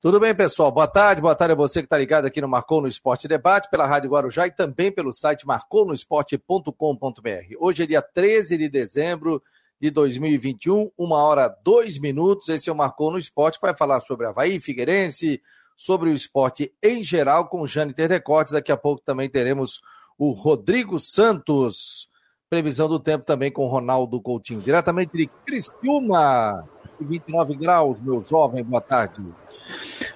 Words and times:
Tudo 0.00 0.20
bem, 0.20 0.32
pessoal? 0.32 0.70
Boa 0.70 0.86
tarde, 0.86 1.20
boa 1.20 1.34
tarde 1.34 1.54
a 1.54 1.56
você 1.56 1.80
que 1.80 1.86
está 1.86 1.98
ligado 1.98 2.24
aqui 2.24 2.40
no 2.40 2.46
Marcou 2.46 2.80
no 2.80 2.86
Esporte 2.86 3.26
Debate, 3.26 3.68
pela 3.68 3.84
Rádio 3.84 4.08
Guarujá 4.08 4.46
e 4.46 4.50
também 4.52 4.92
pelo 4.92 5.12
site 5.12 5.44
marconosport.com.br. 5.44 7.56
Hoje 7.58 7.82
é 7.82 7.86
dia 7.86 8.00
13 8.00 8.56
de 8.56 8.68
dezembro 8.68 9.42
de 9.80 9.90
2021, 9.90 10.92
uma 10.96 11.16
hora, 11.16 11.52
dois 11.64 11.98
minutos. 11.98 12.48
Esse 12.48 12.70
é 12.70 12.72
o 12.72 12.76
Marcou 12.76 13.10
no 13.10 13.18
Esporte, 13.18 13.58
vai 13.60 13.76
falar 13.76 13.98
sobre 13.98 14.24
Havaí, 14.24 14.60
Figueirense, 14.60 15.42
sobre 15.76 16.10
o 16.10 16.14
esporte 16.14 16.72
em 16.80 17.02
geral, 17.02 17.48
com 17.48 17.66
Jane 17.66 17.92
Terdecotes. 17.92 18.52
Daqui 18.52 18.70
a 18.70 18.76
pouco 18.76 19.02
também 19.04 19.28
teremos 19.28 19.80
o 20.16 20.30
Rodrigo 20.30 21.00
Santos. 21.00 22.08
Previsão 22.48 22.88
do 22.88 23.00
tempo 23.00 23.24
também 23.24 23.50
com 23.50 23.66
Ronaldo 23.66 24.22
Coutinho. 24.22 24.60
Diretamente 24.60 25.18
de 25.18 25.26
Criciúma, 25.44 26.68
29 27.00 27.54
graus, 27.54 28.00
meu 28.00 28.24
jovem, 28.24 28.64
boa 28.64 28.80
tarde. 28.80 29.22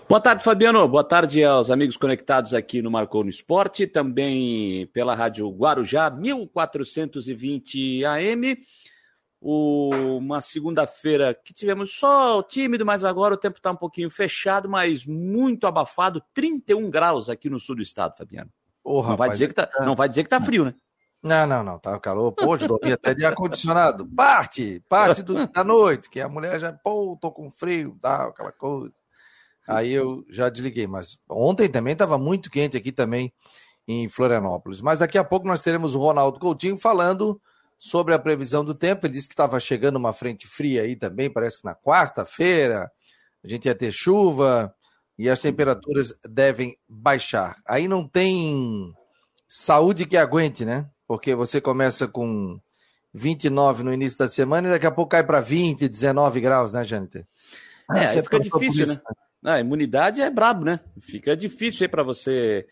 Boa 0.08 0.20
tarde, 0.20 0.42
Fabiano. 0.42 0.86
Boa 0.88 1.04
tarde 1.04 1.42
aos 1.44 1.70
amigos 1.70 1.96
conectados 1.96 2.52
aqui 2.54 2.82
no 2.82 2.90
Marcou 2.90 3.24
no 3.24 3.30
Esporte, 3.30 3.86
também 3.86 4.86
pela 4.88 5.14
Rádio 5.14 5.48
Guarujá, 5.50 6.10
1420 6.10 8.04
AM. 8.04 8.58
uma 9.40 10.40
segunda-feira 10.40 11.34
que 11.34 11.52
tivemos 11.52 11.92
só 11.94 12.42
tímido, 12.42 12.86
mas 12.86 13.04
agora 13.04 13.34
o 13.34 13.38
tempo 13.38 13.58
está 13.58 13.70
um 13.70 13.76
pouquinho 13.76 14.10
fechado, 14.10 14.68
mas 14.68 15.06
muito 15.06 15.66
abafado, 15.66 16.22
31 16.34 16.90
graus 16.90 17.28
aqui 17.28 17.48
no 17.50 17.58
sul 17.58 17.76
do 17.76 17.82
estado, 17.82 18.16
Fabiano. 18.16 18.50
Oh, 18.84 19.02
não, 19.02 19.16
vai 19.16 19.30
dizer 19.30 19.48
que 19.48 19.54
tá, 19.54 19.70
é. 19.78 19.84
não 19.84 19.94
vai 19.94 20.08
dizer 20.08 20.24
que 20.24 20.30
tá 20.30 20.40
frio, 20.40 20.64
né? 20.64 20.74
Não, 21.22 21.46
não, 21.46 21.62
não, 21.62 21.78
tá 21.78 21.98
calor. 22.00 22.32
Pô, 22.32 22.50
hoje 22.50 22.66
dormi 22.66 22.92
até 22.92 23.14
de 23.14 23.24
ar-condicionado. 23.24 24.04
Parte, 24.06 24.82
parte 24.88 25.22
do, 25.22 25.46
da 25.46 25.62
noite, 25.62 26.10
que 26.10 26.20
a 26.20 26.28
mulher 26.28 26.58
já, 26.58 26.72
pô, 26.72 27.16
tô 27.20 27.30
com 27.30 27.48
frio, 27.48 27.96
tal, 28.00 28.30
aquela 28.30 28.50
coisa. 28.50 28.98
Aí 29.68 29.92
eu 29.92 30.24
já 30.28 30.48
desliguei, 30.48 30.88
mas 30.88 31.20
ontem 31.28 31.68
também 31.68 31.92
estava 31.92 32.18
muito 32.18 32.50
quente 32.50 32.76
aqui 32.76 32.90
também 32.90 33.32
em 33.86 34.08
Florianópolis. 34.08 34.80
Mas 34.80 34.98
daqui 34.98 35.16
a 35.16 35.22
pouco 35.22 35.46
nós 35.46 35.62
teremos 35.62 35.94
o 35.94 36.00
Ronaldo 36.00 36.40
Coutinho 36.40 36.76
falando 36.76 37.40
sobre 37.78 38.14
a 38.14 38.18
previsão 38.18 38.64
do 38.64 38.74
tempo. 38.74 39.06
Ele 39.06 39.14
disse 39.14 39.28
que 39.28 39.34
estava 39.34 39.60
chegando 39.60 39.96
uma 39.96 40.12
frente 40.12 40.48
fria 40.48 40.82
aí 40.82 40.96
também, 40.96 41.32
parece 41.32 41.60
que 41.60 41.64
na 41.64 41.74
quarta-feira 41.74 42.90
a 43.44 43.48
gente 43.48 43.66
ia 43.66 43.74
ter 43.74 43.92
chuva 43.92 44.74
e 45.16 45.28
as 45.30 45.40
temperaturas 45.40 46.12
devem 46.28 46.76
baixar. 46.88 47.56
Aí 47.66 47.86
não 47.86 48.06
tem 48.06 48.92
saúde 49.48 50.06
que 50.06 50.16
aguente, 50.16 50.64
né? 50.64 50.88
Porque 51.06 51.34
você 51.34 51.60
começa 51.60 52.06
com 52.08 52.58
29 53.12 53.82
no 53.82 53.92
início 53.92 54.18
da 54.18 54.28
semana 54.28 54.68
e 54.68 54.70
daqui 54.70 54.86
a 54.86 54.90
pouco 54.90 55.10
cai 55.10 55.24
para 55.24 55.40
20, 55.40 55.88
19 55.88 56.40
graus, 56.40 56.74
né, 56.74 56.84
Jâniter? 56.84 57.26
É, 57.94 58.06
aí 58.06 58.22
fica 58.22 58.40
difícil, 58.40 58.86
né? 58.86 58.96
A 59.44 59.60
imunidade 59.60 60.20
é 60.20 60.30
brabo, 60.30 60.64
né? 60.64 60.80
Fica 61.00 61.36
difícil 61.36 61.84
aí 61.84 61.88
para 61.88 62.02
você 62.02 62.66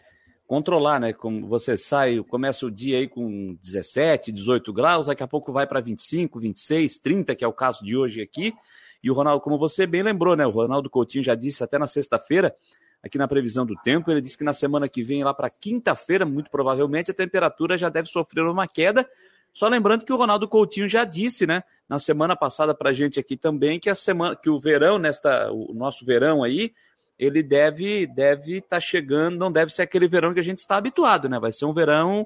controlar, 0.47 0.99
né? 0.99 1.13
Como 1.13 1.47
você 1.47 1.77
sai, 1.77 2.23
começa 2.25 2.65
o 2.65 2.71
dia 2.71 2.99
aí 2.99 3.09
com 3.09 3.57
17, 3.63 4.33
18 4.33 4.73
graus, 4.73 5.07
daqui 5.07 5.23
a 5.23 5.29
pouco 5.29 5.53
vai 5.53 5.67
para 5.67 5.81
25, 5.81 6.41
26, 6.41 6.99
30, 6.99 7.35
que 7.35 7.45
é 7.45 7.49
o 7.49 7.53
caso 7.53 7.85
de 7.85 7.97
hoje 7.97 8.23
aqui. 8.23 8.55
E 9.03 9.11
o 9.11 9.15
Ronaldo, 9.15 9.43
como 9.43 9.59
você 9.59 9.87
bem 9.87 10.03
lembrou, 10.03 10.37
né? 10.37 10.47
O 10.47 10.51
Ronaldo 10.51 10.91
Coutinho 10.91 11.25
já 11.25 11.35
disse 11.35 11.63
até 11.63 11.79
na 11.79 11.87
sexta-feira, 11.87 12.55
aqui 13.03 13.19
na 13.19 13.29
previsão 13.29 13.65
do 13.65 13.75
tempo, 13.77 14.11
ele 14.11 14.21
disse 14.21 14.37
que 14.37 14.45
na 14.45 14.53
semana 14.53 14.89
que 14.89 15.03
vem, 15.03 15.25
lá 15.25 15.33
para 15.33 15.49
quinta-feira, 15.51 16.25
muito 16.25 16.51
provavelmente, 16.51 17.11
a 17.11 17.15
temperatura 17.15 17.79
já 17.79 17.89
deve 17.89 18.09
sofrer 18.09 18.45
uma 18.45 18.67
queda. 18.67 19.09
Só 19.53 19.69
lembrando 19.69 20.05
que 20.05 20.13
o 20.13 20.17
Ronaldo 20.17 20.47
Coutinho 20.47 20.89
já 20.89 21.05
disse, 21.05 21.47
né? 21.47 21.65
na 21.91 21.99
semana 21.99 22.37
passada 22.37 22.73
para 22.73 22.91
a 22.91 22.93
gente 22.93 23.19
aqui 23.19 23.37
também 23.37 23.81
que 23.81 23.91
a 23.91 23.97
semana 23.97 24.37
que 24.37 24.49
o 24.49 24.61
verão 24.61 24.97
nesta 24.97 25.51
o 25.51 25.75
nosso 25.75 26.07
verão 26.07 26.45
aí 26.45 26.73
ele 27.19 27.43
deve 27.43 28.07
deve 28.07 28.59
estar 28.59 28.77
tá 28.77 28.81
chegando 28.81 29.37
não 29.37 29.51
deve 29.51 29.73
ser 29.73 29.83
aquele 29.83 30.07
verão 30.07 30.33
que 30.33 30.39
a 30.39 30.45
gente 30.45 30.61
está 30.61 30.77
habituado 30.77 31.29
né 31.29 31.41
vai 31.41 31.51
ser 31.51 31.65
um 31.65 31.75
verão 31.75 32.25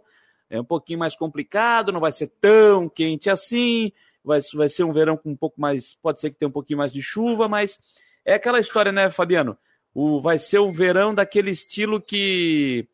é 0.50 0.61
um 0.61 0.64
pouquinho 0.64 0.98
mais 0.98 1.17
complicado 1.17 1.91
não 1.91 1.98
vai 1.98 2.12
ser 2.12 2.27
tão 2.42 2.90
quente 2.90 3.30
assim 3.30 3.90
vai, 4.23 4.39
vai 4.52 4.68
ser 4.68 4.84
um 4.84 4.92
verão 4.92 5.17
com 5.17 5.30
um 5.30 5.36
pouco 5.36 5.58
mais 5.58 5.95
pode 5.95 6.20
ser 6.20 6.29
que 6.29 6.36
tenha 6.36 6.51
um 6.51 6.52
pouquinho 6.52 6.80
mais 6.80 6.92
de 6.92 7.01
chuva 7.01 7.48
mas 7.48 7.79
é 8.23 8.34
aquela 8.34 8.61
história 8.61 8.92
né 8.92 9.08
Fabiano 9.08 9.57
o 9.94 10.20
vai 10.20 10.38
ser 10.38 10.58
o 10.58 10.72
verão 10.72 11.14
daquele 11.14 11.50
estilo 11.50 12.00
que 12.00 12.88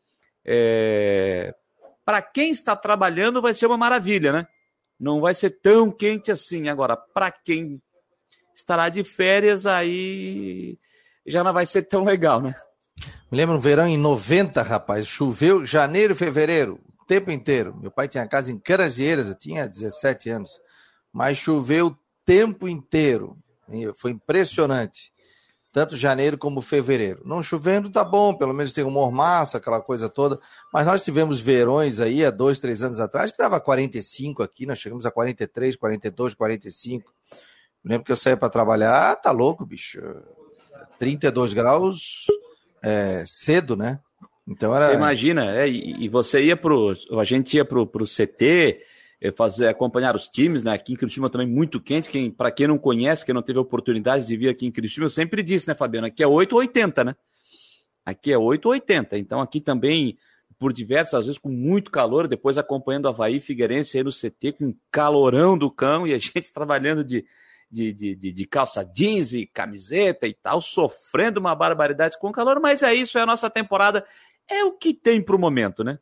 é, 0.45 1.53
para 2.05 2.21
quem 2.21 2.51
está 2.51 2.75
trabalhando 2.75 3.41
vai 3.41 3.53
ser 3.53 3.65
uma 3.65 3.77
maravilha 3.77 4.31
né 4.31 4.47
não 5.01 5.19
vai 5.19 5.33
ser 5.33 5.49
tão 5.49 5.89
quente 5.89 6.31
assim. 6.31 6.69
Agora, 6.69 6.95
para 6.95 7.31
quem 7.31 7.81
estará 8.53 8.87
de 8.87 9.03
férias, 9.03 9.65
aí 9.65 10.77
já 11.25 11.43
não 11.43 11.51
vai 11.51 11.65
ser 11.65 11.81
tão 11.83 12.03
legal, 12.03 12.39
né? 12.39 12.53
Me 13.31 13.37
lembro 13.37 13.55
um 13.55 13.59
verão 13.59 13.87
em 13.87 13.97
90, 13.97 14.61
rapaz, 14.61 15.07
choveu 15.07 15.65
janeiro 15.65 16.13
e 16.13 16.15
fevereiro, 16.15 16.79
o 17.01 17.05
tempo 17.05 17.31
inteiro. 17.31 17.75
Meu 17.81 17.89
pai 17.89 18.07
tinha 18.07 18.27
casa 18.27 18.51
em 18.51 18.59
Canasvieiras, 18.59 19.27
eu 19.27 19.35
tinha 19.35 19.67
17 19.67 20.29
anos, 20.29 20.61
mas 21.11 21.39
choveu 21.39 21.87
o 21.87 21.97
tempo 22.23 22.67
inteiro. 22.67 23.35
Foi 23.95 24.11
impressionante 24.11 25.11
tanto 25.71 25.95
janeiro 25.95 26.37
como 26.37 26.61
fevereiro. 26.61 27.21
Não 27.25 27.41
chovendo, 27.41 27.89
tá 27.89 28.03
bom, 28.03 28.35
pelo 28.35 28.53
menos 28.53 28.73
tem 28.73 28.83
um 28.83 28.91
mormaço, 28.91 29.55
aquela 29.55 29.81
coisa 29.81 30.09
toda. 30.09 30.39
Mas 30.73 30.85
nós 30.85 31.03
tivemos 31.03 31.39
verões 31.39 31.99
aí 31.99 32.25
há 32.25 32.29
dois, 32.29 32.59
três 32.59 32.83
anos 32.83 32.99
atrás 32.99 33.31
que 33.31 33.37
dava 33.37 33.59
45 33.59 34.43
aqui, 34.43 34.65
nós 34.65 34.79
chegamos 34.79 35.05
a 35.05 35.11
43, 35.11 35.75
42, 35.75 36.33
45. 36.33 37.13
Me 37.83 37.91
lembro 37.91 38.05
que 38.05 38.11
eu 38.11 38.17
saía 38.17 38.37
para 38.37 38.49
trabalhar, 38.49 39.15
tá 39.15 39.31
louco, 39.31 39.65
bicho. 39.65 39.99
32 40.99 41.53
graus 41.53 42.25
é, 42.81 43.23
cedo, 43.25 43.75
né? 43.75 43.99
Então 44.47 44.75
era. 44.75 44.89
Você 44.89 44.95
imagina, 44.95 45.55
é, 45.55 45.67
e, 45.67 46.09
você 46.09 46.43
ia 46.43 46.57
pro. 46.57 46.93
A 47.17 47.23
gente 47.23 47.55
ia 47.55 47.65
pro, 47.65 47.87
pro 47.87 48.05
CT 48.05 48.81
fazer, 49.29 49.67
acompanhar 49.67 50.15
os 50.15 50.27
times, 50.27 50.63
né? 50.63 50.71
Aqui 50.71 50.93
em 50.93 50.95
Criciúma 50.95 51.29
também 51.29 51.45
muito 51.45 51.79
quente. 51.79 52.09
Quem, 52.09 52.31
para 52.31 52.49
quem 52.49 52.67
não 52.67 52.77
conhece, 52.79 53.23
quem 53.23 53.35
não 53.35 53.43
teve 53.43 53.59
oportunidade 53.59 54.25
de 54.25 54.35
vir 54.35 54.49
aqui 54.49 54.65
em 54.65 54.71
Criciúma, 54.71 55.05
eu 55.05 55.09
sempre 55.11 55.43
disse, 55.43 55.67
né, 55.67 55.75
Fabiano? 55.75 56.07
Aqui 56.07 56.23
é 56.23 56.27
8 56.27 56.53
ou 56.53 56.59
80, 56.59 57.03
né? 57.03 57.15
Aqui 58.03 58.31
é 58.31 58.37
8 58.37 58.65
ou 58.65 58.71
80. 58.71 59.19
Então 59.19 59.39
aqui 59.39 59.61
também, 59.61 60.17
por 60.57 60.73
diversas 60.73 61.25
vezes, 61.25 61.39
com 61.39 61.49
muito 61.49 61.91
calor, 61.91 62.27
depois 62.27 62.57
acompanhando 62.57 63.07
Havaí 63.07 63.39
Figueirense 63.39 63.95
aí 63.95 64.03
no 64.03 64.11
CT, 64.11 64.53
com 64.53 64.73
calorão 64.89 65.55
do 65.55 65.69
cão, 65.69 66.07
e 66.07 66.13
a 66.15 66.17
gente 66.19 66.51
trabalhando 66.51 67.03
de, 67.03 67.23
de, 67.69 67.93
de, 67.93 68.15
de, 68.15 68.31
de 68.31 68.45
calça 68.47 68.83
jeans 68.83 69.33
e 69.33 69.45
camiseta 69.45 70.27
e 70.27 70.33
tal, 70.33 70.61
sofrendo 70.61 71.39
uma 71.39 71.53
barbaridade 71.53 72.17
com 72.17 72.31
calor, 72.31 72.59
mas 72.59 72.81
é 72.81 72.93
isso, 72.93 73.19
é 73.19 73.21
a 73.21 73.25
nossa 73.27 73.51
temporada, 73.51 74.03
é 74.49 74.63
o 74.65 74.71
que 74.71 74.95
tem 74.95 75.21
pro 75.21 75.37
momento, 75.37 75.83
né? 75.83 75.99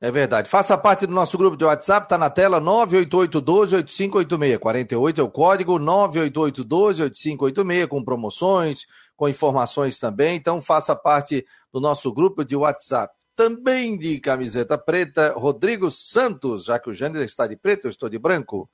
É 0.00 0.12
verdade. 0.12 0.48
Faça 0.48 0.78
parte 0.78 1.06
do 1.06 1.12
nosso 1.12 1.36
grupo 1.36 1.56
de 1.56 1.64
WhatsApp, 1.64 2.08
tá 2.08 2.16
na 2.16 2.30
tela 2.30 2.60
988128586. 2.60 4.56
48 4.58 5.20
é 5.20 5.24
o 5.24 5.30
código 5.30 5.76
988128586 5.80 7.88
com 7.88 8.04
promoções, 8.04 8.86
com 9.16 9.28
informações 9.28 9.98
também. 9.98 10.36
Então 10.36 10.62
faça 10.62 10.94
parte 10.94 11.44
do 11.72 11.80
nosso 11.80 12.12
grupo 12.12 12.44
de 12.44 12.54
WhatsApp. 12.54 13.12
Também 13.34 13.98
de 13.98 14.20
camiseta 14.20 14.78
preta, 14.78 15.32
Rodrigo 15.36 15.90
Santos, 15.90 16.66
já 16.66 16.78
que 16.78 16.90
o 16.90 16.94
Jânio 16.94 17.20
está 17.22 17.48
de 17.48 17.56
preto, 17.56 17.86
eu 17.86 17.90
estou 17.90 18.08
de 18.08 18.18
branco. 18.18 18.70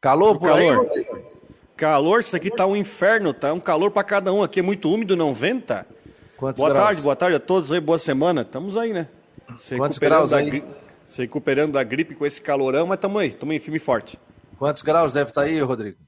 Calor 0.00 0.38
por 0.38 0.48
calor. 0.48 0.60
aí, 0.60 0.74
Rodrigo? 0.74 1.18
Calor, 1.74 2.20
isso 2.20 2.36
aqui 2.36 2.50
tá 2.50 2.66
um 2.66 2.76
inferno, 2.76 3.32
tá 3.34 3.52
um 3.52 3.60
calor 3.60 3.90
para 3.90 4.04
cada 4.04 4.32
um 4.32 4.42
aqui, 4.42 4.60
é 4.60 4.62
muito 4.62 4.90
úmido, 4.90 5.14
não 5.14 5.34
venta? 5.34 5.86
Quantos 6.36 6.60
boa 6.60 6.70
graus? 6.70 6.86
tarde, 6.86 7.02
boa 7.02 7.16
tarde 7.16 7.36
a 7.36 7.40
todos 7.40 7.70
aí, 7.72 7.80
boa 7.80 7.98
semana. 7.98 8.40
Estamos 8.42 8.78
aí, 8.78 8.94
né? 8.94 9.08
Se 9.60 9.76
Quantos 9.76 9.98
graus 9.98 10.32
aí? 10.32 10.46
Gri... 10.46 10.64
Se 11.06 11.22
recuperando 11.22 11.72
da 11.72 11.84
gripe 11.84 12.14
com 12.14 12.26
esse 12.26 12.40
calorão, 12.40 12.86
mas 12.86 12.96
estamos 12.96 13.20
aí, 13.20 13.28
estamos 13.28 13.54
em 13.54 13.58
firme 13.58 13.76
e 13.76 13.80
forte. 13.80 14.18
Quantos 14.58 14.82
graus 14.82 15.12
deve 15.12 15.30
estar 15.30 15.42
tá 15.42 15.46
aí, 15.46 15.60
Rodrigo? 15.60 15.98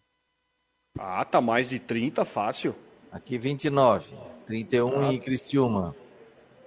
Ah, 0.98 1.24
tá 1.24 1.40
mais 1.40 1.68
de 1.68 1.78
30, 1.78 2.24
fácil. 2.24 2.74
Aqui 3.12 3.38
29, 3.38 4.10
31 4.46 5.00
ah. 5.00 5.12
em 5.12 5.18
Cristiúma. 5.18 5.94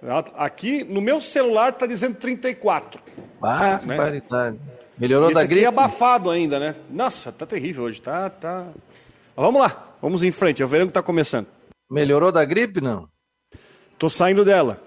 Ah, 0.02 0.24
aqui 0.44 0.82
no 0.82 1.00
meu 1.00 1.20
celular 1.20 1.72
tá 1.72 1.86
dizendo 1.86 2.16
34. 2.16 3.00
Ah, 3.40 3.80
né? 3.84 3.96
paridade. 3.96 4.58
Melhorou 4.98 5.28
Esse 5.28 5.34
da 5.34 5.44
gripe? 5.44 5.64
É 5.64 5.68
abafado 5.68 6.30
ainda, 6.30 6.58
né? 6.58 6.76
Nossa, 6.90 7.30
tá 7.30 7.46
terrível 7.46 7.84
hoje, 7.84 8.00
tá, 8.00 8.30
tá. 8.30 8.66
Mas 9.36 9.46
vamos 9.46 9.60
lá, 9.60 9.94
vamos 10.00 10.22
em 10.22 10.30
frente, 10.30 10.62
é 10.62 10.64
o 10.64 10.68
verão 10.68 10.86
que 10.86 10.92
tá 10.92 11.02
começando. 11.02 11.46
Melhorou 11.90 12.32
da 12.32 12.44
gripe, 12.44 12.80
não? 12.80 13.08
Tô 13.98 14.08
saindo 14.08 14.44
dela. 14.44 14.82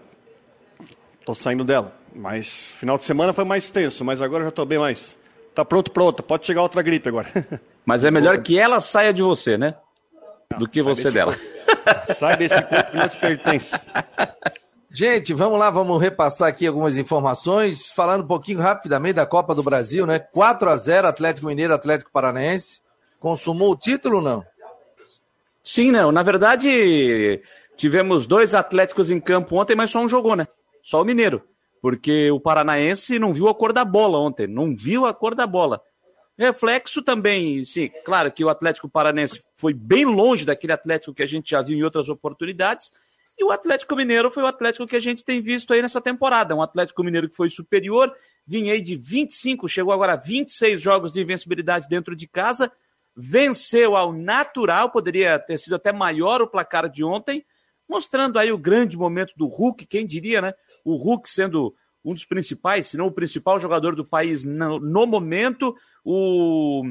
Tô 1.26 1.34
saindo 1.34 1.64
dela. 1.64 1.92
Mas 2.14 2.72
final 2.80 2.98
de 2.98 3.04
semana 3.04 3.34
foi 3.34 3.44
mais 3.44 3.70
tenso, 3.70 4.06
mas 4.06 4.22
agora 4.22 4.46
já 4.46 4.52
tô 4.52 4.64
bem 4.66 4.78
mais. 4.78 5.20
Tá 5.54 5.66
pronto 5.66 5.92
para 5.92 6.04
outra. 6.04 6.24
Pode 6.24 6.46
chegar 6.46 6.62
outra 6.62 6.82
gripe 6.82 7.10
agora. 7.10 7.28
Mas 7.86 8.04
é 8.04 8.10
melhor 8.10 8.40
que 8.40 8.58
ela 8.60 8.82
saia 8.82 9.14
de 9.14 9.22
você, 9.22 9.58
né? 9.58 9.76
Não, 10.52 10.58
Do 10.58 10.68
que 10.68 10.82
você 10.82 11.12
dela. 11.12 11.34
Corpo. 11.86 12.14
Sai 12.16 12.36
desse 12.36 12.60
corpo 12.64 12.92
que 12.92 12.98
não 12.98 13.08
te 13.08 13.18
pertence. 13.18 13.76
Gente, 14.90 15.34
vamos 15.34 15.60
lá, 15.60 15.70
vamos 15.70 16.02
repassar 16.02 16.48
aqui 16.48 16.66
algumas 16.66 16.98
informações, 16.98 17.90
falando 17.90 18.24
um 18.24 18.28
pouquinho 18.28 18.60
rapidamente 18.60 19.16
da 19.16 19.26
Copa 19.26 19.54
do 19.54 19.62
Brasil, 19.62 20.06
né? 20.08 20.18
4 20.18 20.70
a 20.70 20.78
0 20.78 21.08
Atlético 21.08 21.48
Mineiro, 21.48 21.74
Atlético 21.74 22.12
Paranaense. 22.12 22.82
Consumou 23.20 23.72
o 23.72 23.76
título 23.76 24.18
ou 24.18 24.22
não? 24.24 24.44
Sim, 25.64 25.92
não. 25.92 26.12
Na 26.12 26.24
verdade, 26.24 27.42
tivemos 27.78 28.26
dois 28.26 28.56
Atléticos 28.56 29.12
em 29.12 29.20
campo 29.20 29.56
ontem, 29.58 29.76
mas 29.76 29.92
só 29.92 30.00
um 30.00 30.10
jogou, 30.10 30.36
né? 30.36 30.48
Só 30.86 31.02
o 31.02 31.06
Mineiro. 31.06 31.42
Porque 31.82 32.30
o 32.30 32.40
Paranaense 32.40 33.18
não 33.18 33.34
viu 33.34 33.50
a 33.50 33.56
cor 33.56 33.74
da 33.74 33.84
bola 33.84 34.20
ontem, 34.20 34.46
não 34.46 34.76
viu 34.76 35.08
a 35.08 35.14
cor 35.14 35.34
da 35.34 35.48
bola. 35.48 35.82
Reflexo 36.38 37.02
também, 37.02 37.66
sim, 37.66 37.90
claro 38.04 38.32
que 38.32 38.44
o 38.44 38.50
Atlético 38.50 38.90
Paranense 38.90 39.42
foi 39.56 39.74
bem 39.74 40.06
longe 40.06 40.46
daquele 40.46 40.74
Atlético 40.74 41.14
que 41.14 41.24
a 41.24 41.28
gente 41.28 41.50
já 41.50 41.62
viu 41.62 41.78
em 41.78 41.84
outras 41.84 42.10
oportunidades, 42.10 42.92
e 43.38 43.44
o 43.44 43.52
Atlético 43.52 43.96
Mineiro 43.96 44.30
foi 44.30 44.44
o 44.44 44.48
Atlético 44.48 44.86
que 44.86 44.96
a 44.96 45.00
gente 45.00 45.24
tem 45.24 45.42
visto 45.42 45.74
aí 45.74 45.82
nessa 45.82 46.02
temporada. 46.02 46.56
Um 46.56 46.62
Atlético 46.62 47.04
Mineiro 47.04 47.30
que 47.30 47.36
foi 47.36 47.50
superior, 47.50 48.14
vinha 48.46 48.74
aí 48.74 48.82
de 48.82 48.96
25, 48.96 49.68
chegou 49.70 49.94
agora 49.94 50.14
a 50.14 50.18
26 50.18 50.82
jogos 50.82 51.14
de 51.14 51.22
invencibilidade 51.22 51.88
dentro 51.88 52.16
de 52.16 52.28
casa, 52.28 52.72
venceu 53.16 53.96
ao 53.96 54.12
natural, 54.12 54.90
poderia 54.90 55.40
ter 55.40 55.58
sido 55.58 55.76
até 55.76 55.94
maior 55.94 56.42
o 56.42 56.48
placar 56.48 56.90
de 56.90 57.04
ontem, 57.04 57.46
mostrando 57.88 58.40
aí 58.40 58.52
o 58.52 58.58
grande 58.58 58.98
momento 58.98 59.34
do 59.38 59.48
Hulk, 59.48 59.86
quem 59.86 60.06
diria, 60.06 60.42
né? 60.42 60.54
O 60.86 60.96
Hulk 60.96 61.30
sendo 61.30 61.76
um 62.06 62.14
dos 62.14 62.24
principais, 62.24 62.88
se 62.88 62.98
não 62.98 63.08
o 63.08 63.12
principal 63.12 63.60
jogador 63.60 63.96
do 63.96 64.06
país 64.06 64.46
no, 64.46 64.80
no 64.80 65.08
momento, 65.08 65.76
o 66.04 66.84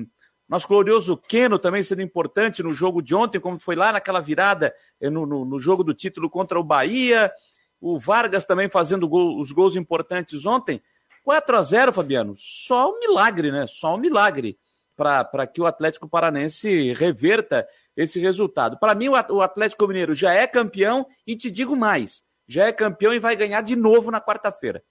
nosso 0.48 0.66
glorioso 0.66 1.16
Keno 1.16 1.58
também 1.58 1.82
sendo 1.82 2.02
importante 2.02 2.62
no 2.62 2.74
jogo 2.74 3.00
de 3.00 3.14
ontem, 3.14 3.40
como 3.40 3.58
foi 3.58 3.76
lá 3.76 3.92
naquela 3.92 4.20
virada 4.20 4.74
eh, 5.00 5.08
no, 5.08 5.24
no, 5.24 5.44
no 5.44 5.58
jogo 5.58 5.84
do 5.84 5.94
título 5.94 6.28
contra 6.28 6.58
o 6.58 6.64
Bahia. 6.64 7.32
O 7.80 7.98
Vargas 7.98 8.44
também 8.44 8.68
fazendo 8.68 9.08
gol, 9.08 9.40
os 9.40 9.52
gols 9.52 9.76
importantes 9.76 10.44
ontem. 10.44 10.82
4 11.22 11.56
a 11.56 11.62
0 11.62 11.92
Fabiano. 11.92 12.34
Só 12.36 12.90
um 12.90 12.98
milagre, 12.98 13.50
né? 13.50 13.66
Só 13.66 13.94
um 13.94 13.98
milagre 13.98 14.58
para 14.96 15.46
que 15.46 15.60
o 15.60 15.66
Atlético 15.66 16.08
Paranense 16.08 16.92
reverta 16.92 17.66
esse 17.96 18.20
resultado. 18.20 18.78
Para 18.78 18.94
mim, 18.94 19.08
o 19.08 19.40
Atlético 19.40 19.86
Mineiro 19.86 20.14
já 20.14 20.32
é 20.32 20.46
campeão 20.46 21.06
e 21.26 21.36
te 21.36 21.50
digo 21.50 21.74
mais: 21.74 22.22
já 22.46 22.66
é 22.66 22.72
campeão 22.72 23.14
e 23.14 23.18
vai 23.18 23.36
ganhar 23.36 23.60
de 23.60 23.76
novo 23.76 24.10
na 24.10 24.20
quarta-feira. 24.20 24.82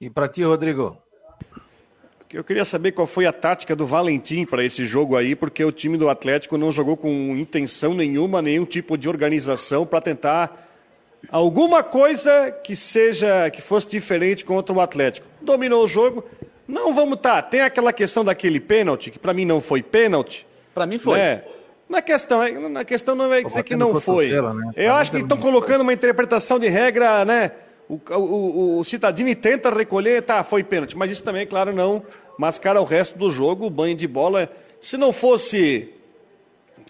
E 0.00 0.08
para 0.08 0.28
ti, 0.28 0.42
Rodrigo? 0.42 0.96
Eu 2.32 2.44
queria 2.44 2.64
saber 2.64 2.92
qual 2.92 3.08
foi 3.08 3.26
a 3.26 3.32
tática 3.32 3.74
do 3.74 3.84
Valentim 3.84 4.46
para 4.46 4.64
esse 4.64 4.86
jogo 4.86 5.16
aí, 5.16 5.34
porque 5.34 5.64
o 5.64 5.72
time 5.72 5.98
do 5.98 6.08
Atlético 6.08 6.56
não 6.56 6.70
jogou 6.70 6.96
com 6.96 7.10
intenção 7.36 7.92
nenhuma, 7.92 8.40
nenhum 8.40 8.64
tipo 8.64 8.96
de 8.96 9.08
organização 9.08 9.84
para 9.84 10.00
tentar 10.00 10.68
alguma 11.28 11.82
coisa 11.82 12.52
que 12.52 12.76
seja 12.76 13.50
que 13.50 13.60
fosse 13.60 13.88
diferente 13.88 14.44
contra 14.44 14.72
o 14.72 14.80
Atlético. 14.80 15.26
Dominou 15.42 15.84
o 15.84 15.88
jogo. 15.88 16.24
Não 16.68 16.94
vamos 16.94 17.18
tá. 17.20 17.42
Tem 17.42 17.62
aquela 17.62 17.92
questão 17.92 18.24
daquele 18.24 18.60
pênalti 18.60 19.10
que 19.10 19.18
para 19.18 19.34
mim 19.34 19.44
não 19.44 19.60
foi 19.60 19.82
pênalti. 19.82 20.46
Para 20.72 20.86
mim 20.86 21.00
foi. 21.00 21.18
Né? 21.18 21.42
Na 21.90 22.00
questão, 22.00 22.70
na 22.70 22.84
questão 22.84 23.16
não 23.16 23.34
é 23.34 23.42
dizer 23.42 23.64
que 23.64 23.74
não 23.74 24.00
foi. 24.00 24.28
Né? 24.28 24.72
Eu 24.76 24.94
acho 24.94 25.10
que 25.10 25.18
estão 25.18 25.36
colocando 25.36 25.80
uma 25.80 25.92
interpretação 25.92 26.56
de 26.56 26.68
regra, 26.68 27.24
né? 27.24 27.50
O, 27.88 28.00
o, 28.14 28.78
o 28.78 28.84
Citadini 28.84 29.34
tenta 29.34 29.74
recolher, 29.74 30.22
tá, 30.22 30.44
foi 30.44 30.62
pênalti, 30.62 30.96
mas 30.96 31.10
isso 31.10 31.24
também, 31.24 31.44
claro, 31.44 31.74
não 31.74 32.04
mascara 32.38 32.80
o 32.80 32.84
resto 32.84 33.18
do 33.18 33.28
jogo. 33.28 33.66
O 33.66 33.70
banho 33.70 33.96
de 33.96 34.06
bola, 34.06 34.48
se 34.80 34.96
não 34.96 35.12
fosse. 35.12 35.92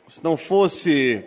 Se 0.06 0.22
não 0.22 0.36
fosse. 0.36 1.24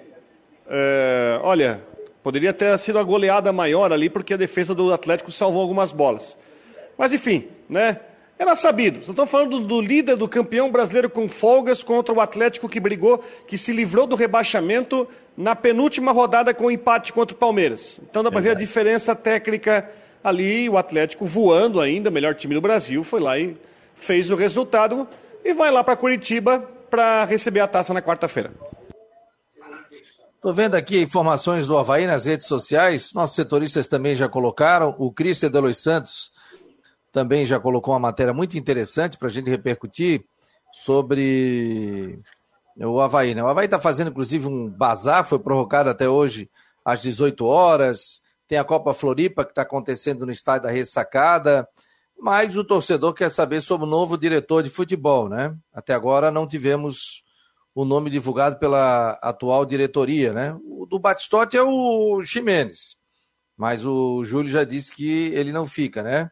É, 0.70 1.40
olha, 1.42 1.84
poderia 2.22 2.54
ter 2.54 2.78
sido 2.78 3.00
a 3.00 3.04
goleada 3.04 3.52
maior 3.52 3.92
ali, 3.92 4.08
porque 4.08 4.36
a 4.36 4.38
defesa 4.38 4.76
do 4.76 4.94
Atlético 4.94 5.32
salvou 5.32 5.64
algumas 5.64 5.92
bolas. 5.92 6.38
Mas 6.96 7.12
enfim, 7.12 7.48
né? 7.68 8.00
Era 8.38 8.56
sabido. 8.56 9.00
Estão 9.00 9.28
falando 9.28 9.60
do, 9.60 9.80
líder, 9.80 10.16
do 10.16 10.28
campeão 10.28 10.72
brasileiro 10.72 11.10
com 11.10 11.30
folgas 11.30 11.84
contra 11.84 12.14
o 12.14 12.20
Atlético 12.20 12.68
que 12.68 12.80
brigou, 12.80 13.24
que 13.48 13.58
se 13.58 13.72
livrou 13.72 14.08
do 14.08 14.16
rebaixamento 14.16 15.08
na 15.38 15.56
penúltima 15.56 16.12
rodada 16.12 16.54
com 16.54 16.66
o 16.66 16.72
empate 16.72 17.14
contra 17.14 17.36
o 17.36 17.40
Palmeiras. 17.40 18.02
Então 18.10 18.24
dá 18.24 18.32
para 18.32 18.42
ver 18.42 18.50
a 18.52 18.56
diferença 18.56 19.16
técnica 19.16 19.90
ali. 20.24 20.68
O 20.68 20.78
Atlético 20.78 21.26
voando 21.26 21.80
ainda, 21.80 22.10
melhor 22.10 22.36
time 22.36 22.56
do 22.56 22.62
Brasil, 22.62 23.04
foi 23.04 23.20
lá 23.20 23.38
e 23.38 23.56
fez 23.96 24.32
o 24.32 24.36
resultado 24.36 25.08
e 25.46 25.54
vai 25.54 25.72
lá 25.72 25.84
para 25.84 25.96
Curitiba 25.96 26.60
para 26.90 27.26
receber 27.26 27.60
a 27.60 27.68
taça 27.68 27.94
na 27.94 28.02
quarta-feira. 28.02 28.52
Estou 30.36 30.54
vendo 30.54 30.76
aqui 30.76 31.02
informações 31.02 31.68
do 31.68 31.78
Havaí 31.78 32.06
nas 32.06 32.26
redes 32.26 32.48
sociais. 32.48 33.14
Nossos 33.14 33.36
setoristas 33.36 33.88
também 33.88 34.14
já 34.14 34.28
colocaram. 34.28 34.94
O 34.98 35.10
Cristian 35.10 35.50
Delois 35.50 35.78
Santos 35.78 36.33
também 37.14 37.46
já 37.46 37.60
colocou 37.60 37.94
uma 37.94 38.00
matéria 38.00 38.34
muito 38.34 38.58
interessante 38.58 39.20
para 39.20 39.28
a 39.28 39.32
gente 39.32 39.48
repercutir 39.48 40.26
sobre 40.74 42.20
o 42.76 43.00
Havaí. 43.00 43.36
Né? 43.36 43.44
O 43.44 43.48
Havaí 43.48 43.66
está 43.66 43.80
fazendo, 43.80 44.10
inclusive, 44.10 44.48
um 44.48 44.68
bazar, 44.68 45.24
foi 45.24 45.38
prorrogado 45.38 45.92
até 45.92 46.10
hoje 46.10 46.50
às 46.84 47.04
18 47.04 47.46
horas. 47.46 48.20
Tem 48.48 48.58
a 48.58 48.64
Copa 48.64 48.96
Floripa 48.96 49.46
que 49.46 49.52
está 49.52 49.62
acontecendo 49.62 50.26
no 50.26 50.32
estádio 50.32 50.64
da 50.64 50.72
Ressacada. 50.72 51.70
Mas 52.20 52.58
o 52.58 52.64
torcedor 52.64 53.14
quer 53.14 53.30
saber 53.30 53.62
sobre 53.62 53.86
o 53.86 53.90
novo 53.90 54.18
diretor 54.18 54.64
de 54.64 54.72
futebol, 54.72 55.30
né? 55.30 55.56
Até 55.72 55.94
agora 55.94 56.32
não 56.32 56.48
tivemos 56.48 57.24
o 57.76 57.86
nome 57.86 58.10
divulgado 58.10 58.58
pela 58.58 59.20
atual 59.22 59.66
diretoria, 59.66 60.34
né? 60.34 60.58
O 60.64 60.88
do 60.88 60.98
Batistote 60.98 61.58
é 61.58 61.62
o 61.62 62.24
Ximenes, 62.26 62.96
mas 63.58 63.84
o 63.86 64.24
Júlio 64.24 64.50
já 64.50 64.64
disse 64.64 64.94
que 64.94 65.32
ele 65.34 65.52
não 65.52 65.68
fica, 65.68 66.02
né? 66.02 66.32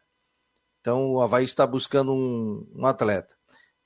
Então 0.82 1.12
o 1.12 1.22
Havaí 1.22 1.44
está 1.44 1.64
buscando 1.64 2.12
um, 2.12 2.66
um 2.74 2.84
atleta, 2.84 3.34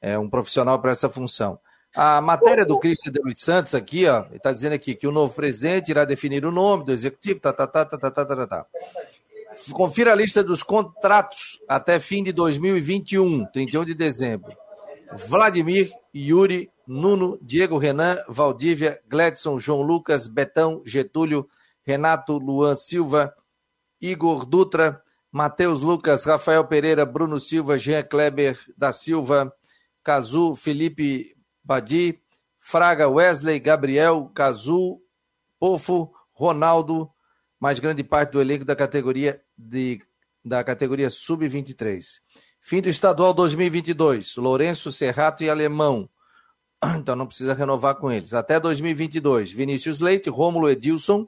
é 0.00 0.18
um 0.18 0.30
profissional 0.30 0.80
para 0.80 0.92
essa 0.92 1.10
função. 1.10 1.60
A 1.94 2.20
matéria 2.22 2.64
do 2.64 2.78
Cristian 2.78 3.12
de 3.12 3.20
Luiz 3.20 3.40
Santos 3.40 3.74
aqui, 3.74 4.06
ó, 4.06 4.24
está 4.32 4.50
dizendo 4.50 4.72
aqui 4.72 4.94
que 4.94 5.06
o 5.06 5.12
novo 5.12 5.34
presidente 5.34 5.90
irá 5.90 6.06
definir 6.06 6.44
o 6.46 6.50
nome 6.50 6.84
do 6.84 6.92
executivo, 6.92 7.38
tá, 7.38 7.52
tá, 7.52 7.66
tá, 7.66 7.84
tá, 7.84 7.98
tá, 7.98 8.10
tá, 8.10 8.24
tá, 8.24 8.46
tá. 8.46 8.66
Confira 9.72 10.12
a 10.12 10.14
lista 10.14 10.42
dos 10.42 10.62
contratos 10.62 11.60
até 11.68 12.00
fim 12.00 12.22
de 12.22 12.32
2021, 12.32 13.46
31 13.46 13.84
de 13.84 13.94
dezembro. 13.94 14.56
Vladimir, 15.12 15.92
Yuri, 16.14 16.70
Nuno, 16.86 17.38
Diego 17.42 17.78
Renan, 17.78 18.18
Valdívia, 18.28 19.00
Gledson, 19.08 19.60
João 19.60 19.82
Lucas, 19.82 20.28
Betão, 20.28 20.82
Getúlio, 20.84 21.46
Renato, 21.84 22.38
Luan 22.38 22.74
Silva, 22.74 23.34
Igor 24.00 24.44
Dutra, 24.44 25.02
Matheus 25.30 25.80
Lucas, 25.80 26.24
Rafael 26.24 26.64
Pereira, 26.64 27.04
Bruno 27.04 27.38
Silva, 27.38 27.78
Jean 27.78 28.02
Kleber 28.02 28.58
da 28.76 28.92
Silva, 28.92 29.52
Cazu, 30.02 30.54
Felipe 30.54 31.36
Badi, 31.62 32.20
Fraga, 32.58 33.08
Wesley, 33.08 33.60
Gabriel, 33.60 34.30
Cazu, 34.34 35.00
Pofo, 35.58 36.12
Ronaldo, 36.32 37.10
mais 37.58 37.78
grande 37.78 38.04
parte 38.04 38.32
do 38.32 38.40
elenco 38.40 38.64
da 38.64 38.76
categoria 38.76 39.42
de, 39.56 40.02
da 40.44 40.62
categoria 40.62 41.10
sub-23. 41.10 42.20
Fim 42.60 42.80
do 42.80 42.88
estadual 42.88 43.32
2022, 43.32 44.36
Lourenço, 44.36 44.90
Serrato 44.90 45.42
e 45.42 45.50
Alemão. 45.50 46.08
Então 46.98 47.16
não 47.16 47.26
precisa 47.26 47.54
renovar 47.54 47.94
com 47.94 48.10
eles. 48.10 48.34
Até 48.34 48.60
2022, 48.60 49.50
Vinícius 49.50 50.00
Leite, 50.00 50.28
Rômulo 50.28 50.68
Edilson. 50.68 51.26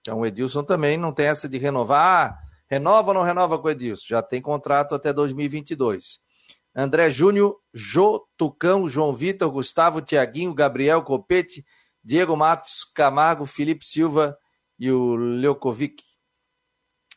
Então 0.00 0.20
o 0.20 0.26
Edilson 0.26 0.62
também 0.62 0.96
não 0.96 1.12
tem 1.12 1.26
essa 1.26 1.48
de 1.48 1.58
renovar. 1.58 2.32
Ah, 2.32 2.38
Renova 2.70 3.08
ou 3.08 3.14
não 3.14 3.22
renova 3.22 3.58
com 3.58 3.66
o 3.66 3.70
Edilson? 3.70 4.04
Já 4.06 4.22
tem 4.22 4.40
contrato 4.40 4.94
até 4.94 5.12
2022. 5.12 6.20
André 6.74 7.10
Júnior, 7.10 7.56
Jô, 7.74 8.24
Tucão, 8.36 8.88
João 8.88 9.12
Vitor, 9.12 9.50
Gustavo, 9.50 10.00
Tiaguinho, 10.00 10.54
Gabriel 10.54 11.02
Copete, 11.02 11.64
Diego 12.02 12.36
Matos, 12.36 12.84
Camargo, 12.94 13.44
Felipe 13.44 13.84
Silva 13.84 14.38
e 14.78 14.90
o 14.90 15.16
Leukovic. 15.16 16.00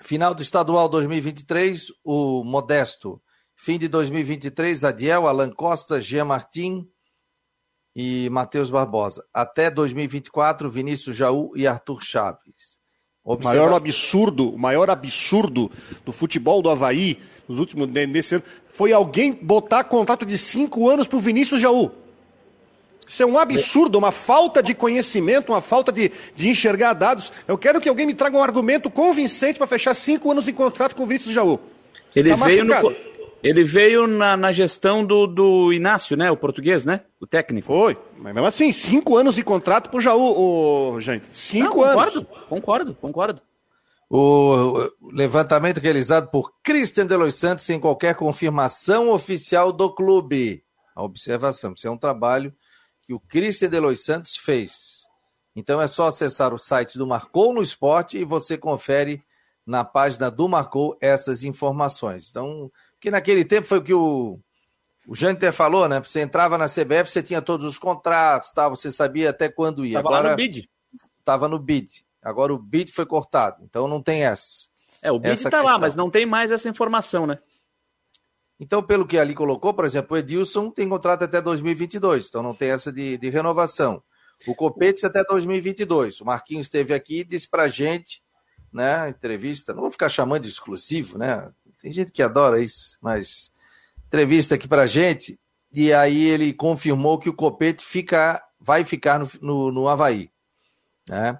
Final 0.01 0.33
do 0.33 0.41
estadual 0.41 0.89
2023, 0.89 1.85
o 2.03 2.43
Modesto. 2.43 3.21
Fim 3.55 3.77
de 3.77 3.87
2023, 3.87 4.83
Adiel, 4.83 5.27
Alan 5.27 5.51
Costa, 5.51 6.01
Jean 6.01 6.25
Martin 6.25 6.89
e 7.95 8.27
Matheus 8.31 8.71
Barbosa. 8.71 9.23
Até 9.31 9.69
2024, 9.69 10.67
Vinícius 10.69 11.15
Jaú 11.15 11.55
e 11.55 11.67
Arthur 11.67 12.01
Chaves. 12.01 12.72
O 13.25 13.37
maior 13.41 13.73
absurdo, 13.73 14.49
o 14.49 14.59
maior 14.59 14.89
absurdo 14.89 15.71
do 16.05 16.11
futebol 16.11 16.61
do 16.61 16.69
Havaí 16.69 17.17
nos 17.47 17.57
últimos 17.57 17.87
nesse 17.87 18.35
ano 18.35 18.43
foi 18.73 18.91
alguém 18.91 19.31
botar 19.31 19.85
contrato 19.85 20.25
de 20.25 20.37
cinco 20.37 20.89
anos 20.89 21.07
para 21.07 21.17
o 21.17 21.21
Vinícius 21.21 21.61
Jaú. 21.61 21.89
Isso 23.07 23.23
é 23.23 23.25
um 23.25 23.37
absurdo, 23.37 23.97
uma 23.97 24.11
falta 24.11 24.61
de 24.61 24.73
conhecimento, 24.73 25.51
uma 25.51 25.61
falta 25.61 25.91
de, 25.91 26.11
de 26.35 26.49
enxergar 26.49 26.93
dados. 26.93 27.31
Eu 27.47 27.57
quero 27.57 27.79
que 27.79 27.87
alguém 27.87 28.05
me 28.05 28.13
traga 28.13 28.37
um 28.37 28.43
argumento 28.43 28.89
convincente 28.89 29.57
para 29.57 29.67
fechar 29.67 29.93
cinco 29.93 30.31
anos 30.31 30.45
de 30.45 30.51
contrato 30.51 30.95
com 30.95 31.03
o 31.03 31.05
Vinícius 31.05 31.33
Jaú. 31.33 31.59
Ele 32.15 32.29
tá 32.29 32.45
veio 32.45 32.65
no, 32.65 32.73
ele 33.43 33.65
veio 33.65 34.07
na, 34.07 34.37
na 34.37 34.53
gestão 34.53 35.05
do, 35.05 35.27
do, 35.27 35.73
Inácio, 35.73 36.15
né? 36.15 36.31
O 36.31 36.37
português, 36.37 36.85
né? 36.85 37.01
O 37.19 37.27
técnico. 37.27 37.67
Foi. 37.67 37.97
Mas 38.17 38.33
mesmo 38.33 38.47
assim, 38.47 38.71
cinco 38.71 39.17
anos 39.17 39.35
de 39.35 39.43
contrato 39.43 39.89
pro 39.89 39.99
Jaú, 39.99 40.93
o, 40.93 40.99
gente. 41.01 41.27
Cinco 41.31 41.65
Não, 41.65 41.87
concordo, 41.87 42.17
anos. 42.19 42.47
Concordo, 42.47 42.95
concordo. 42.95 43.41
O 44.09 44.89
levantamento 45.11 45.79
realizado 45.79 46.29
por 46.29 46.53
Christian 46.63 47.05
de 47.05 47.17
Los 47.17 47.35
Santos 47.35 47.65
sem 47.65 47.79
qualquer 47.79 48.15
confirmação 48.15 49.09
oficial 49.09 49.73
do 49.73 49.93
clube. 49.93 50.63
A 50.95 51.03
observação, 51.03 51.73
isso 51.75 51.87
é 51.87 51.91
um 51.91 51.97
trabalho 51.97 52.53
que 53.01 53.13
o 53.13 53.19
Christian 53.19 53.69
de 53.69 53.79
Los 53.79 54.05
Santos 54.05 54.37
fez. 54.37 55.03
Então 55.55 55.81
é 55.81 55.87
só 55.87 56.07
acessar 56.07 56.53
o 56.53 56.59
site 56.59 56.97
do 56.97 57.05
Marcou 57.05 57.53
no 57.53 57.61
Esporte 57.61 58.17
e 58.17 58.23
você 58.23 58.57
confere 58.57 59.21
na 59.65 59.83
página 59.83 60.29
do 60.29 60.47
Marcou 60.47 60.97
essas 61.01 61.43
informações. 61.43 62.29
Então, 62.29 62.71
que 63.03 63.11
naquele 63.11 63.43
tempo 63.43 63.67
foi 63.67 63.79
o 63.79 63.83
que 63.83 63.93
o, 63.93 64.39
o 65.05 65.13
Jâniter 65.13 65.51
falou, 65.51 65.89
né? 65.89 65.99
Você 65.99 66.21
entrava 66.21 66.57
na 66.57 66.67
CBF, 66.67 67.11
você 67.11 67.21
tinha 67.21 67.41
todos 67.41 67.65
os 67.67 67.77
contratos, 67.77 68.53
tá? 68.53 68.69
você 68.69 68.89
sabia 68.89 69.31
até 69.31 69.49
quando 69.49 69.85
ia. 69.85 69.97
Estava 69.97 70.09
lá 70.09 70.29
no 70.29 70.35
bid. 70.37 70.69
Estava 71.19 71.47
no 71.49 71.59
bid. 71.59 72.05
Agora 72.21 72.53
o 72.53 72.57
bid 72.57 72.93
foi 72.93 73.05
cortado, 73.05 73.61
então 73.65 73.89
não 73.89 74.01
tem 74.01 74.23
essa. 74.23 74.69
É, 75.01 75.11
o 75.11 75.19
bid 75.19 75.33
está 75.33 75.61
lá, 75.61 75.77
mas 75.77 75.97
não 75.97 76.09
tem 76.09 76.25
mais 76.25 76.49
essa 76.49 76.69
informação, 76.69 77.27
né? 77.27 77.39
Então, 78.57 78.81
pelo 78.81 79.05
que 79.05 79.17
ali 79.17 79.35
colocou, 79.35 79.73
por 79.73 79.83
exemplo, 79.83 80.15
o 80.15 80.17
Edilson 80.17 80.69
tem 80.69 80.87
contrato 80.87 81.23
até 81.23 81.41
2022, 81.41 82.29
então 82.29 82.41
não 82.41 82.53
tem 82.53 82.69
essa 82.69 82.89
de, 82.89 83.17
de 83.17 83.29
renovação. 83.29 84.01
O 84.47 84.55
Copetes 84.55 85.03
até 85.03 85.21
2022. 85.25 86.21
O 86.21 86.25
Marquinhos 86.25 86.67
esteve 86.67 86.93
aqui 86.93 87.19
e 87.19 87.23
disse 87.25 87.49
pra 87.49 87.67
gente, 87.67 88.23
né, 88.71 89.09
entrevista, 89.09 89.73
não 89.73 89.81
vou 89.81 89.91
ficar 89.91 90.07
chamando 90.07 90.43
de 90.43 90.47
exclusivo, 90.47 91.17
né? 91.17 91.51
Tem 91.83 91.91
gente 91.91 92.13
que 92.13 92.23
adora 92.23 92.63
isso, 92.63 92.97
mas 93.01 93.51
entrevista 94.07 94.55
aqui 94.55 94.69
pra 94.69 94.87
gente, 94.87 95.37
e 95.75 95.91
aí 95.91 96.23
ele 96.23 96.53
confirmou 96.53 97.19
que 97.19 97.27
o 97.27 97.33
Copete 97.33 97.83
fica, 97.83 98.41
vai 98.57 98.85
ficar 98.85 99.19
no, 99.19 99.27
no, 99.41 99.69
no 99.69 99.89
Havaí. 99.89 100.31
Né? 101.09 101.37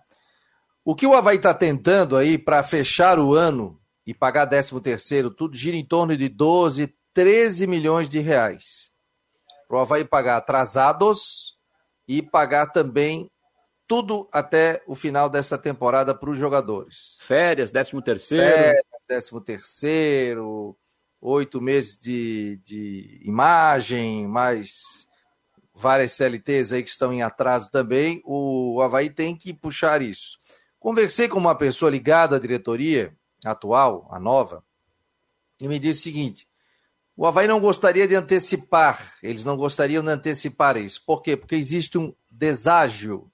O 0.84 0.94
que 0.94 1.08
o 1.08 1.14
Havaí 1.14 1.38
está 1.38 1.54
tentando 1.54 2.18
aí 2.18 2.38
para 2.38 2.62
fechar 2.62 3.20
o 3.20 3.34
ano 3.34 3.80
e 4.06 4.14
pagar 4.14 4.46
13 4.46 4.82
terceiro, 4.82 5.32
tudo 5.32 5.56
gira 5.56 5.78
em 5.78 5.86
torno 5.86 6.18
de 6.18 6.28
12, 6.28 6.94
13 7.14 7.66
milhões 7.66 8.10
de 8.10 8.20
reais. 8.20 8.92
Para 9.66 9.78
o 9.78 9.80
Havaí 9.80 10.04
pagar 10.04 10.36
atrasados 10.36 11.58
e 12.06 12.22
pagar 12.22 12.68
também 12.68 13.32
tudo 13.88 14.28
até 14.30 14.84
o 14.88 14.94
final 14.94 15.30
dessa 15.30 15.58
temporada 15.58 16.14
para 16.14 16.30
os 16.30 16.38
jogadores. 16.38 17.18
Férias, 17.22 17.72
13 17.72 18.02
terceiro. 18.02 18.46
Férias, 18.46 18.93
13 19.08 19.42
terceiro, 19.42 20.78
oito 21.22 21.62
meses 21.62 21.98
de, 21.98 22.60
de 22.64 23.22
imagem, 23.24 24.28
mais 24.28 25.08
várias 25.74 26.14
CLTs 26.14 26.74
aí 26.74 26.84
que 26.84 26.90
estão 26.90 27.14
em 27.14 27.22
atraso 27.22 27.70
também. 27.72 28.22
O 28.26 28.82
Havaí 28.82 29.10
tem 29.10 29.36
que 29.36 29.54
puxar 29.54 30.02
isso. 30.02 30.38
Conversei 30.80 31.28
com 31.28 31.38
uma 31.38 31.56
pessoa 31.56 31.90
ligada 31.90 32.36
à 32.36 32.40
diretoria 32.40 33.16
atual, 33.46 34.08
a 34.12 34.20
nova, 34.20 34.64
e 35.62 35.68
me 35.68 35.80
disse 35.80 36.02
o 36.02 36.04
seguinte: 36.04 36.48
o 37.16 37.26
Havaí 37.26 37.48
não 37.48 37.60
gostaria 37.60 38.08
de 38.08 38.16
antecipar, 38.16 39.14
eles 39.22 39.46
não 39.46 39.56
gostariam 39.56 40.04
de 40.04 40.10
antecipar 40.10 40.78
isso. 40.78 41.02
Por 41.06 41.22
quê? 41.22 41.38
Porque 41.38 41.56
existe 41.56 41.98
um 41.98 42.14
deságio. 42.30 43.32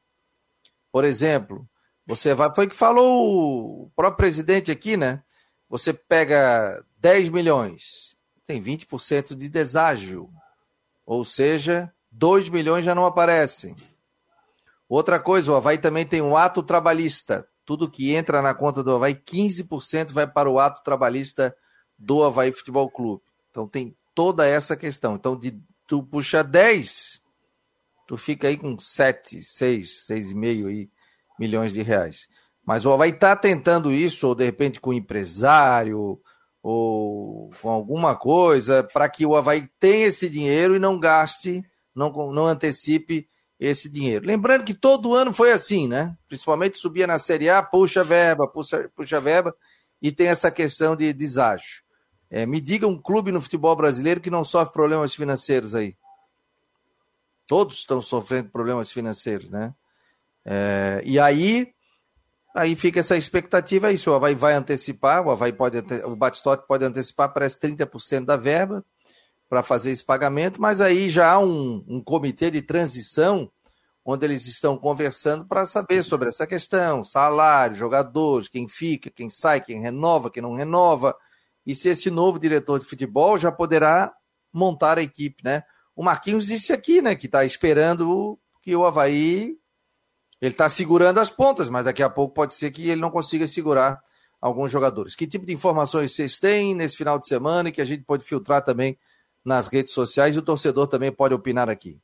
Por 0.91 1.03
exemplo, 1.03 1.67
você 2.05 2.33
vai. 2.33 2.53
Foi 2.53 2.65
o 2.65 2.69
que 2.69 2.75
falou 2.75 3.83
o 3.83 3.91
próprio 3.95 4.17
presidente 4.17 4.71
aqui, 4.71 4.97
né? 4.97 5.23
Você 5.69 5.93
pega 5.93 6.83
10 6.97 7.29
milhões, 7.29 8.17
tem 8.45 8.61
20% 8.61 9.35
de 9.35 9.47
deságio. 9.47 10.29
Ou 11.05 11.23
seja, 11.23 11.93
2 12.11 12.49
milhões 12.49 12.83
já 12.83 12.95
não 12.95 13.05
aparecem. 13.05 13.75
Outra 14.87 15.19
coisa, 15.19 15.51
o 15.51 15.55
Havaí 15.55 15.77
também 15.77 16.05
tem 16.05 16.21
um 16.21 16.35
ato 16.35 16.63
trabalhista. 16.63 17.47
Tudo 17.63 17.89
que 17.89 18.15
entra 18.15 18.41
na 18.41 18.55
conta 18.55 18.83
do 18.83 18.95
Havaí, 18.95 19.13
15% 19.13 20.11
vai 20.11 20.25
para 20.25 20.49
o 20.49 20.59
ato 20.59 20.83
trabalhista 20.83 21.55
do 21.95 22.23
Havaí 22.23 22.51
Futebol 22.51 22.89
Clube. 22.89 23.23
Então 23.51 23.67
tem 23.67 23.95
toda 24.15 24.47
essa 24.47 24.75
questão. 24.75 25.15
Então, 25.15 25.37
de 25.37 25.61
tu 25.85 26.01
puxa 26.01 26.43
10, 26.43 27.21
tu 28.07 28.17
fica 28.17 28.47
aí 28.47 28.57
com 28.57 28.77
7, 28.79 29.43
6, 29.43 30.07
6,5 30.09 30.67
aí, 30.67 30.89
milhões 31.39 31.73
de 31.73 31.83
reais. 31.83 32.27
Mas 32.69 32.85
o 32.85 32.93
Havaí 32.93 33.09
está 33.09 33.35
tentando 33.35 33.91
isso, 33.91 34.27
ou 34.27 34.35
de 34.35 34.45
repente 34.45 34.79
com 34.79 34.93
empresário, 34.93 36.21
ou 36.61 37.49
com 37.59 37.67
alguma 37.67 38.15
coisa, 38.15 38.83
para 38.83 39.09
que 39.09 39.25
o 39.25 39.35
Havaí 39.35 39.67
tenha 39.79 40.05
esse 40.05 40.29
dinheiro 40.29 40.75
e 40.75 40.79
não 40.79 40.99
gaste, 40.99 41.63
não, 41.95 42.11
não 42.31 42.45
antecipe 42.45 43.27
esse 43.59 43.89
dinheiro. 43.89 44.23
Lembrando 44.23 44.65
que 44.65 44.75
todo 44.75 45.15
ano 45.15 45.33
foi 45.33 45.51
assim, 45.51 45.87
né? 45.87 46.15
Principalmente 46.27 46.77
subia 46.77 47.07
na 47.07 47.17
Série 47.17 47.49
A, 47.49 47.63
puxa 47.63 48.03
verba, 48.03 48.47
puxa, 48.47 48.87
puxa 48.95 49.19
verba, 49.19 49.55
e 49.99 50.11
tem 50.11 50.27
essa 50.27 50.51
questão 50.51 50.95
de 50.95 51.11
deságio. 51.11 51.81
É, 52.29 52.45
me 52.45 52.61
diga 52.61 52.85
um 52.85 53.01
clube 53.01 53.31
no 53.31 53.41
futebol 53.41 53.75
brasileiro 53.75 54.21
que 54.21 54.29
não 54.29 54.43
sofre 54.43 54.71
problemas 54.71 55.15
financeiros 55.15 55.73
aí. 55.73 55.97
Todos 57.47 57.79
estão 57.79 57.99
sofrendo 57.99 58.51
problemas 58.51 58.91
financeiros, 58.91 59.49
né? 59.49 59.73
É, 60.45 61.01
e 61.03 61.19
aí, 61.19 61.73
aí 62.55 62.75
fica 62.75 62.99
essa 62.99 63.15
expectativa 63.15 63.87
aí, 63.87 63.97
se 63.97 64.09
o 64.09 64.13
Havaí 64.13 64.35
vai 64.35 64.53
antecipar, 64.53 65.25
o 65.25 65.31
Havaí 65.31 65.53
pode, 65.53 65.77
o 66.05 66.15
Batistote 66.15 66.65
pode 66.67 66.83
antecipar, 66.83 67.33
parece 67.33 67.59
30% 67.59 68.25
da 68.25 68.35
verba, 68.35 68.83
para 69.49 69.63
fazer 69.63 69.91
esse 69.91 70.05
pagamento, 70.05 70.61
mas 70.61 70.79
aí 70.79 71.09
já 71.09 71.31
há 71.31 71.39
um, 71.39 71.83
um 71.87 72.03
comitê 72.03 72.51
de 72.51 72.61
transição 72.61 73.51
onde 74.05 74.25
eles 74.25 74.45
estão 74.45 74.77
conversando 74.77 75.45
para 75.45 75.65
saber 75.65 76.03
sobre 76.03 76.29
essa 76.29 76.45
questão, 76.45 77.03
salário, 77.03 77.75
jogadores, 77.75 78.47
quem 78.47 78.67
fica, 78.67 79.09
quem 79.09 79.29
sai, 79.29 79.59
quem 79.59 79.81
renova, 79.81 80.29
quem 80.29 80.41
não 80.41 80.55
renova, 80.55 81.15
e 81.65 81.75
se 81.75 81.89
esse 81.89 82.09
novo 82.09 82.39
diretor 82.39 82.79
de 82.79 82.85
futebol 82.85 83.37
já 83.37 83.51
poderá 83.51 84.13
montar 84.53 84.97
a 84.97 85.03
equipe, 85.03 85.43
né? 85.43 85.63
O 85.95 86.03
Marquinhos 86.03 86.47
disse 86.47 86.71
aqui, 86.71 87.01
né, 87.01 87.15
que 87.15 87.25
está 87.25 87.43
esperando 87.43 88.39
que 88.61 88.75
o 88.75 88.85
Havaí 88.85 89.57
ele 90.41 90.53
está 90.53 90.69
segurando 90.69 91.19
as 91.19 91.29
pontas, 91.29 91.69
mas 91.69 91.85
daqui 91.85 92.01
a 92.01 92.09
pouco 92.09 92.33
pode 92.33 92.53
ser 92.53 92.71
que 92.71 92.89
ele 92.89 93.01
não 93.01 93.11
consiga 93.11 93.45
segurar 93.45 94.01
alguns 94.39 94.71
jogadores. 94.71 95.15
Que 95.15 95.27
tipo 95.27 95.45
de 95.45 95.53
informações 95.53 96.13
vocês 96.13 96.39
têm 96.39 96.73
nesse 96.73 96.95
final 96.95 97.19
de 97.19 97.27
semana 97.27 97.69
e 97.69 97.71
que 97.71 97.81
a 97.81 97.85
gente 97.85 98.03
pode 98.03 98.23
filtrar 98.23 98.63
também 98.63 98.97
nas 99.43 99.67
redes 99.67 99.93
sociais 99.93 100.35
e 100.35 100.39
o 100.39 100.43
torcedor 100.43 100.87
também 100.87 101.11
pode 101.11 101.33
opinar 101.33 101.69
aqui. 101.69 101.97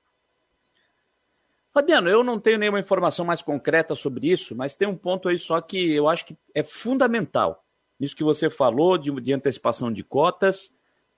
Fabiano, 1.72 2.10
eu 2.10 2.24
não 2.24 2.40
tenho 2.40 2.58
nenhuma 2.58 2.80
informação 2.80 3.26
mais 3.26 3.42
concreta 3.42 3.96
sobre 3.96 4.32
isso, 4.32 4.56
mas 4.56 4.76
tem 4.76 4.88
um 4.88 4.96
ponto 4.96 5.28
aí 5.28 5.38
só 5.38 5.60
que 5.60 5.94
eu 5.94 6.08
acho 6.08 6.26
que 6.26 6.38
é 6.54 6.64
fundamental. 6.64 7.66
Isso 8.00 8.16
que 8.16 8.24
você 8.24 8.50
falou 8.50 8.98
de, 8.98 9.12
de 9.22 9.34
antecipação 9.34 9.92
de 9.92 10.04
cotas, 10.04 10.72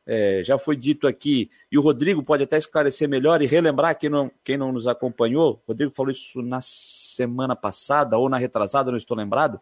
é, 0.08 0.42
já 0.42 0.58
foi 0.58 0.78
dito 0.78 1.06
aqui, 1.06 1.52
e 1.70 1.78
o 1.78 1.82
Rodrigo 1.82 2.24
pode 2.24 2.42
até 2.42 2.58
esclarecer 2.58 3.10
melhor 3.10 3.42
e 3.42 3.46
relembrar 3.46 4.00
quem 4.00 4.10
não, 4.10 4.32
quem 4.42 4.56
não 4.56 4.72
nos 4.72 4.88
acompanhou. 4.88 5.62
O 5.66 5.68
Rodrigo 5.68 5.92
falou 5.94 6.12
isso 6.12 6.42
na 6.42 6.62
semana 6.62 7.58
passada 7.58 8.18
ou 8.18 8.30
na 8.30 8.38
retrasada, 8.38 8.90
não 8.90 8.98
estou 8.98 9.18
lembrado. 9.18 9.60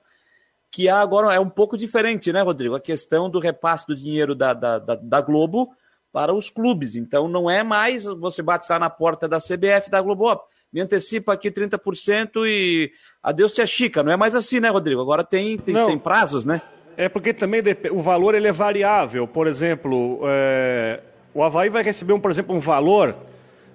Que 0.69 0.87
agora 0.87 1.33
é 1.33 1.39
um 1.39 1.49
pouco 1.49 1.75
diferente, 1.75 2.31
né, 2.31 2.41
Rodrigo? 2.41 2.75
A 2.75 2.79
questão 2.79 3.27
do 3.27 3.39
repasse 3.39 3.87
do 3.87 3.95
dinheiro 3.95 4.35
da, 4.35 4.53
da, 4.53 4.77
da, 4.77 4.95
da 4.95 5.21
Globo 5.21 5.75
para 6.11 6.33
os 6.33 6.49
clubes. 6.49 6.95
Então 6.95 7.27
não 7.27 7.49
é 7.49 7.63
mais 7.63 8.03
você 8.03 8.43
bate 8.43 8.67
lá 8.69 8.77
na 8.77 8.89
porta 8.89 9.27
da 9.27 9.39
CBF, 9.39 9.89
da 9.89 10.01
Globo, 10.01 10.25
ó, 10.25 10.39
me 10.71 10.79
antecipa 10.79 11.33
aqui 11.33 11.49
30% 11.49 12.45
e 12.45 12.91
adeus 13.23 13.51
tia 13.51 13.65
Chica. 13.65 14.03
Não 14.03 14.11
é 14.11 14.17
mais 14.17 14.35
assim, 14.35 14.59
né, 14.59 14.69
Rodrigo? 14.69 15.01
Agora 15.01 15.23
tem, 15.23 15.57
tem, 15.57 15.73
tem 15.73 15.97
prazos, 15.97 16.45
né? 16.45 16.61
É 16.97 17.09
porque 17.09 17.33
também 17.33 17.61
o 17.91 18.01
valor 18.01 18.35
ele 18.35 18.47
é 18.47 18.51
variável. 18.51 19.27
Por 19.27 19.47
exemplo, 19.47 20.21
é... 20.25 20.99
o 21.33 21.43
Havaí 21.43 21.69
vai 21.69 21.83
receber, 21.83 22.13
um, 22.13 22.19
por 22.19 22.31
exemplo, 22.31 22.55
um 22.55 22.59
valor 22.59 23.15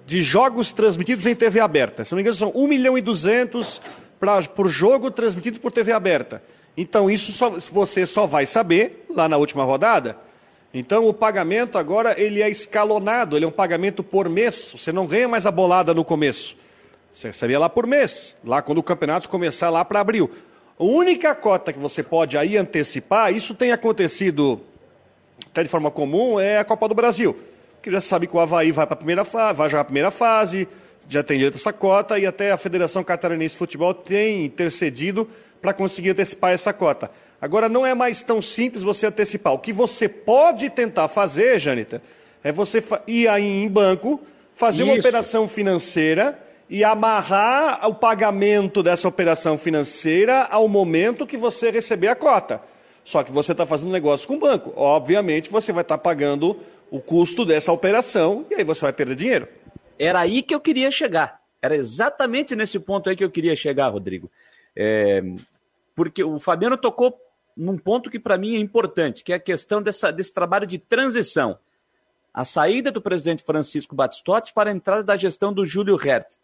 de 0.05 0.21
jogos 0.21 0.71
transmitidos 0.71 1.25
em 1.25 1.35
TV 1.35 1.59
aberta. 1.59 2.03
Se 2.03 2.11
não 2.11 2.17
me 2.17 2.21
engano, 2.21 2.35
são 2.35 2.51
1 2.53 2.67
milhão 2.67 2.97
e 2.97 3.01
200 3.01 3.81
pra, 4.19 4.41
por 4.43 4.67
jogo 4.67 5.11
transmitido 5.11 5.59
por 5.59 5.71
TV 5.71 5.91
aberta. 5.91 6.41
Então, 6.75 7.09
isso 7.09 7.31
só, 7.31 7.49
você 7.49 8.05
só 8.05 8.25
vai 8.25 8.45
saber 8.45 9.05
lá 9.09 9.29
na 9.29 9.37
última 9.37 9.63
rodada 9.63 10.17
então 10.73 11.07
o 11.07 11.13
pagamento 11.13 11.77
agora 11.77 12.19
ele 12.19 12.41
é 12.41 12.49
escalonado, 12.49 13.35
ele 13.35 13.43
é 13.43 13.47
um 13.47 13.51
pagamento 13.51 14.03
por 14.03 14.29
mês. 14.29 14.73
Você 14.77 14.91
não 14.91 15.05
ganha 15.05 15.27
mais 15.27 15.45
a 15.45 15.51
bolada 15.51 15.93
no 15.93 16.05
começo. 16.05 16.55
Você 17.11 17.27
recebia 17.27 17.59
lá 17.59 17.67
por 17.67 17.85
mês, 17.85 18.37
lá 18.43 18.61
quando 18.61 18.77
o 18.77 18.83
campeonato 18.83 19.27
começar 19.27 19.69
lá 19.69 19.83
para 19.83 19.99
abril. 19.99 20.31
A 20.79 20.83
única 20.83 21.35
cota 21.35 21.71
que 21.71 21.79
você 21.79 22.01
pode 22.01 22.37
aí 22.37 22.57
antecipar, 22.57 23.33
isso 23.33 23.53
tem 23.53 23.71
acontecido 23.71 24.61
até 25.51 25.63
de 25.63 25.69
forma 25.69 25.91
comum, 25.91 26.39
é 26.39 26.57
a 26.59 26.63
Copa 26.63 26.87
do 26.87 26.95
Brasil. 26.95 27.35
Que 27.81 27.91
já 27.91 28.01
sabe 28.01 28.27
que 28.27 28.35
o 28.35 28.39
Havaí 28.39 28.71
vai 28.71 28.85
para 28.85 28.93
a 28.93 28.97
primeira 28.97 29.25
fase, 29.25 29.57
vai 29.57 29.69
jogar 29.69 29.81
a 29.81 29.85
primeira 29.85 30.11
fase, 30.11 30.67
já 31.09 31.21
tem 31.23 31.37
direito 31.37 31.55
a 31.55 31.57
essa 31.57 31.73
cota, 31.73 32.17
e 32.17 32.25
até 32.25 32.51
a 32.51 32.57
Federação 32.57 33.03
Catarinense 33.03 33.55
de 33.55 33.59
Futebol 33.59 33.93
tem 33.93 34.45
intercedido 34.45 35.29
para 35.61 35.73
conseguir 35.73 36.11
antecipar 36.11 36.51
essa 36.51 36.71
cota. 36.71 37.11
Agora, 37.41 37.67
não 37.67 37.85
é 37.85 37.93
mais 37.93 38.23
tão 38.23 38.41
simples 38.41 38.83
você 38.83 39.07
antecipar. 39.07 39.53
O 39.53 39.59
que 39.59 39.73
você 39.73 40.07
pode 40.07 40.69
tentar 40.69 41.07
fazer, 41.07 41.59
Janita, 41.59 42.01
é 42.43 42.51
você 42.51 42.83
ir 43.07 43.27
aí 43.27 43.43
em 43.43 43.67
banco, 43.67 44.21
fazer 44.55 44.83
Isso. 44.83 44.91
uma 44.91 44.99
operação 44.99 45.47
financeira 45.47 46.39
e 46.71 46.85
amarrar 46.85 47.85
o 47.85 47.93
pagamento 47.93 48.81
dessa 48.81 49.05
operação 49.05 49.57
financeira 49.57 50.43
ao 50.43 50.69
momento 50.69 51.27
que 51.27 51.35
você 51.35 51.69
receber 51.69 52.07
a 52.07 52.15
cota. 52.15 52.61
Só 53.03 53.23
que 53.23 53.31
você 53.31 53.51
está 53.51 53.65
fazendo 53.65 53.91
negócio 53.91 54.25
com 54.25 54.35
o 54.35 54.39
banco. 54.39 54.71
Obviamente, 54.77 55.51
você 55.51 55.73
vai 55.73 55.81
estar 55.81 55.97
tá 55.97 56.01
pagando 56.01 56.57
o 56.89 57.01
custo 57.01 57.43
dessa 57.43 57.73
operação 57.73 58.45
e 58.49 58.55
aí 58.55 58.63
você 58.63 58.83
vai 58.83 58.93
perder 58.93 59.17
dinheiro. 59.17 59.49
Era 59.99 60.21
aí 60.21 60.41
que 60.41 60.55
eu 60.55 60.61
queria 60.61 60.89
chegar. 60.89 61.41
Era 61.61 61.75
exatamente 61.75 62.55
nesse 62.55 62.79
ponto 62.79 63.09
aí 63.09 63.17
que 63.17 63.23
eu 63.25 63.29
queria 63.29 63.55
chegar, 63.55 63.89
Rodrigo. 63.89 64.31
É, 64.73 65.21
porque 65.93 66.23
o 66.23 66.39
Fabiano 66.39 66.77
tocou 66.77 67.19
num 67.55 67.77
ponto 67.77 68.09
que 68.09 68.17
para 68.17 68.37
mim 68.37 68.55
é 68.55 68.59
importante, 68.59 69.25
que 69.25 69.33
é 69.33 69.35
a 69.35 69.39
questão 69.39 69.81
dessa, 69.81 70.09
desse 70.09 70.33
trabalho 70.33 70.65
de 70.65 70.77
transição. 70.77 71.59
A 72.33 72.45
saída 72.45 72.93
do 72.93 73.01
presidente 73.01 73.43
Francisco 73.43 73.93
Batistotti 73.93 74.53
para 74.53 74.69
a 74.69 74.73
entrada 74.73 75.03
da 75.03 75.17
gestão 75.17 75.51
do 75.51 75.67
Júlio 75.67 75.97
Hertz. 75.97 76.39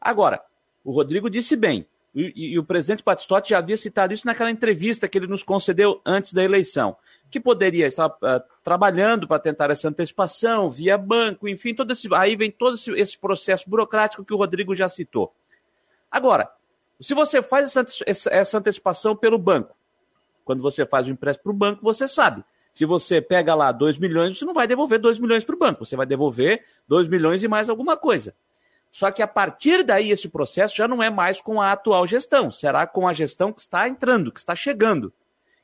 Agora, 0.00 0.42
o 0.84 0.92
Rodrigo 0.92 1.28
disse 1.28 1.56
bem, 1.56 1.86
e, 2.14 2.52
e, 2.52 2.58
o 2.58 2.64
presidente 2.64 3.04
Batistotti 3.04 3.50
já 3.50 3.58
havia 3.58 3.76
citado 3.76 4.12
isso 4.12 4.26
naquela 4.26 4.50
entrevista 4.50 5.06
que 5.08 5.18
ele 5.18 5.26
nos 5.26 5.42
concedeu 5.42 6.00
antes 6.04 6.32
da 6.32 6.42
eleição, 6.42 6.96
que 7.30 7.38
poderia 7.38 7.86
estar 7.86 8.06
uh, 8.08 8.42
trabalhando 8.64 9.28
para 9.28 9.38
tentar 9.38 9.70
essa 9.70 9.88
antecipação 9.88 10.70
via 10.70 10.96
banco, 10.96 11.46
enfim, 11.46 11.74
todo 11.74 11.92
esse, 11.92 12.08
aí 12.14 12.34
vem 12.34 12.50
todo 12.50 12.74
esse, 12.74 12.90
esse 12.92 13.18
processo 13.18 13.68
burocrático 13.68 14.24
que 14.24 14.32
o 14.32 14.36
Rodrigo 14.36 14.74
já 14.74 14.88
citou. 14.88 15.32
Agora, 16.10 16.50
se 17.00 17.14
você 17.14 17.42
faz 17.42 17.76
essa, 17.76 18.30
essa 18.30 18.58
antecipação 18.58 19.14
pelo 19.14 19.38
banco, 19.38 19.76
quando 20.44 20.62
você 20.62 20.86
faz 20.86 21.06
o 21.06 21.10
empréstimo 21.10 21.44
para 21.44 21.52
o 21.52 21.56
banco, 21.56 21.84
você 21.84 22.08
sabe. 22.08 22.42
Se 22.72 22.86
você 22.86 23.20
pega 23.20 23.54
lá 23.54 23.70
2 23.70 23.98
milhões, 23.98 24.38
você 24.38 24.44
não 24.44 24.54
vai 24.54 24.66
devolver 24.66 24.98
2 24.98 25.18
milhões 25.18 25.44
para 25.44 25.54
o 25.54 25.58
banco, 25.58 25.84
você 25.84 25.94
vai 25.94 26.06
devolver 26.06 26.64
2 26.88 27.06
milhões 27.06 27.42
e 27.42 27.48
mais 27.48 27.68
alguma 27.68 27.96
coisa. 27.96 28.34
Só 28.90 29.10
que 29.10 29.22
a 29.22 29.28
partir 29.28 29.84
daí, 29.84 30.10
esse 30.10 30.28
processo 30.28 30.76
já 30.76 30.88
não 30.88 31.02
é 31.02 31.10
mais 31.10 31.40
com 31.40 31.60
a 31.60 31.72
atual 31.72 32.06
gestão, 32.06 32.50
será 32.50 32.86
com 32.86 33.06
a 33.06 33.12
gestão 33.12 33.52
que 33.52 33.60
está 33.60 33.88
entrando, 33.88 34.32
que 34.32 34.38
está 34.38 34.56
chegando. 34.56 35.12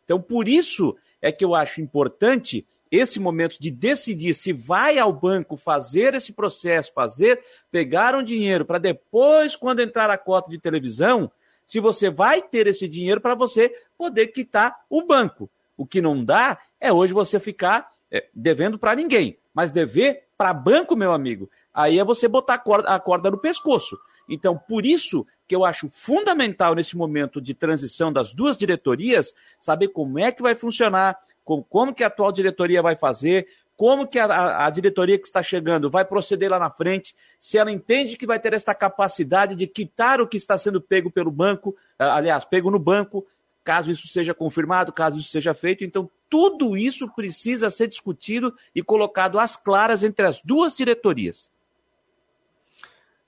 Então, 0.04 0.21
por 0.21 0.49
isso 0.49 0.97
é 1.21 1.33
que 1.33 1.45
eu 1.45 1.54
acho 1.54 1.81
importante 1.81 2.66
esse 2.90 3.19
momento 3.19 3.57
de 3.59 3.71
decidir 3.71 4.35
se 4.35 4.52
vai 4.52 4.99
ao 4.99 5.12
banco 5.12 5.57
fazer 5.57 6.14
esse 6.14 6.33
processo, 6.33 6.93
fazer, 6.93 7.43
pegar 7.71 8.14
um 8.14 8.23
dinheiro 8.23 8.64
para 8.64 8.78
depois, 8.78 9.57
quando 9.57 9.81
entrar 9.81 10.11
a 10.11 10.19
cota 10.19 10.50
de 10.50 10.59
televisão, 10.59 11.31
se 11.66 11.81
você 11.81 12.11
vai 12.11 12.43
ter 12.43 12.66
esse 12.66 12.87
dinheiro 12.87 13.21
para 13.21 13.35
você 13.35 13.75
poder 13.97 14.28
quitar 14.28 14.76
o 14.88 15.02
banco. 15.02 15.50
O 15.76 15.85
que 15.87 16.00
não 16.00 16.25
dá 16.25 16.59
é 16.78 16.93
hoje 16.93 17.12
você 17.12 17.40
ficar 17.40 17.88
é, 18.11 18.28
devendo 18.33 18.78
para 18.78 18.95
ninguém, 18.95 19.38
mas 19.52 19.73
dever 19.73 20.28
para 20.37 20.52
banco, 20.52 20.95
meu 20.95 21.12
amigo, 21.12 21.50
aí 21.75 21.99
é 21.99 22.04
você 22.04 22.28
botar 22.28 22.54
a 22.54 22.59
corda, 22.59 22.88
a 22.88 23.00
corda 23.00 23.31
no 23.31 23.38
pescoço. 23.38 23.99
Então, 24.28 24.57
por 24.57 24.87
isso 24.87 25.26
que 25.47 25.54
eu 25.54 25.64
acho 25.64 25.88
fundamental 25.90 26.75
nesse 26.75 26.97
momento 26.97 27.40
de 27.40 27.52
transição 27.52 28.12
das 28.12 28.33
duas 28.33 28.57
diretorias, 28.57 29.35
saber 29.61 29.88
como 29.88 30.19
é 30.19 30.33
que 30.33 30.43
vai 30.43 30.54
funcionar, 30.54 31.19
como, 31.45 31.93
que 31.93 32.02
a 32.02 32.07
atual 32.07 32.33
diretoria 32.33 32.81
vai 32.81 32.97
fazer, 32.97 33.47
como 33.76 34.07
que 34.07 34.19
a, 34.19 34.26
a, 34.26 34.66
a, 34.66 34.71
diretoria 34.71 35.19
que 35.19 35.26
está 35.26 35.43
chegando 35.43 35.90
vai 35.90 36.04
proceder 36.04 36.50
lá 36.50 36.59
na 36.59 36.71
frente, 36.71 37.14
se 37.38 37.59
ela 37.59 37.73
entende 37.73 38.16
que 38.16 38.26
vai 38.26 38.38
ter 38.38 38.52
esta 38.54 38.75
capacidade 38.75 39.54
de 39.54 39.66
quitar 39.66 40.21
o 40.21 40.28
que 40.28 40.37
está 40.37 40.57
sendo 40.57 40.81
pego 40.81 41.11
pelo 41.11 41.31
banco, 41.31 41.76
ah, 41.99 42.16
aliás, 42.16 42.45
pego 42.45 42.71
no 42.71 42.78
banco, 42.78 43.26
caso 43.64 43.90
isso 43.90 44.07
seja 44.07 44.33
confirmado, 44.33 44.93
caso 44.93 45.19
isso 45.19 45.28
seja 45.28 45.52
feito. 45.54 45.85
Então, 45.85 46.09
tudo 46.31 46.76
isso 46.76 47.09
precisa 47.14 47.71
ser 47.71 47.88
discutido 47.88 48.54
e 48.75 48.83
colocado 48.83 49.38
às 49.38 49.57
claras 49.57 50.04
entre 50.04 50.25
as 50.25 50.40
duas 50.43 50.75
diretorias. 50.75 51.50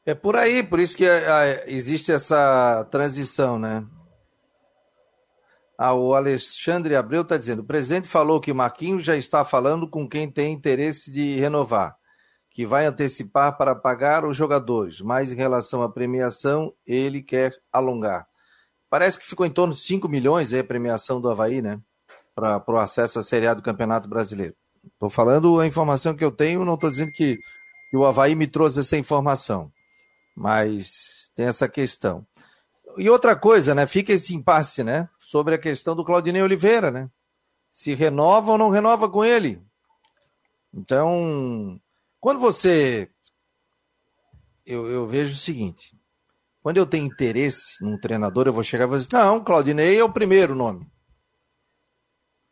É 0.07 0.15
por 0.15 0.37
aí, 0.37 0.63
por 0.63 0.79
isso 0.79 0.97
que 0.97 1.05
ah, 1.05 1.65
existe 1.67 2.13
essa 2.13 2.87
transição, 2.93 3.59
né? 3.59 3.85
Ah, 5.77 5.95
o 5.95 6.15
Alexandre 6.15 6.95
Abreu 6.95 7.23
está 7.23 7.37
dizendo: 7.37 7.63
o 7.63 7.67
presidente 7.67 8.07
falou 8.07 8.41
que 8.41 8.53
Marquinhos 8.53 9.03
já 9.03 9.17
está 9.17 9.45
falando 9.45 9.91
com 9.91 10.09
quem 10.09 10.31
tem 10.31 10.53
interesse 10.53 11.11
de 11.11 11.37
renovar, 11.41 11.97
que 12.51 12.65
vai 12.65 12.87
antecipar 12.87 13.59
para 13.59 13.75
pagar 13.75 14.25
os 14.25 14.37
jogadores, 14.37 15.01
mas 15.01 15.33
em 15.33 15.37
relação 15.37 15.83
à 15.83 15.89
premiação, 15.91 16.73
ele 16.87 17.21
quer 17.21 17.53
alongar. 17.73 18.29
Parece 18.89 19.19
que 19.19 19.27
ficou 19.27 19.45
em 19.45 19.51
torno 19.51 19.75
de 19.75 19.81
5 19.81 20.09
milhões 20.09 20.53
aí 20.53 20.61
a 20.61 20.65
premiação 20.65 21.21
do 21.21 21.29
Havaí, 21.29 21.61
né? 21.61 21.81
Para 22.33 22.63
o 22.69 22.79
acesso 22.79 23.19
à 23.19 23.23
Série 23.23 23.49
A 23.49 23.55
do 23.55 23.63
Campeonato 23.63 24.09
Brasileiro. 24.09 24.55
Estou 24.85 25.11
falando 25.11 25.59
a 25.59 25.67
informação 25.67 26.15
que 26.15 26.25
eu 26.25 26.31
tenho, 26.31 26.65
não 26.65 26.75
estou 26.75 26.91
dizendo 26.91 27.11
que, 27.11 27.41
que 27.91 27.97
o 27.97 28.07
Havaí 28.07 28.37
me 28.37 28.47
trouxe 28.47 28.79
essa 28.79 28.97
informação, 28.97 29.73
mas 30.37 31.31
tem 31.35 31.47
essa 31.47 31.67
questão. 31.67 32.27
E 32.99 33.09
outra 33.09 33.35
coisa, 33.35 33.75
né? 33.75 33.87
Fica 33.87 34.13
esse 34.13 34.35
impasse, 34.35 34.85
né? 34.85 35.09
Sobre 35.19 35.55
a 35.55 35.59
questão 35.59 35.97
do 35.97 36.05
Claudinei 36.05 36.43
Oliveira, 36.43 36.91
né? 36.91 37.11
Se 37.71 37.95
renova 37.95 38.53
ou 38.53 38.59
não 38.59 38.71
renova 38.71 39.09
com 39.09 39.25
ele. 39.25 39.63
Então, 40.73 41.81
quando 42.21 42.39
você. 42.39 43.11
Eu, 44.65 44.87
eu 44.87 45.07
vejo 45.07 45.35
o 45.35 45.39
seguinte: 45.39 45.99
quando 46.63 46.77
eu 46.77 46.87
tenho 46.87 47.07
interesse 47.07 47.83
num 47.83 47.99
treinador, 47.99 48.47
eu 48.47 48.53
vou 48.53 48.63
chegar 48.65 48.85
e 48.85 48.89
vou 48.89 48.99
dizer: 48.99 49.13
não, 49.13 49.43
Claudinei 49.43 49.99
é 49.99 50.05
o 50.05 50.13
primeiro 50.13 50.55
nome. 50.55 50.91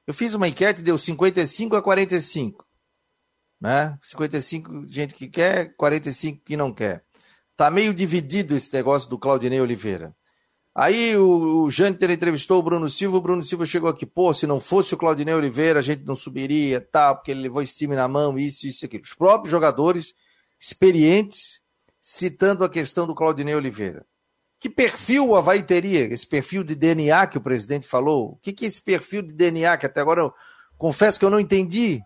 Eu 0.06 0.12
fiz 0.12 0.34
uma 0.34 0.48
enquete, 0.48 0.82
deu 0.82 0.98
55 0.98 1.76
a 1.76 1.82
45. 1.82 2.66
Né? 3.60 3.98
55 4.02 4.86
gente 4.88 5.14
que 5.14 5.26
quer, 5.26 5.74
45 5.76 6.42
que 6.44 6.56
não 6.56 6.72
quer. 6.72 7.04
Tá 7.56 7.70
meio 7.70 7.94
dividido 7.94 8.56
esse 8.56 8.72
negócio 8.74 9.08
do 9.08 9.18
Claudinei 9.18 9.60
Oliveira. 9.60 10.14
Aí 10.74 11.16
o, 11.16 11.64
o 11.64 11.70
Jâniter 11.70 12.10
entrevistou 12.10 12.58
o 12.58 12.62
Bruno 12.62 12.90
Silva, 12.90 13.16
o 13.16 13.20
Bruno 13.20 13.44
Silva 13.44 13.64
chegou 13.64 13.88
aqui, 13.88 14.04
pô, 14.04 14.34
se 14.34 14.44
não 14.44 14.58
fosse 14.58 14.92
o 14.92 14.96
Claudinei 14.96 15.32
Oliveira, 15.32 15.78
a 15.78 15.82
gente 15.82 16.04
não 16.04 16.16
subiria, 16.16 16.80
tal, 16.80 17.14
porque 17.14 17.30
ele 17.30 17.42
levou 17.42 17.62
esse 17.62 17.78
time 17.78 17.94
na 17.94 18.08
mão, 18.08 18.36
isso, 18.36 18.66
isso, 18.66 18.84
aquilo. 18.84 19.04
Os 19.04 19.14
próprios 19.14 19.52
jogadores 19.52 20.14
experientes 20.58 21.62
citando 22.00 22.64
a 22.64 22.68
questão 22.68 23.06
do 23.06 23.14
Claudinei 23.14 23.54
Oliveira. 23.54 24.04
Que 24.58 24.68
perfil 24.68 25.28
o 25.28 25.36
Havaí 25.36 25.62
teria? 25.62 26.12
Esse 26.12 26.26
perfil 26.26 26.64
de 26.64 26.74
DNA 26.74 27.26
que 27.26 27.38
o 27.38 27.40
presidente 27.40 27.86
falou? 27.86 28.30
O 28.30 28.36
que, 28.36 28.52
que 28.52 28.64
é 28.64 28.68
esse 28.68 28.82
perfil 28.82 29.22
de 29.22 29.32
DNA 29.32 29.76
que 29.76 29.86
até 29.86 30.00
agora 30.00 30.22
eu 30.22 30.34
confesso 30.78 31.18
que 31.18 31.24
eu 31.24 31.30
não 31.30 31.38
entendi? 31.38 32.00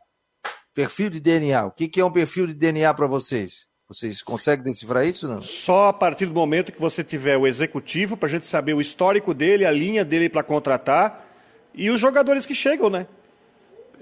Perfil 0.75 1.09
de 1.09 1.21
DNA. 1.21 1.67
O 1.67 1.71
que, 1.71 1.89
que 1.89 2.01
é 2.01 2.05
um 2.05 2.13
perfil 2.13 2.49
de 2.49 2.55
DNA 2.55 2.93
para 2.93 3.07
vocês? 3.07 3.68
Vocês 3.89 4.21
conseguem 4.21 4.63
decifrar 4.63 5.07
isso 5.07 5.27
não? 5.27 5.41
Só 5.41 5.89
a 5.89 5.93
partir 5.95 6.27
do 6.27 6.35
momento 6.35 6.71
que 6.71 6.79
você 6.79 7.03
tiver 7.03 7.39
o 7.39 7.47
executivo, 7.47 8.19
para 8.19 8.29
a 8.29 8.31
gente 8.31 8.45
saber 8.45 8.75
o 8.75 8.83
histórico 8.83 9.33
dele, 9.33 9.65
a 9.65 9.71
linha 9.71 10.05
dele 10.05 10.29
para 10.29 10.43
contratar 10.43 11.27
e 11.73 11.89
os 11.89 11.99
jogadores 11.99 12.45
que 12.45 12.55
chegam, 12.55 12.91
né? 12.91 13.07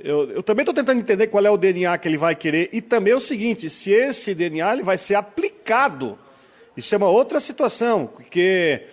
Eu, 0.01 0.29
eu 0.29 0.43
também 0.43 0.65
estou 0.65 0.75
tentando 0.75 0.99
entender 0.99 1.29
qual 1.29 1.47
é 1.47 1.51
o 1.51 1.57
DNA 1.57 1.97
que 1.99 2.09
ele 2.09 2.19
vai 2.19 2.35
querer 2.35 2.69
e 2.73 2.83
também 2.83 3.13
é 3.13 3.17
o 3.17 3.21
seguinte, 3.21 3.71
se 3.71 3.93
esse 3.93 4.35
DNA 4.35 4.73
ele 4.73 4.83
vai 4.83 4.99
ser 4.99 5.15
aplicado. 5.15 6.19
Isso 6.77 6.93
é 6.93 6.99
uma 6.99 7.09
outra 7.09 7.39
situação, 7.39 8.09
porque 8.09 8.89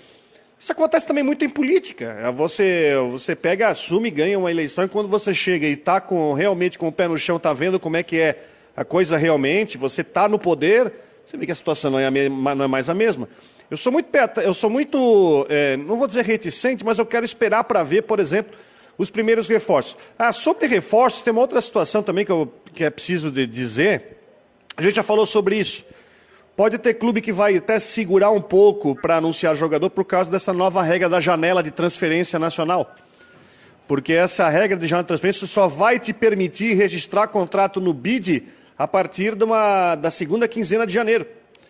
isso 0.60 0.72
acontece 0.72 1.08
também 1.08 1.24
muito 1.24 1.44
em 1.44 1.50
política. 1.50 2.32
Você, 2.34 2.94
você 3.10 3.36
pega, 3.36 3.70
assume, 3.70 4.12
ganha 4.12 4.38
uma 4.38 4.52
eleição 4.52 4.84
e 4.84 4.88
quando 4.88 5.10
você 5.10 5.34
chega 5.34 5.66
e 5.66 5.74
está 5.74 6.00
com, 6.00 6.34
realmente 6.34 6.78
com 6.78 6.88
o 6.88 6.92
pé 6.92 7.08
no 7.08 7.18
chão, 7.18 7.38
está 7.38 7.52
vendo 7.52 7.80
como 7.80 7.98
é 7.98 8.04
que 8.04 8.20
é 8.20 8.53
a 8.76 8.84
coisa 8.84 9.18
realmente, 9.18 9.78
você 9.78 10.02
está 10.02 10.28
no 10.28 10.40
poder, 10.40 10.92
você 11.26 11.38
vê 11.38 11.46
que 11.46 11.52
a 11.52 11.56
situação 11.56 11.92
não 11.92 12.00
é, 12.00 12.10
não 12.30 12.66
é 12.66 12.68
mais 12.68 12.90
a 12.90 12.94
mesma. 12.94 13.30
Eu 13.70 13.78
sou 13.78 13.92
muito, 13.92 14.08
eu 14.44 14.54
sou 14.54 14.70
muito 14.70 15.46
é, 15.50 15.78
não 15.78 15.98
vou 15.98 16.08
dizer 16.08 16.26
reticente, 16.26 16.84
mas 16.84 17.00
eu 17.00 17.06
quero 17.06 17.26
esperar 17.26 17.64
para 17.64 17.84
ver, 17.84 18.04
por 18.04 18.20
exemplo, 18.20 18.56
os 18.98 19.10
primeiros 19.10 19.48
reforços. 19.48 19.98
Ah, 20.18 20.32
sobre 20.32 20.68
reforços, 20.68 21.22
tem 21.22 21.32
uma 21.32 21.42
outra 21.42 21.62
situação 21.62 22.04
também 22.04 22.26
que, 22.26 22.32
eu, 22.32 22.52
que 22.74 22.84
é 22.84 22.90
preciso 22.90 23.32
de 23.32 23.48
dizer. 23.48 24.18
A 24.76 24.82
gente 24.82 24.96
já 24.96 25.04
falou 25.04 25.26
sobre 25.26 25.56
isso. 25.56 25.84
Pode 26.56 26.78
ter 26.78 26.94
clube 26.94 27.20
que 27.20 27.32
vai 27.32 27.58
até 27.58 27.80
segurar 27.80 28.30
um 28.30 28.42
pouco 28.42 28.96
para 28.96 29.18
anunciar 29.18 29.56
jogador 29.56 29.90
por 29.90 30.06
causa 30.06 30.30
dessa 30.30 30.54
nova 30.54 30.84
regra 30.84 31.10
da 31.10 31.20
janela 31.20 31.64
de 31.64 31.72
transferência 31.72 32.38
nacional. 32.38 32.96
Porque 33.88 34.14
essa 34.14 34.48
regra 34.50 34.78
de 34.78 34.86
janela 34.86 35.04
de 35.04 35.08
transferência 35.08 35.48
só 35.48 35.68
vai 35.68 36.00
te 36.00 36.14
permitir 36.14 36.76
registrar 36.76 37.28
contrato 37.28 37.82
no 37.82 37.92
BID 37.92 38.44
a 38.84 38.88
partir 38.88 39.34
de 39.34 39.46
uma, 39.46 39.96
da 39.96 40.12
segunda 40.12 40.46
quinzena 40.46 40.86
de 40.86 40.94
janeiro. 40.94 41.26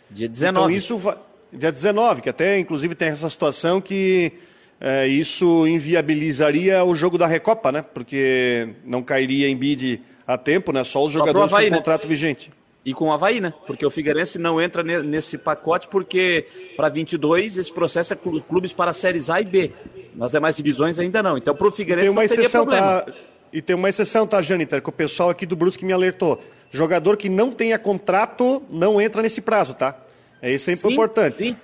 Dia 0.10 0.28
19. 0.28 0.50
Então 0.50 0.76
isso 0.76 0.98
vai, 0.98 1.16
dia 1.52 1.72
19, 1.72 2.24
que 2.24 2.30
até 2.30 2.58
inclusive 2.58 2.96
tem 2.96 3.10
essa 3.10 3.30
situação 3.30 3.80
que 3.80 4.34
é, 4.82 5.06
isso 5.06 5.68
inviabilizaria 5.68 6.84
o 6.84 6.96
jogo 6.96 7.16
da 7.16 7.28
Recopa, 7.28 7.72
né? 7.72 7.84
Porque 7.84 8.68
não 8.84 9.04
cairia 9.04 9.48
em 9.48 9.56
bid 9.56 10.02
a 10.26 10.40
tempo, 10.40 10.72
né? 10.72 10.84
Só 10.84 11.06
os 11.06 11.12
jogadores 11.12 11.52
Só 11.52 11.58
Havaí, 11.58 11.68
com 11.68 11.74
né? 11.74 11.78
contrato 11.78 12.08
vigente. 12.08 12.52
E 12.84 12.96
com 12.96 13.10
o 13.10 13.14
Havaí, 13.14 13.40
né? 13.40 13.54
Porque 13.68 13.86
o 13.86 13.92
Figueirense 13.92 14.40
não 14.40 14.60
entra 14.60 14.82
nesse 14.82 15.38
pacote 15.38 15.88
porque 15.90 16.48
para 16.76 16.90
22 16.90 17.60
esse 17.60 17.72
processo 17.72 18.14
é 18.14 18.16
clubes 18.16 18.74
para 18.74 18.92
séries 18.92 19.30
A 19.30 19.40
e 19.40 19.46
B. 19.46 19.72
Nas 20.16 20.32
demais 20.32 20.56
divisões 20.56 20.98
ainda 20.98 21.22
não. 21.22 21.38
Então 21.38 21.54
para 21.54 21.68
o 21.68 21.72
Figueirense 21.72 22.08
tem 22.08 22.12
uma 22.12 22.22
não 22.22 22.26
exceção, 22.26 22.66
Tá... 22.66 23.06
E 23.54 23.62
tem 23.62 23.76
uma 23.76 23.88
exceção, 23.88 24.26
tá, 24.26 24.42
Janiter, 24.42 24.82
que 24.82 24.90
o 24.90 24.92
pessoal 24.92 25.30
aqui 25.30 25.46
do 25.46 25.56
Brusque 25.56 25.86
me 25.86 25.94
alertou. 25.94 26.42
Jogador 26.74 27.18
que 27.18 27.30
não 27.30 27.52
tenha 27.52 27.78
contrato 27.78 28.64
não 28.68 29.00
entra 29.00 29.22
nesse 29.22 29.42
prazo, 29.42 29.76
tá? 29.76 29.96
É 30.42 30.52
isso 30.52 30.72
é 30.72 30.76
sim, 30.76 30.92
importante. 30.92 31.38
Sim. 31.38 31.58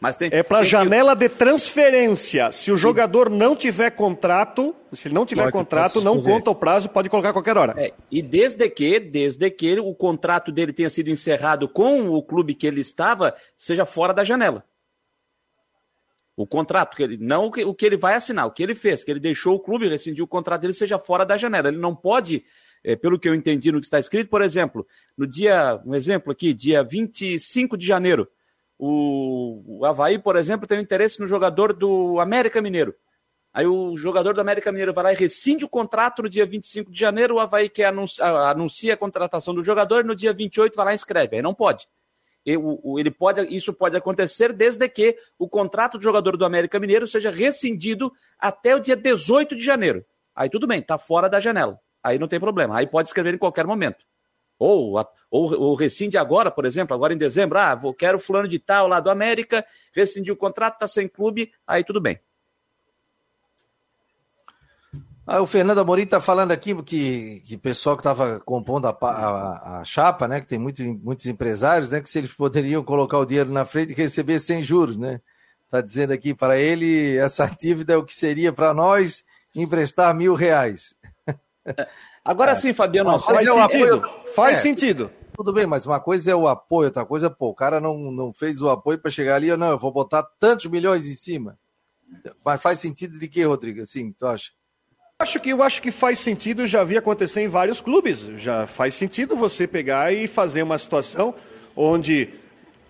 Mas 0.00 0.16
tem, 0.16 0.28
é 0.32 0.42
para 0.42 0.64
janela 0.64 1.16
que... 1.16 1.20
de 1.20 1.28
transferência. 1.28 2.50
Se 2.50 2.72
o 2.72 2.76
jogador 2.76 3.30
não 3.30 3.54
tiver 3.54 3.90
contrato, 3.92 4.74
se 4.92 5.06
ele 5.06 5.14
não 5.14 5.24
tiver 5.24 5.50
contrato, 5.52 6.02
não 6.02 6.20
conta 6.20 6.50
o 6.50 6.54
prazo, 6.54 6.88
pode 6.88 7.08
colocar 7.08 7.30
a 7.30 7.32
qualquer 7.32 7.56
hora. 7.56 7.74
É, 7.78 7.92
e 8.10 8.20
desde 8.20 8.68
que, 8.68 8.98
desde 8.98 9.48
que 9.50 9.78
o 9.78 9.94
contrato 9.94 10.50
dele 10.50 10.72
tenha 10.72 10.90
sido 10.90 11.10
encerrado 11.10 11.68
com 11.68 12.08
o 12.10 12.20
clube 12.20 12.52
que 12.52 12.66
ele 12.66 12.80
estava, 12.80 13.34
seja 13.56 13.86
fora 13.86 14.12
da 14.12 14.24
janela. 14.24 14.64
O 16.36 16.46
contrato 16.46 16.96
que 16.96 17.04
ele 17.04 17.16
não 17.16 17.46
o 17.46 17.52
que, 17.52 17.64
o 17.64 17.72
que 17.72 17.86
ele 17.86 17.96
vai 17.96 18.14
assinar, 18.14 18.46
o 18.46 18.50
que 18.50 18.64
ele 18.64 18.74
fez, 18.74 19.04
que 19.04 19.10
ele 19.10 19.20
deixou 19.20 19.54
o 19.54 19.60
clube 19.60 19.88
rescindiu 19.88 20.24
o 20.24 20.28
contrato 20.28 20.62
dele 20.62 20.74
seja 20.74 20.98
fora 20.98 21.24
da 21.24 21.36
janela. 21.36 21.68
Ele 21.68 21.78
não 21.78 21.94
pode 21.94 22.44
é, 22.86 22.94
pelo 22.94 23.18
que 23.18 23.28
eu 23.28 23.34
entendi 23.34 23.72
no 23.72 23.80
que 23.80 23.86
está 23.86 23.98
escrito, 23.98 24.30
por 24.30 24.40
exemplo, 24.40 24.86
no 25.18 25.26
dia, 25.26 25.82
um 25.84 25.92
exemplo 25.92 26.30
aqui, 26.30 26.54
dia 26.54 26.84
25 26.84 27.76
de 27.76 27.84
janeiro, 27.84 28.28
o, 28.78 29.80
o 29.80 29.84
Havaí, 29.84 30.20
por 30.20 30.36
exemplo, 30.36 30.68
tem 30.68 30.78
um 30.78 30.82
interesse 30.82 31.18
no 31.18 31.26
jogador 31.26 31.72
do 31.72 32.20
América 32.20 32.62
Mineiro. 32.62 32.94
Aí 33.52 33.66
o 33.66 33.96
jogador 33.96 34.34
do 34.34 34.40
América 34.40 34.70
Mineiro 34.70 34.94
vai 34.94 35.02
lá 35.02 35.12
e 35.12 35.16
rescinde 35.16 35.64
o 35.64 35.68
contrato 35.68 36.22
no 36.22 36.28
dia 36.28 36.46
25 36.46 36.92
de 36.92 37.00
janeiro, 37.00 37.34
o 37.34 37.40
Havaí 37.40 37.68
que 37.68 37.82
anuncia, 37.82 38.24
anuncia 38.24 38.94
a 38.94 38.96
contratação 38.96 39.52
do 39.52 39.64
jogador, 39.64 40.04
no 40.04 40.14
dia 40.14 40.32
28 40.32 40.76
vai 40.76 40.84
lá 40.86 40.92
e 40.92 40.94
escreve. 40.94 41.36
Aí 41.36 41.42
não 41.42 41.54
pode. 41.54 41.88
Ele 42.44 43.10
pode. 43.10 43.40
Isso 43.52 43.72
pode 43.72 43.96
acontecer 43.96 44.52
desde 44.52 44.88
que 44.88 45.16
o 45.36 45.48
contrato 45.48 45.98
do 45.98 46.04
jogador 46.04 46.36
do 46.36 46.44
América 46.44 46.78
Mineiro 46.78 47.08
seja 47.08 47.30
rescindido 47.32 48.12
até 48.38 48.76
o 48.76 48.78
dia 48.78 48.94
18 48.94 49.56
de 49.56 49.64
janeiro. 49.64 50.04
Aí 50.32 50.48
tudo 50.48 50.68
bem, 50.68 50.78
está 50.78 50.96
fora 50.96 51.28
da 51.28 51.40
janela 51.40 51.80
aí 52.06 52.18
não 52.18 52.28
tem 52.28 52.40
problema. 52.40 52.76
Aí 52.78 52.86
pode 52.86 53.08
escrever 53.08 53.34
em 53.34 53.38
qualquer 53.38 53.66
momento. 53.66 54.04
Ou, 54.58 54.98
ou, 55.30 55.74
rescinde 55.74 56.16
agora, 56.16 56.50
por 56.50 56.64
exemplo, 56.64 56.94
agora 56.94 57.12
em 57.12 57.18
dezembro, 57.18 57.58
ah, 57.58 57.74
vou, 57.74 57.92
quero 57.92 58.18
fulano 58.18 58.48
de 58.48 58.58
tal 58.58 58.88
lá 58.88 59.00
do 59.00 59.10
América, 59.10 59.66
rescindiu 59.92 60.32
o 60.32 60.36
contrato, 60.36 60.74
está 60.74 60.88
sem 60.88 61.06
clube, 61.06 61.52
aí 61.66 61.84
tudo 61.84 62.00
bem. 62.00 62.18
Ah, 65.26 65.42
o 65.42 65.46
Fernando 65.46 65.80
Amorim 65.80 66.04
está 66.04 66.20
falando 66.20 66.52
aqui 66.52 66.80
que, 66.84 67.42
que 67.44 67.56
pessoal 67.58 67.96
que 67.96 68.00
estava 68.00 68.38
compondo 68.40 68.86
a, 68.86 68.96
a, 69.02 69.80
a, 69.80 69.84
chapa, 69.84 70.28
né, 70.28 70.40
que 70.40 70.46
tem 70.46 70.58
muito, 70.58 70.82
muitos 70.84 71.26
empresários, 71.26 71.90
né, 71.90 72.00
que 72.00 72.08
se 72.08 72.18
eles 72.18 72.32
poderiam 72.32 72.82
colocar 72.84 73.18
o 73.18 73.26
dinheiro 73.26 73.50
na 73.50 73.66
frente 73.66 73.90
e 73.90 73.96
receber 73.96 74.38
sem 74.38 74.62
juros, 74.62 74.96
né? 74.96 75.20
Está 75.64 75.80
dizendo 75.80 76.12
aqui 76.12 76.32
para 76.32 76.56
ele 76.56 77.16
essa 77.18 77.44
dívida 77.60 77.94
é 77.94 77.96
o 77.96 78.04
que 78.04 78.14
seria 78.14 78.52
para 78.52 78.72
nós 78.72 79.24
emprestar 79.54 80.14
mil 80.14 80.34
reais. 80.34 80.94
Agora 82.24 82.52
é. 82.52 82.54
sim, 82.54 82.72
Fabiano, 82.72 83.18
faz, 83.20 83.46
é 83.46 83.52
sentido. 83.52 83.94
Apoio... 83.96 84.32
Faz 84.34 84.58
é. 84.58 84.60
sentido. 84.60 85.10
Tudo 85.34 85.52
bem, 85.52 85.66
mas 85.66 85.84
uma 85.84 86.00
coisa 86.00 86.30
é 86.30 86.34
o 86.34 86.48
apoio, 86.48 86.86
outra 86.86 87.04
coisa, 87.04 87.28
pô, 87.28 87.48
o 87.48 87.54
cara 87.54 87.80
não, 87.80 88.10
não 88.10 88.32
fez 88.32 88.62
o 88.62 88.70
apoio 88.70 88.98
para 88.98 89.10
chegar 89.10 89.34
ali, 89.34 89.54
não, 89.54 89.70
eu 89.70 89.78
vou 89.78 89.92
botar 89.92 90.22
tantos 90.22 90.66
milhões 90.66 91.06
em 91.06 91.14
cima. 91.14 91.58
Mas 92.44 92.62
faz 92.62 92.78
sentido 92.78 93.18
de 93.18 93.28
que, 93.28 93.42
Rodrigo? 93.44 93.82
Assim, 93.82 94.12
tu 94.12 94.26
acha? 94.26 94.52
Acho 95.18 95.40
que 95.40 95.50
eu 95.50 95.62
acho 95.62 95.80
que 95.80 95.90
faz 95.90 96.18
sentido, 96.18 96.66
já 96.66 96.84
vi 96.84 96.96
acontecer 96.96 97.42
em 97.42 97.48
vários 97.48 97.80
clubes. 97.80 98.20
Já 98.36 98.66
faz 98.66 98.94
sentido 98.94 99.36
você 99.36 99.66
pegar 99.66 100.12
e 100.12 100.28
fazer 100.28 100.62
uma 100.62 100.78
situação 100.78 101.34
onde 101.74 102.34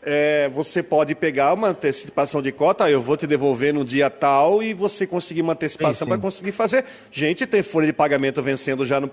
é, 0.08 0.48
você 0.50 0.84
pode 0.84 1.16
pegar 1.16 1.52
uma 1.52 1.68
antecipação 1.70 2.40
de 2.40 2.52
cota, 2.52 2.88
eu 2.88 3.00
vou 3.00 3.16
te 3.16 3.26
devolver 3.26 3.74
no 3.74 3.84
dia 3.84 4.08
tal 4.08 4.62
e 4.62 4.72
você 4.72 5.04
conseguir 5.04 5.42
uma 5.42 5.54
antecipação 5.54 6.06
para 6.06 6.16
conseguir 6.16 6.52
fazer. 6.52 6.84
Gente, 7.10 7.44
tem 7.44 7.60
folha 7.60 7.88
de 7.88 7.92
pagamento 7.92 8.40
vencendo 8.40 8.86
já 8.86 9.00
no, 9.00 9.10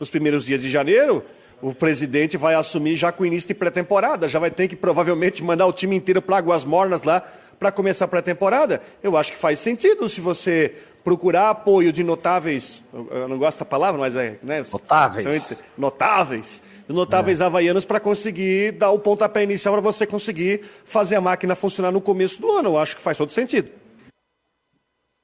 nos 0.00 0.10
primeiros 0.10 0.44
dias 0.44 0.60
de 0.60 0.68
janeiro. 0.68 1.24
O 1.62 1.72
presidente 1.72 2.36
vai 2.36 2.56
assumir 2.56 2.96
já 2.96 3.12
com 3.12 3.22
o 3.22 3.26
início 3.26 3.46
de 3.46 3.54
pré-temporada, 3.54 4.26
já 4.26 4.40
vai 4.40 4.50
ter 4.50 4.66
que 4.66 4.74
provavelmente 4.74 5.42
mandar 5.42 5.66
o 5.66 5.72
time 5.72 5.94
inteiro 5.94 6.20
para 6.20 6.38
Águas 6.38 6.64
Mornas 6.64 7.04
lá 7.04 7.22
para 7.56 7.70
começar 7.70 8.06
a 8.06 8.08
pré-temporada. 8.08 8.82
Eu 9.04 9.16
acho 9.16 9.30
que 9.30 9.38
faz 9.38 9.60
sentido 9.60 10.08
se 10.08 10.20
você 10.20 10.74
procurar 11.04 11.50
apoio 11.50 11.92
de 11.92 12.02
notáveis, 12.02 12.82
eu 12.92 13.28
não 13.28 13.38
gosto 13.38 13.60
da 13.60 13.64
palavra, 13.64 14.00
mas 14.00 14.16
é, 14.16 14.36
né, 14.42 14.64
notáveis. 14.72 15.62
Notáveis 15.78 16.62
notáveis 16.88 17.40
é. 17.40 17.44
havaianos 17.44 17.84
para 17.84 18.00
conseguir 18.00 18.72
dar 18.72 18.90
o 18.90 18.98
pontapé 18.98 19.42
inicial 19.42 19.74
para 19.74 19.80
você 19.80 20.06
conseguir 20.06 20.64
fazer 20.84 21.16
a 21.16 21.20
máquina 21.20 21.54
funcionar 21.54 21.90
no 21.90 22.00
começo 22.00 22.40
do 22.40 22.50
ano. 22.50 22.70
Eu 22.70 22.78
acho 22.78 22.96
que 22.96 23.02
faz 23.02 23.16
todo 23.16 23.30
sentido. 23.30 23.70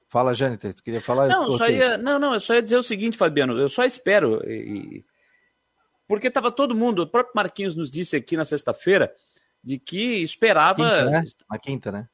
Fala, 0.09 0.35
Jâniter, 0.35 0.75
tu 0.75 0.83
queria 0.83 1.01
falar? 1.01 1.29
Não, 1.29 1.57
só 1.57 1.69
ia, 1.69 1.97
não, 1.97 2.19
não, 2.19 2.35
eu 2.35 2.41
só 2.41 2.55
ia 2.55 2.63
dizer 2.63 2.77
o 2.77 2.83
seguinte, 2.83 3.17
Fabiano, 3.17 3.57
eu 3.57 3.69
só 3.69 3.85
espero, 3.85 4.43
e, 4.45 5.05
porque 6.09 6.27
estava 6.27 6.51
todo 6.51 6.75
mundo, 6.75 7.03
o 7.03 7.07
próprio 7.07 7.33
Marquinhos 7.37 7.77
nos 7.77 7.89
disse 7.89 8.17
aqui 8.17 8.37
na 8.37 8.45
sexta-feira, 8.45 9.13
de 9.63 9.79
que 9.79 10.21
esperava... 10.21 10.83
Quinta, 10.83 11.05
né? 11.05 11.25
Na 11.49 11.59
quinta, 11.59 11.93
né? 11.93 12.09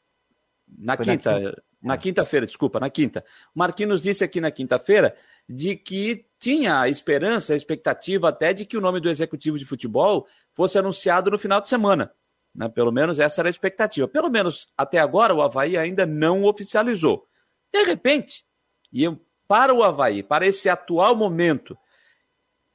Na 0.68 0.96
Foi 0.96 1.06
quinta, 1.06 1.30
na, 1.30 1.38
quinta. 1.38 1.62
na 1.82 1.96
quinta-feira, 1.96 2.46
desculpa, 2.46 2.78
na 2.78 2.90
quinta. 2.90 3.24
O 3.54 3.58
Marquinhos 3.58 4.02
disse 4.02 4.22
aqui 4.22 4.42
na 4.42 4.50
quinta-feira 4.50 5.16
de 5.48 5.74
que 5.74 6.26
tinha 6.38 6.80
a 6.80 6.88
esperança, 6.88 7.52
a 7.52 7.56
expectativa 7.56 8.28
até 8.28 8.52
de 8.52 8.64
que 8.64 8.76
o 8.76 8.80
nome 8.80 9.00
do 9.00 9.08
executivo 9.08 9.58
de 9.58 9.64
futebol 9.64 10.26
fosse 10.52 10.78
anunciado 10.78 11.30
no 11.30 11.38
final 11.38 11.60
de 11.60 11.68
semana. 11.68 12.12
Né? 12.54 12.68
Pelo 12.68 12.92
menos 12.92 13.18
essa 13.18 13.40
era 13.40 13.48
a 13.48 13.50
expectativa. 13.50 14.08
Pelo 14.08 14.30
menos 14.30 14.68
até 14.76 14.98
agora 14.98 15.34
o 15.34 15.42
Havaí 15.42 15.76
ainda 15.76 16.06
não 16.06 16.44
oficializou. 16.44 17.26
De 17.72 17.82
repente, 17.82 18.44
e 18.92 19.04
eu, 19.04 19.20
para 19.46 19.74
o 19.74 19.82
Havaí, 19.82 20.22
para 20.22 20.46
esse 20.46 20.68
atual 20.68 21.14
momento, 21.14 21.76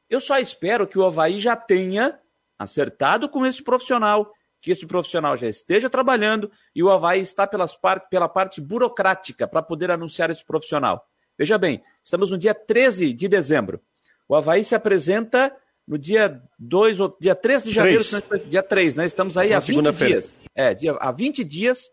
eu 0.09 0.19
só 0.19 0.37
espero 0.37 0.87
que 0.87 0.99
o 0.99 1.05
Havaí 1.05 1.39
já 1.39 1.55
tenha 1.55 2.19
acertado 2.57 3.27
com 3.27 3.45
esse 3.45 3.63
profissional, 3.63 4.31
que 4.59 4.71
esse 4.71 4.85
profissional 4.85 5.35
já 5.35 5.47
esteja 5.47 5.89
trabalhando 5.89 6.51
e 6.75 6.83
o 6.83 6.91
Havaí 6.91 7.21
está 7.21 7.47
pelas 7.47 7.75
par 7.75 8.07
pela 8.09 8.29
parte 8.29 8.61
burocrática 8.61 9.47
para 9.47 9.63
poder 9.63 9.89
anunciar 9.89 10.29
esse 10.29 10.45
profissional. 10.45 11.07
Veja 11.37 11.57
bem, 11.57 11.83
estamos 12.03 12.31
no 12.31 12.37
dia 12.37 12.53
13 12.53 13.13
de 13.13 13.27
dezembro. 13.27 13.81
O 14.27 14.35
Havaí 14.35 14.63
se 14.63 14.75
apresenta 14.75 15.55
no 15.87 15.97
dia 15.97 16.41
2 16.57 16.99
ou 16.99 17.17
dia 17.19 17.35
3 17.35 17.63
de 17.63 17.71
janeiro, 17.71 18.03
3. 18.03 18.49
dia 18.49 18.63
3, 18.63 18.95
né? 18.95 19.05
Estamos 19.05 19.37
aí 19.37 19.53
há 19.53 19.59
20 19.59 19.91
dias. 19.91 20.39
É, 20.55 20.73
dia, 20.73 20.93
há 20.93 21.11
20 21.11 21.43
dias 21.43 21.91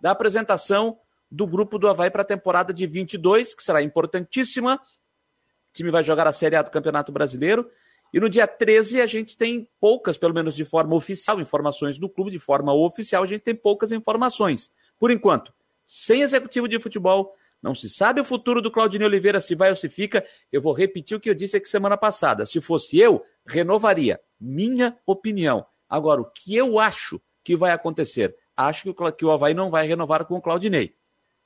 da 0.00 0.10
apresentação 0.12 0.98
do 1.30 1.46
grupo 1.46 1.78
do 1.78 1.88
Havaí 1.88 2.10
para 2.10 2.22
a 2.22 2.24
temporada 2.24 2.72
de 2.72 2.86
22, 2.86 3.54
que 3.54 3.62
será 3.62 3.82
importantíssima. 3.82 4.76
O 4.76 5.72
time 5.72 5.90
vai 5.90 6.02
jogar 6.02 6.26
a 6.26 6.32
Série 6.32 6.56
A 6.56 6.62
do 6.62 6.70
Campeonato 6.70 7.12
Brasileiro. 7.12 7.70
E 8.12 8.18
no 8.18 8.28
dia 8.28 8.46
13 8.46 9.00
a 9.00 9.06
gente 9.06 9.36
tem 9.36 9.68
poucas, 9.80 10.18
pelo 10.18 10.34
menos 10.34 10.56
de 10.56 10.64
forma 10.64 10.96
oficial, 10.96 11.40
informações 11.40 11.96
do 11.96 12.08
clube, 12.08 12.30
de 12.30 12.40
forma 12.40 12.74
oficial, 12.74 13.22
a 13.22 13.26
gente 13.26 13.42
tem 13.42 13.54
poucas 13.54 13.92
informações. 13.92 14.70
Por 14.98 15.10
enquanto, 15.12 15.52
sem 15.86 16.22
executivo 16.22 16.68
de 16.68 16.80
futebol, 16.80 17.34
não 17.62 17.74
se 17.74 17.90
sabe 17.90 18.20
o 18.20 18.24
futuro 18.24 18.62
do 18.62 18.70
Claudinei 18.70 19.06
Oliveira, 19.06 19.40
se 19.40 19.54
vai 19.54 19.70
ou 19.70 19.76
se 19.76 19.88
fica. 19.88 20.24
Eu 20.50 20.62
vou 20.62 20.72
repetir 20.72 21.16
o 21.16 21.20
que 21.20 21.28
eu 21.28 21.34
disse 21.34 21.56
aqui 21.56 21.68
semana 21.68 21.96
passada. 21.96 22.46
Se 22.46 22.60
fosse 22.60 22.98
eu, 22.98 23.22
renovaria. 23.46 24.20
Minha 24.40 24.98
opinião. 25.06 25.66
Agora, 25.88 26.22
o 26.22 26.30
que 26.30 26.56
eu 26.56 26.78
acho 26.78 27.20
que 27.44 27.56
vai 27.56 27.72
acontecer? 27.72 28.34
Acho 28.56 28.94
que 28.94 29.02
o, 29.02 29.12
que 29.12 29.24
o 29.24 29.30
Havaí 29.30 29.52
não 29.52 29.70
vai 29.70 29.86
renovar 29.86 30.24
com 30.24 30.36
o 30.36 30.40
Claudinei. 30.40 30.94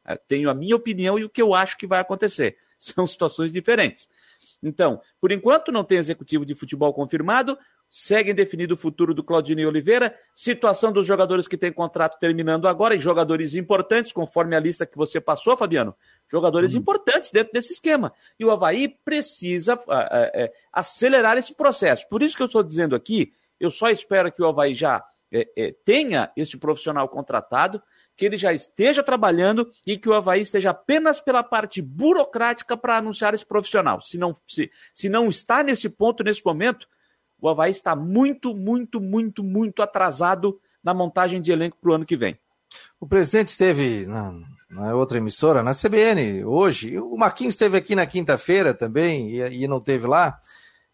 Eu 0.07 0.18
tenho 0.29 0.50
a 0.50 0.55
minha 0.55 0.77
opinião 0.77 1.18
e 1.18 1.24
o 1.24 1.31
que 1.31 1.42
eu 1.42 1.55
acho 1.55 1.77
que 1.77 1.87
vai 1.87 2.00
acontecer. 2.00 2.57
São 2.79 3.07
situações 3.07 3.50
diferentes. 3.50 4.09
Então, 4.64 5.00
por 5.20 5.31
enquanto 5.31 5.70
não 5.70 5.85
tem 5.85 5.98
executivo 5.98 6.44
de 6.44 6.55
futebol 6.55 6.92
confirmado, 6.94 7.59
segue 7.88 8.33
indefinido 8.33 8.74
o 8.74 8.77
futuro 8.77 9.14
do 9.14 9.22
Claudinei 9.22 9.66
Oliveira, 9.66 10.18
situação 10.35 10.90
dos 10.90 11.07
jogadores 11.07 11.46
que 11.46 11.57
têm 11.57 11.70
contrato 11.70 12.18
terminando 12.18 12.66
agora, 12.66 12.94
e 12.94 13.00
jogadores 13.00 13.55
importantes, 13.55 14.12
conforme 14.12 14.57
a 14.57 14.61
lista 14.61 14.87
que 14.87 14.96
você 14.96 15.20
passou, 15.20 15.57
Fabiano, 15.57 15.94
jogadores 16.29 16.72
uhum. 16.72 16.81
importantes 16.81 17.31
dentro 17.31 17.53
desse 17.53 17.74
esquema. 17.74 18.12
E 18.38 18.44
o 18.44 18.50
Havaí 18.50 18.88
precisa 18.88 19.74
uh, 19.74 19.79
uh, 19.79 20.44
uh, 20.44 20.53
acelerar 20.72 21.37
esse 21.37 21.55
processo. 21.55 22.09
Por 22.09 22.22
isso 22.22 22.37
que 22.37 22.42
eu 22.42 22.46
estou 22.46 22.62
dizendo 22.62 22.96
aqui, 22.96 23.33
eu 23.61 23.70
só 23.70 23.90
espero 23.90 24.33
que 24.33 24.42
o 24.42 24.46
Havaí 24.46 24.74
já 24.74 25.05
eh, 25.33 25.48
eh, 25.57 25.74
tenha 25.85 26.31
esse 26.37 26.57
profissional 26.57 27.09
contratado, 27.09 27.83
que 28.16 28.24
ele 28.24 28.37
já 28.37 28.53
esteja 28.53 29.03
trabalhando 29.03 29.68
e 29.87 29.96
que 29.96 30.09
o 30.09 30.14
Havaí 30.14 30.42
esteja 30.42 30.70
apenas 30.70 31.20
pela 31.20 31.42
parte 31.42 31.83
burocrática 31.83 32.77
para 32.77 32.98
anunciar 32.98 33.35
esse 33.35 33.44
profissional. 33.44 34.00
Se 34.00 34.16
não, 34.16 34.37
se, 34.46 34.70
se 34.94 35.09
não 35.09 35.29
está 35.29 35.62
nesse 35.62 35.88
ponto, 35.88 36.22
nesse 36.22 36.44
momento, 36.44 36.87
o 37.40 37.48
Havaí 37.48 37.70
está 37.70 37.96
muito, 37.96 38.55
muito, 38.55 39.00
muito, 39.00 39.42
muito 39.42 39.83
atrasado 39.83 40.61
na 40.83 40.94
montagem 40.94 41.40
de 41.40 41.50
elenco 41.50 41.77
para 41.81 41.90
o 41.90 41.94
ano 41.94 42.07
que 42.07 42.16
vem. 42.16 42.38
O 43.00 43.07
presidente 43.07 43.48
esteve 43.48 44.07
na, 44.07 44.35
na, 44.70 44.94
outra 44.94 45.18
emissora, 45.18 45.62
na 45.62 45.72
CBN, 45.72 46.44
hoje. 46.44 46.98
O 46.98 47.16
Marquinhos 47.16 47.55
esteve 47.55 47.77
aqui 47.77 47.94
na 47.94 48.07
quinta-feira 48.07 48.72
também 48.72 49.31
e, 49.31 49.64
e, 49.64 49.68
não 49.68 49.81
teve 49.81 50.07
lá. 50.07 50.38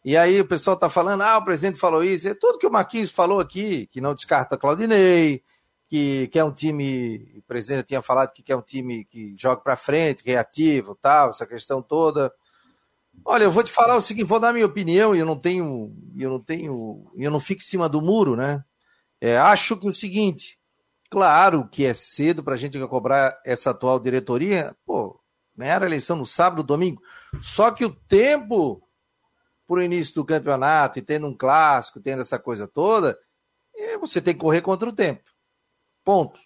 E 0.04 0.16
aí 0.16 0.40
o 0.40 0.46
pessoal 0.46 0.74
está 0.74 0.88
falando, 0.88 1.22
ah, 1.22 1.38
o 1.38 1.44
presidente 1.44 1.78
falou 1.78 2.02
isso. 2.02 2.28
É 2.28 2.34
tudo 2.34 2.58
que 2.58 2.66
o 2.66 2.72
Marquinhos 2.72 3.10
falou 3.10 3.38
aqui, 3.38 3.86
que 3.88 4.00
não 4.00 4.14
descarta 4.14 4.56
Claudinei, 4.56 5.42
que 5.90 6.28
quer 6.28 6.44
um 6.44 6.52
time, 6.52 7.34
o 7.36 7.42
presidente 7.42 7.88
tinha 7.88 8.00
falado 8.00 8.32
que 8.32 8.42
quer 8.42 8.56
um 8.56 8.62
time 8.62 9.04
que 9.04 9.34
joga 9.36 9.60
para 9.60 9.76
frente, 9.76 10.24
reativo, 10.24 10.94
tal, 10.94 11.28
essa 11.28 11.44
questão 11.44 11.82
toda. 11.82 12.32
Olha, 13.24 13.44
eu 13.44 13.50
vou 13.50 13.62
te 13.62 13.70
falar 13.70 13.96
o 13.96 14.00
seguinte, 14.00 14.26
vou 14.26 14.40
dar 14.40 14.54
minha 14.54 14.64
opinião 14.64 15.14
e 15.14 15.18
eu 15.18 15.26
não 15.26 15.36
tenho, 15.36 15.92
eu 16.16 16.30
não 16.30 16.40
tenho, 16.40 17.12
eu 17.16 17.30
não 17.30 17.40
fico 17.40 17.60
em 17.60 17.64
cima 17.66 17.88
do 17.88 18.00
muro, 18.00 18.36
né? 18.36 18.64
É, 19.20 19.36
acho 19.36 19.76
que 19.76 19.86
o 19.86 19.92
seguinte, 19.92 20.60
Claro 21.10 21.68
que 21.68 21.84
é 21.84 21.92
cedo 21.92 22.42
para 22.44 22.54
a 22.54 22.56
gente 22.56 22.78
cobrar 22.86 23.40
essa 23.44 23.70
atual 23.70 23.98
diretoria. 23.98 24.76
Pô, 24.86 25.20
ganhar 25.56 25.82
a 25.82 25.86
eleição 25.86 26.16
no 26.16 26.24
sábado, 26.24 26.62
domingo. 26.62 27.02
Só 27.42 27.72
que 27.72 27.84
o 27.84 27.90
tempo 27.90 28.80
para 29.66 29.78
o 29.78 29.82
início 29.82 30.14
do 30.14 30.24
campeonato 30.24 31.00
e 31.00 31.02
tendo 31.02 31.26
um 31.26 31.36
clássico, 31.36 32.00
tendo 32.00 32.22
essa 32.22 32.38
coisa 32.38 32.68
toda, 32.68 33.18
é, 33.74 33.98
você 33.98 34.22
tem 34.22 34.34
que 34.34 34.40
correr 34.40 34.62
contra 34.62 34.88
o 34.88 34.92
tempo. 34.92 35.28
Ponto. 36.04 36.40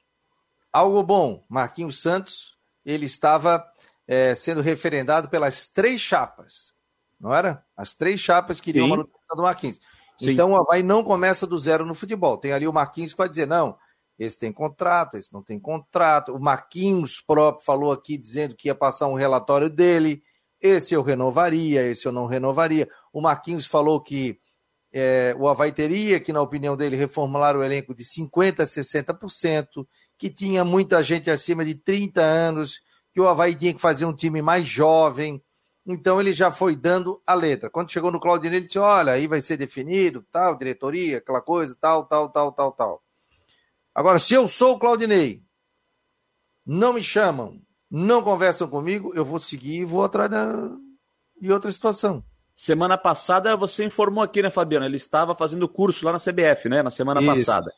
Algo 0.73 1.03
bom, 1.03 1.45
Marquinhos 1.49 2.01
Santos, 2.01 2.57
ele 2.85 3.07
estava 3.07 3.65
é, 4.07 4.35
sendo 4.35 4.61
referendado 4.61 5.29
pelas 5.29 5.67
três 5.67 6.01
chapas, 6.01 6.75
não 7.21 7.33
era? 7.33 7.65
As 7.77 7.95
três 7.95 8.21
chapas 8.21 8.61
queriam 8.61 8.87
Sim. 8.87 8.91
manutenção 8.91 9.37
do 9.37 9.43
Marquinhos. 9.43 9.81
Sim. 10.19 10.31
Então 10.31 10.53
o 10.53 10.57
Havaí 10.57 10.83
não 10.83 11.03
começa 11.03 11.47
do 11.47 11.59
zero 11.59 11.87
no 11.87 11.95
futebol. 11.95 12.39
Tem 12.39 12.53
ali 12.53 12.67
o 12.67 12.73
Marquinhos 12.73 13.15
para 13.15 13.29
dizer, 13.29 13.47
não, 13.47 13.77
esse 14.19 14.39
tem 14.39 14.53
contrato, 14.53 15.17
esse 15.17 15.33
não 15.33 15.43
tem 15.43 15.59
contrato. 15.59 16.35
O 16.35 16.41
Marquinhos 16.41 17.21
próprio 17.21 17.65
falou 17.65 17.93
aqui 17.93 18.17
dizendo 18.17 18.55
que 18.55 18.69
ia 18.69 18.75
passar 18.75 19.09
um 19.09 19.15
relatório 19.15 19.69
dele. 19.69 20.23
Esse 20.61 20.95
eu 20.95 21.03
renovaria, 21.03 21.83
esse 21.83 22.07
eu 22.07 22.13
não 22.13 22.27
renovaria. 22.27 22.89
O 23.13 23.21
Marquinhos 23.21 23.67
falou 23.67 24.01
que 24.01 24.39
é, 24.97 25.35
o 25.37 25.49
Havaí 25.49 25.73
teria 25.73 26.21
que, 26.21 26.33
na 26.33 26.41
opinião 26.41 26.77
dele, 26.77 26.95
reformular 26.95 27.57
o 27.57 27.65
elenco 27.65 27.93
de 27.93 28.05
50% 28.05 28.61
a 28.61 28.63
60%, 28.63 29.85
que 30.17 30.31
tinha 30.31 30.65
muita 30.65 31.03
gente 31.03 31.29
acima 31.29 31.65
de 31.65 31.75
30 31.75 32.23
anos, 32.23 32.81
que 33.13 33.21
o 33.21 33.27
Havaí 33.27 33.57
tinha 33.57 33.75
que 33.75 33.81
fazer 33.81 34.05
um 34.05 34.15
time 34.15 34.41
mais 34.41 34.69
jovem. 34.69 35.43
Então 35.85 36.21
ele 36.21 36.33
já 36.33 36.53
foi 36.53 36.77
dando 36.77 37.21
a 37.27 37.35
letra. 37.35 37.69
Quando 37.69 37.91
chegou 37.91 38.13
no 38.13 38.21
Claudinei, 38.21 38.61
ele 38.61 38.67
disse: 38.67 38.79
olha, 38.79 39.15
aí 39.15 39.27
vai 39.27 39.41
ser 39.41 39.57
definido, 39.57 40.25
tal, 40.31 40.57
diretoria, 40.57 41.19
aquela 41.19 41.41
coisa, 41.41 41.77
tal, 41.81 42.07
tal, 42.07 42.29
tal, 42.29 42.53
tal, 42.53 42.71
tal. 42.71 43.03
Agora, 43.93 44.21
se 44.21 44.33
eu 44.35 44.47
sou 44.47 44.75
o 44.77 44.79
Claudinei, 44.79 45.43
não 46.65 46.93
me 46.93 47.03
chamam, 47.03 47.61
não 47.91 48.23
conversam 48.23 48.69
comigo, 48.69 49.13
eu 49.13 49.25
vou 49.25 49.41
seguir 49.41 49.81
e 49.81 49.85
vou 49.85 50.05
atrás 50.05 50.31
da... 50.31 50.71
de 51.41 51.53
outra 51.53 51.73
situação. 51.73 52.25
Semana 52.57 52.97
passada 52.97 53.57
você 53.57 53.85
informou 53.85 54.23
aqui, 54.23 54.41
né, 54.41 54.51
Fabiano? 54.51 54.87
Ele 54.87 54.97
estava 54.97 55.35
fazendo 55.35 55.69
curso 55.69 56.05
lá 56.05 56.13
na 56.13 56.21
CBF, 56.21 56.69
né? 56.69 56.83
Na 56.83 56.91
semana 56.91 57.21
Isso. 57.21 57.47
passada. 57.47 57.73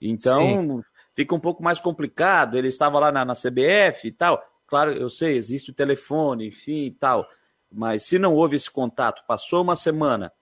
Então, 0.00 0.38
Sim. 0.38 0.82
fica 1.14 1.34
um 1.34 1.40
pouco 1.40 1.62
mais 1.62 1.80
complicado. 1.80 2.56
Ele 2.56 2.68
estava 2.68 2.98
lá 3.00 3.10
na, 3.10 3.24
na 3.24 3.34
CBF 3.34 4.06
e 4.06 4.12
tal. 4.12 4.42
Claro, 4.66 4.92
eu 4.92 5.10
sei, 5.10 5.36
existe 5.36 5.70
o 5.70 5.74
telefone, 5.74 6.46
enfim 6.48 6.84
e 6.84 6.90
tal. 6.92 7.26
Mas 7.70 8.04
se 8.04 8.18
não 8.18 8.34
houve 8.34 8.56
esse 8.56 8.70
contato, 8.70 9.24
passou 9.26 9.62
uma 9.62 9.74
semana, 9.74 10.32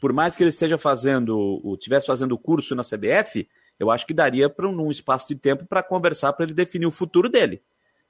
por 0.00 0.12
mais 0.12 0.36
que 0.36 0.42
ele 0.42 0.50
esteja 0.50 0.78
fazendo, 0.78 1.60
tivesse 1.78 2.06
fazendo 2.06 2.32
o 2.32 2.38
curso 2.38 2.74
na 2.74 2.82
CBF, 2.82 3.48
eu 3.78 3.90
acho 3.90 4.06
que 4.06 4.14
daria 4.14 4.48
para 4.48 4.68
um 4.68 4.90
espaço 4.90 5.26
de 5.28 5.34
tempo 5.34 5.66
para 5.66 5.82
conversar 5.82 6.32
para 6.32 6.44
ele 6.44 6.54
definir 6.54 6.86
o 6.86 6.90
futuro 6.90 7.28
dele. 7.28 7.62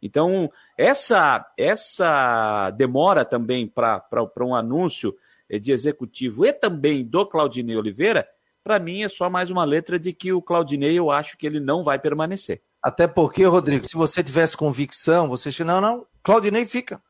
Então, 0.02 0.50
essa, 0.76 1.46
essa 1.56 2.70
demora 2.70 3.24
também 3.24 3.66
para 3.66 4.24
um 4.40 4.54
anúncio 4.54 5.14
de 5.60 5.72
executivo 5.72 6.46
e 6.46 6.52
também 6.52 7.04
do 7.04 7.26
Claudinei 7.26 7.76
Oliveira, 7.76 8.26
para 8.62 8.78
mim 8.78 9.02
é 9.02 9.08
só 9.08 9.28
mais 9.28 9.50
uma 9.50 9.64
letra 9.64 9.98
de 9.98 10.12
que 10.12 10.32
o 10.32 10.42
Claudinei 10.42 10.98
eu 10.98 11.10
acho 11.10 11.36
que 11.36 11.46
ele 11.46 11.60
não 11.60 11.82
vai 11.82 11.98
permanecer. 11.98 12.62
Até 12.82 13.06
porque, 13.06 13.44
Rodrigo, 13.44 13.86
se 13.86 13.96
você 13.96 14.22
tivesse 14.22 14.56
convicção, 14.56 15.28
você 15.28 15.50
não, 15.64 15.80
não, 15.80 16.06
Claudinei 16.22 16.64
fica. 16.64 17.02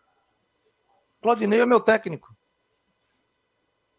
Claudinei 1.23 1.61
é 1.61 1.67
meu 1.67 1.81
técnico. 1.81 2.35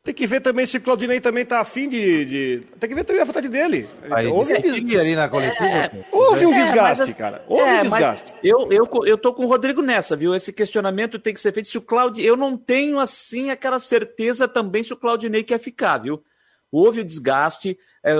Tem 0.03 0.15
que 0.15 0.25
ver 0.25 0.41
também 0.41 0.65
se 0.65 0.77
o 0.77 0.81
Claudinei 0.81 1.21
também 1.21 1.45
tá 1.45 1.59
afim 1.59 1.87
de, 1.87 2.25
de. 2.25 2.61
Tem 2.79 2.89
que 2.89 2.95
ver 2.95 3.03
também 3.03 3.21
a 3.21 3.25
vontade 3.25 3.47
dele. 3.47 3.87
Aí, 4.09 4.25
houve 4.25 4.57
um 4.57 4.61
desgaste 4.61 4.99
ali 4.99 5.15
na 5.15 5.29
coletiva. 5.29 5.69
É, 5.69 6.05
houve 6.11 6.45
um 6.47 6.53
é, 6.53 6.59
desgaste, 6.59 7.13
cara. 7.13 7.45
Houve 7.47 7.69
é, 7.69 7.79
um 7.79 7.83
desgaste. 7.83 8.33
Eu, 8.43 8.71
eu, 8.71 8.89
eu 9.05 9.15
tô 9.15 9.31
com 9.31 9.45
o 9.45 9.47
Rodrigo 9.47 9.79
nessa, 9.83 10.15
viu? 10.15 10.33
Esse 10.33 10.51
questionamento 10.51 11.19
tem 11.19 11.35
que 11.35 11.39
ser 11.39 11.53
feito 11.53 11.69
se 11.69 11.77
o 11.77 11.81
Claudinei. 11.81 12.27
Eu 12.27 12.35
não 12.35 12.57
tenho, 12.57 12.99
assim, 12.99 13.51
aquela 13.51 13.77
certeza 13.77 14.47
também 14.47 14.83
se 14.83 14.91
o 14.91 14.97
Claudinei 14.97 15.43
quer 15.43 15.59
ficar, 15.59 15.99
viu? 15.99 16.23
Houve 16.71 17.01
o 17.01 17.05
desgaste. 17.05 17.77
É, 18.03 18.15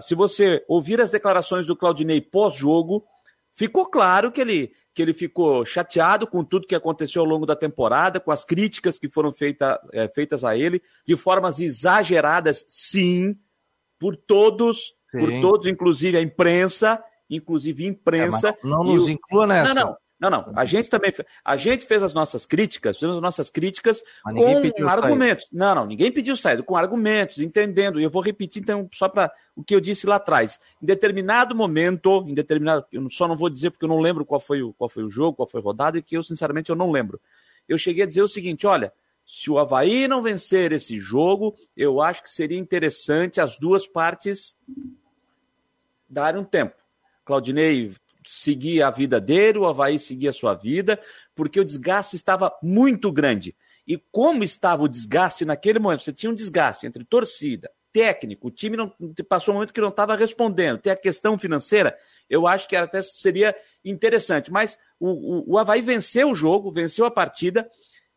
se 0.00 0.14
você 0.14 0.64
ouvir 0.66 1.02
as 1.02 1.10
declarações 1.10 1.66
do 1.66 1.76
Claudinei 1.76 2.18
pós-jogo, 2.18 3.04
ficou 3.52 3.84
claro 3.84 4.32
que 4.32 4.40
ele 4.40 4.72
que 4.96 5.02
ele 5.02 5.12
ficou 5.12 5.62
chateado 5.62 6.26
com 6.26 6.42
tudo 6.42 6.66
que 6.66 6.74
aconteceu 6.74 7.20
ao 7.20 7.28
longo 7.28 7.44
da 7.44 7.54
temporada, 7.54 8.18
com 8.18 8.30
as 8.30 8.46
críticas 8.46 8.98
que 8.98 9.10
foram 9.10 9.30
feita, 9.30 9.78
é, 9.92 10.08
feitas 10.08 10.42
a 10.42 10.56
ele, 10.56 10.80
de 11.06 11.14
formas 11.14 11.60
exageradas, 11.60 12.64
sim, 12.66 13.38
por 13.98 14.16
todos, 14.16 14.94
sim. 15.10 15.18
por 15.18 15.30
todos, 15.42 15.66
inclusive 15.66 16.16
a 16.16 16.22
imprensa, 16.22 16.98
inclusive 17.28 17.84
imprensa. 17.84 18.48
É, 18.48 18.56
não 18.66 18.82
nos 18.84 19.04
o... 19.04 19.10
inclua 19.10 19.46
nessa. 19.46 19.74
Não, 19.74 19.86
não. 19.88 19.96
Não, 20.18 20.30
não. 20.30 20.50
A 20.54 20.64
gente 20.64 20.88
também. 20.88 21.12
A 21.44 21.56
gente 21.56 21.84
fez 21.84 22.02
as 22.02 22.14
nossas 22.14 22.46
críticas, 22.46 22.96
fizemos 22.96 23.16
as 23.16 23.22
nossas 23.22 23.50
críticas 23.50 24.02
com 24.22 24.88
argumentos. 24.88 25.44
Sair. 25.44 25.58
Não, 25.58 25.74
não, 25.74 25.86
ninguém 25.86 26.10
pediu 26.10 26.34
saída, 26.36 26.62
com 26.62 26.74
argumentos, 26.74 27.38
entendendo. 27.38 28.00
E 28.00 28.04
eu 28.04 28.10
vou 28.10 28.22
repetir, 28.22 28.62
então, 28.62 28.88
só 28.92 29.08
para 29.08 29.30
o 29.54 29.62
que 29.62 29.74
eu 29.74 29.80
disse 29.80 30.06
lá 30.06 30.16
atrás. 30.16 30.58
Em 30.82 30.86
determinado 30.86 31.54
momento, 31.54 32.24
em 32.26 32.32
determinado. 32.32 32.86
Eu 32.90 33.08
só 33.10 33.28
não 33.28 33.36
vou 33.36 33.50
dizer 33.50 33.70
porque 33.70 33.84
eu 33.84 33.88
não 33.88 34.00
lembro 34.00 34.24
qual 34.24 34.40
foi 34.40 34.62
o, 34.62 34.72
qual 34.72 34.88
foi 34.88 35.04
o 35.04 35.10
jogo, 35.10 35.36
qual 35.36 35.48
foi 35.48 35.60
a 35.60 35.64
rodada, 35.64 35.98
e 35.98 36.02
que 36.02 36.16
eu, 36.16 36.22
sinceramente, 36.22 36.70
eu 36.70 36.76
não 36.76 36.90
lembro. 36.90 37.20
Eu 37.68 37.76
cheguei 37.76 38.04
a 38.04 38.06
dizer 38.06 38.22
o 38.22 38.28
seguinte: 38.28 38.66
olha, 38.66 38.92
se 39.26 39.50
o 39.50 39.58
Havaí 39.58 40.08
não 40.08 40.22
vencer 40.22 40.72
esse 40.72 40.98
jogo, 40.98 41.54
eu 41.76 42.00
acho 42.00 42.22
que 42.22 42.30
seria 42.30 42.58
interessante 42.58 43.38
as 43.38 43.58
duas 43.58 43.86
partes 43.86 44.56
darem 46.08 46.40
um 46.40 46.44
tempo. 46.44 46.74
Claudinei 47.22 47.92
seguir 48.26 48.82
a 48.82 48.90
vida 48.90 49.20
dele, 49.20 49.58
o 49.58 49.66
Havaí 49.66 49.98
seguir 49.98 50.28
a 50.28 50.32
sua 50.32 50.54
vida, 50.54 51.00
porque 51.34 51.60
o 51.60 51.64
desgaste 51.64 52.16
estava 52.16 52.52
muito 52.62 53.10
grande. 53.12 53.56
E 53.86 53.96
como 54.10 54.42
estava 54.42 54.82
o 54.82 54.88
desgaste 54.88 55.44
naquele 55.44 55.78
momento? 55.78 56.02
Você 56.02 56.12
tinha 56.12 56.30
um 56.30 56.34
desgaste 56.34 56.86
entre 56.86 57.04
torcida, 57.04 57.70
técnico, 57.92 58.48
o 58.48 58.50
time 58.50 58.76
não 58.76 58.92
passou 59.28 59.54
um 59.54 59.56
momento 59.56 59.72
que 59.72 59.80
não 59.80 59.88
estava 59.88 60.14
respondendo, 60.16 60.78
tem 60.78 60.92
a 60.92 60.96
questão 60.96 61.38
financeira, 61.38 61.96
eu 62.28 62.46
acho 62.46 62.68
que 62.68 62.76
até 62.76 63.02
seria 63.02 63.56
interessante. 63.84 64.52
Mas 64.52 64.78
o, 65.00 65.08
o, 65.08 65.52
o 65.52 65.58
Havaí 65.58 65.80
venceu 65.80 66.30
o 66.30 66.34
jogo, 66.34 66.72
venceu 66.72 67.06
a 67.06 67.10
partida, 67.10 67.70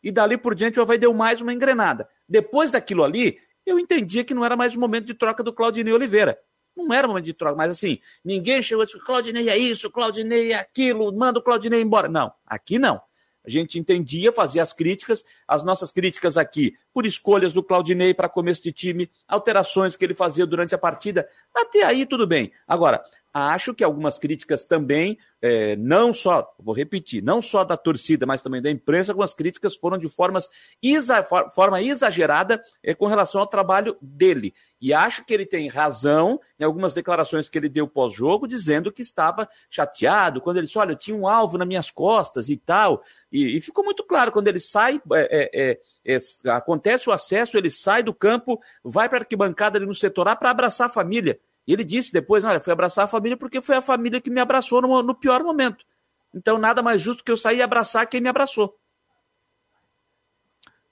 e 0.03 0.11
dali 0.11 0.37
por 0.37 0.55
diante 0.55 0.79
o 0.79 0.81
Havaí 0.81 0.97
deu 0.97 1.13
mais 1.13 1.39
uma 1.39 1.53
engrenada. 1.53 2.09
Depois 2.27 2.71
daquilo 2.71 3.03
ali, 3.03 3.37
eu 3.65 3.77
entendia 3.77 4.23
que 4.23 4.33
não 4.33 4.43
era 4.43 4.57
mais 4.57 4.75
o 4.75 4.79
momento 4.79 5.05
de 5.05 5.13
troca 5.13 5.43
do 5.43 5.53
Claudinei 5.53 5.93
Oliveira. 5.93 6.37
Não 6.85 6.93
era 6.93 7.07
momento 7.07 7.25
de 7.25 7.33
troca, 7.33 7.55
mas 7.55 7.71
assim, 7.71 7.99
ninguém 8.23 8.61
chegou 8.61 8.83
e 8.83 8.87
disse: 8.87 8.99
Claudinei 8.99 9.49
é 9.49 9.57
isso, 9.57 9.89
Claudinei 9.89 10.53
é 10.53 10.55
aquilo, 10.55 11.11
manda 11.11 11.39
o 11.39 11.41
Claudinei 11.41 11.81
embora. 11.81 12.07
Não, 12.07 12.31
aqui 12.45 12.79
não. 12.79 13.01
A 13.45 13.49
gente 13.49 13.79
entendia, 13.79 14.33
fazia 14.33 14.61
as 14.61 14.73
críticas, 14.73 15.23
as 15.47 15.63
nossas 15.63 15.91
críticas 15.91 16.37
aqui, 16.37 16.75
por 16.93 17.05
escolhas 17.05 17.53
do 17.53 17.63
Claudinei 17.63 18.13
para 18.13 18.27
começo 18.27 18.61
de 18.61 18.71
time, 18.71 19.09
alterações 19.27 19.95
que 19.95 20.03
ele 20.03 20.13
fazia 20.13 20.45
durante 20.45 20.75
a 20.75 20.77
partida. 20.77 21.27
Até 21.55 21.83
aí 21.83 22.05
tudo 22.05 22.27
bem. 22.27 22.51
Agora, 22.67 23.01
acho 23.47 23.73
que 23.73 23.83
algumas 23.83 24.19
críticas 24.19 24.65
também, 24.65 25.17
é, 25.41 25.75
não 25.75 26.13
só, 26.13 26.53
vou 26.59 26.73
repetir, 26.73 27.23
não 27.23 27.41
só 27.41 27.63
da 27.63 27.77
torcida, 27.77 28.25
mas 28.25 28.41
também 28.41 28.61
da 28.61 28.69
imprensa, 28.69 29.11
algumas 29.11 29.33
críticas 29.33 29.75
foram 29.75 29.97
de 29.97 30.09
formas 30.09 30.49
exa, 30.81 31.23
forma 31.53 31.81
exagerada 31.81 32.61
é, 32.83 32.93
com 32.93 33.07
relação 33.07 33.41
ao 33.41 33.47
trabalho 33.47 33.97
dele. 34.01 34.53
E 34.81 34.93
acho 34.93 35.25
que 35.25 35.33
ele 35.33 35.45
tem 35.45 35.67
razão 35.67 36.39
em 36.59 36.63
algumas 36.63 36.93
declarações 36.93 37.49
que 37.49 37.57
ele 37.57 37.67
deu 37.67 37.87
pós-jogo, 37.87 38.47
dizendo 38.47 38.91
que 38.91 39.01
estava 39.01 39.47
chateado, 39.69 40.41
quando 40.41 40.57
ele 40.57 40.67
disse, 40.67 40.77
olha, 40.77 40.93
eu 40.93 40.97
tinha 40.97 41.15
um 41.15 41.27
alvo 41.27 41.57
nas 41.57 41.67
minhas 41.67 41.91
costas 41.91 42.49
e 42.49 42.57
tal. 42.57 43.03
E, 43.31 43.57
e 43.57 43.61
ficou 43.61 43.83
muito 43.83 44.03
claro, 44.03 44.31
quando 44.31 44.47
ele 44.47 44.59
sai, 44.59 45.01
é, 45.13 45.51
é, 45.53 45.71
é, 45.71 46.15
é 46.15 46.49
acontece 46.49 47.09
o 47.09 47.13
acesso, 47.13 47.57
ele 47.57 47.69
sai 47.69 48.01
do 48.01 48.13
campo, 48.13 48.59
vai 48.83 49.09
para 49.09 49.19
a 49.19 49.21
arquibancada 49.21 49.77
ali 49.77 49.85
no 49.85 49.95
setor 49.95 50.27
A 50.27 50.35
para 50.35 50.49
abraçar 50.49 50.87
a 50.87 50.91
família. 50.91 51.39
E 51.69 51.73
ele 51.73 51.83
disse 51.83 52.11
depois, 52.11 52.43
olha, 52.43 52.59
fui 52.59 52.73
abraçar 52.73 53.05
a 53.05 53.07
família 53.07 53.37
porque 53.37 53.61
foi 53.61 53.75
a 53.75 53.81
família 53.81 54.19
que 54.19 54.31
me 54.31 54.41
abraçou 54.41 54.81
no, 54.81 55.03
no 55.03 55.13
pior 55.13 55.43
momento. 55.43 55.85
Então, 56.33 56.57
nada 56.57 56.81
mais 56.81 56.99
justo 56.99 57.23
que 57.23 57.31
eu 57.31 57.37
sair 57.37 57.57
e 57.57 57.61
abraçar 57.61 58.07
quem 58.07 58.19
me 58.19 58.27
abraçou. 58.27 58.75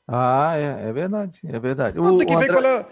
Ah, 0.07 0.53
é, 0.55 0.89
é 0.89 0.93
verdade, 0.93 1.41
é 1.51 1.59
verdade. 1.59 1.99
O, 1.99 2.19
tem 2.19 2.27
que 2.27 2.37
ver 2.37 2.51
André... 2.51 2.61
qual 2.61 2.65
é, 2.65 2.85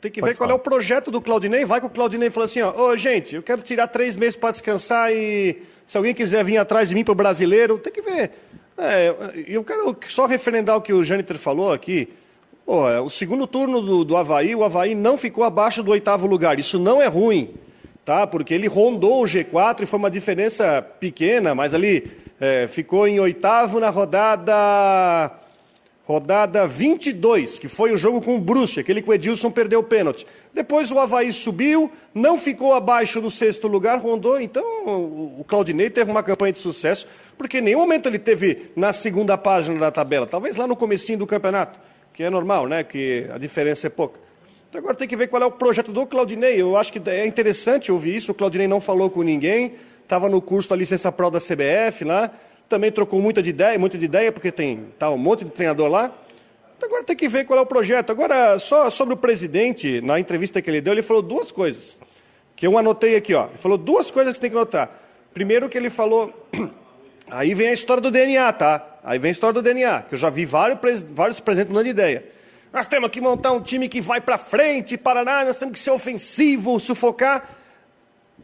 tem 0.00 0.10
que 0.12 0.22
ver 0.22 0.36
qual 0.36 0.48
é 0.48 0.54
o 0.54 0.60
projeto 0.60 1.10
do 1.10 1.20
Claudinei. 1.20 1.64
Vai 1.64 1.80
com 1.80 1.88
o 1.88 1.90
Claudinei 1.90 2.28
e 2.28 2.30
fala 2.30 2.46
assim: 2.46 2.62
ó, 2.62 2.72
ô, 2.72 2.96
gente, 2.96 3.34
eu 3.34 3.42
quero 3.42 3.62
tirar 3.62 3.88
três 3.88 4.14
meses 4.14 4.36
para 4.36 4.52
descansar 4.52 5.12
e 5.12 5.60
se 5.84 5.96
alguém 5.96 6.14
quiser 6.14 6.44
vir 6.44 6.58
atrás 6.58 6.90
de 6.90 6.94
mim 6.94 7.02
para 7.02 7.10
o 7.10 7.16
brasileiro, 7.16 7.80
tem 7.80 7.92
que 7.92 8.02
ver. 8.02 8.30
É, 8.78 9.44
eu 9.48 9.64
quero 9.64 9.98
só 10.06 10.24
referendar 10.24 10.76
o 10.76 10.80
que 10.80 10.92
o 10.92 11.02
Jâniter 11.02 11.36
falou 11.36 11.72
aqui. 11.72 12.16
Pô, 12.64 12.88
é, 12.88 13.00
o 13.00 13.10
segundo 13.10 13.46
turno 13.46 13.80
do, 13.80 14.04
do 14.04 14.16
Havaí, 14.16 14.54
o 14.54 14.62
Havaí 14.62 14.94
não 14.94 15.16
ficou 15.16 15.42
abaixo 15.42 15.82
do 15.82 15.90
oitavo 15.90 16.26
lugar. 16.26 16.58
Isso 16.58 16.78
não 16.78 17.02
é 17.02 17.06
ruim, 17.06 17.54
tá? 18.04 18.26
Porque 18.26 18.54
ele 18.54 18.68
rondou 18.68 19.22
o 19.22 19.26
G4 19.26 19.82
e 19.82 19.86
foi 19.86 19.98
uma 19.98 20.10
diferença 20.10 20.80
pequena, 21.00 21.54
mas 21.54 21.74
ali 21.74 22.12
é, 22.40 22.68
ficou 22.68 23.06
em 23.06 23.18
oitavo 23.18 23.80
na 23.80 23.90
rodada 23.90 25.38
rodada 26.04 26.66
22, 26.66 27.58
que 27.58 27.68
foi 27.68 27.92
o 27.92 27.96
jogo 27.96 28.20
com 28.20 28.36
o 28.36 28.40
Brusque, 28.40 28.80
aquele 28.80 29.00
que 29.00 29.08
o 29.08 29.14
Edilson 29.14 29.50
perdeu 29.50 29.80
o 29.80 29.84
pênalti. 29.84 30.26
Depois 30.52 30.90
o 30.90 30.98
Havaí 30.98 31.32
subiu, 31.32 31.90
não 32.12 32.36
ficou 32.36 32.74
abaixo 32.74 33.20
do 33.20 33.30
sexto 33.30 33.68
lugar, 33.68 33.98
rondou. 33.98 34.40
Então 34.40 34.64
o 34.84 35.44
Claudinei 35.46 35.88
teve 35.90 36.10
uma 36.10 36.22
campanha 36.22 36.52
de 36.52 36.58
sucesso, 36.58 37.06
porque 37.38 37.58
em 37.58 37.62
nenhum 37.62 37.78
momento 37.78 38.08
ele 38.08 38.18
teve 38.18 38.72
na 38.76 38.92
segunda 38.92 39.38
página 39.38 39.78
da 39.78 39.90
tabela, 39.90 40.26
talvez 40.26 40.56
lá 40.56 40.66
no 40.66 40.76
comecinho 40.76 41.18
do 41.18 41.26
campeonato, 41.26 41.78
que 42.12 42.22
é 42.22 42.30
normal, 42.30 42.66
né? 42.66 42.84
Que 42.84 43.26
a 43.32 43.38
diferença 43.38 43.86
é 43.86 43.90
pouca. 43.90 44.20
Então 44.68 44.78
agora 44.78 44.94
tem 44.94 45.08
que 45.08 45.16
ver 45.16 45.28
qual 45.28 45.42
é 45.42 45.46
o 45.46 45.50
projeto 45.50 45.92
do 45.92 46.06
Claudinei. 46.06 46.60
Eu 46.60 46.76
acho 46.76 46.92
que 46.92 47.10
é 47.10 47.26
interessante 47.26 47.92
ouvir 47.92 48.16
isso. 48.16 48.32
O 48.32 48.34
Claudinei 48.34 48.66
não 48.66 48.80
falou 48.80 49.10
com 49.10 49.22
ninguém, 49.22 49.74
estava 50.02 50.28
no 50.28 50.40
curso 50.40 50.70
da 50.70 50.76
licença 50.76 51.12
pro 51.12 51.30
da 51.30 51.38
CBF 51.38 52.04
lá, 52.04 52.30
também 52.68 52.90
trocou 52.90 53.20
muita 53.20 53.42
de 53.42 53.50
ideia, 53.50 53.78
muita 53.78 53.98
de 53.98 54.04
ideia, 54.04 54.32
porque 54.32 54.50
tem 54.50 54.86
tá 54.98 55.10
um 55.10 55.18
monte 55.18 55.44
de 55.44 55.50
treinador 55.50 55.88
lá. 55.88 56.12
Então 56.76 56.88
agora 56.88 57.04
tem 57.04 57.14
que 57.14 57.28
ver 57.28 57.44
qual 57.44 57.58
é 57.58 57.62
o 57.62 57.66
projeto. 57.66 58.10
Agora, 58.10 58.58
só 58.58 58.88
sobre 58.90 59.14
o 59.14 59.16
presidente, 59.16 60.00
na 60.00 60.18
entrevista 60.18 60.60
que 60.60 60.68
ele 60.68 60.80
deu, 60.80 60.94
ele 60.94 61.02
falou 61.02 61.22
duas 61.22 61.52
coisas. 61.52 61.96
Que 62.56 62.66
eu 62.66 62.76
anotei 62.76 63.14
aqui, 63.14 63.34
ó. 63.34 63.48
Ele 63.48 63.58
falou 63.58 63.78
duas 63.78 64.10
coisas 64.10 64.32
que 64.32 64.36
você 64.36 64.40
tem 64.40 64.50
que 64.50 64.56
notar. 64.56 65.00
Primeiro 65.32 65.68
que 65.68 65.76
ele 65.78 65.90
falou. 65.90 66.32
Aí 67.30 67.54
vem 67.54 67.68
a 67.68 67.72
história 67.72 68.00
do 68.00 68.10
DNA, 68.10 68.52
tá? 68.52 68.91
Aí 69.02 69.18
vem 69.18 69.30
a 69.30 69.32
história 69.32 69.54
do 69.54 69.62
DNA, 69.62 70.02
que 70.02 70.14
eu 70.14 70.18
já 70.18 70.30
vi 70.30 70.46
vários, 70.46 71.02
vários 71.02 71.40
presidentes 71.40 71.74
dando 71.74 71.88
ideia. 71.88 72.24
Nós 72.72 72.86
temos 72.86 73.10
que 73.10 73.20
montar 73.20 73.52
um 73.52 73.60
time 73.60 73.88
que 73.88 74.00
vai 74.00 74.20
para 74.20 74.38
frente, 74.38 74.96
Paraná, 74.96 75.44
nós 75.44 75.58
temos 75.58 75.74
que 75.74 75.78
ser 75.78 75.90
ofensivo, 75.90 76.78
sufocar. 76.80 77.48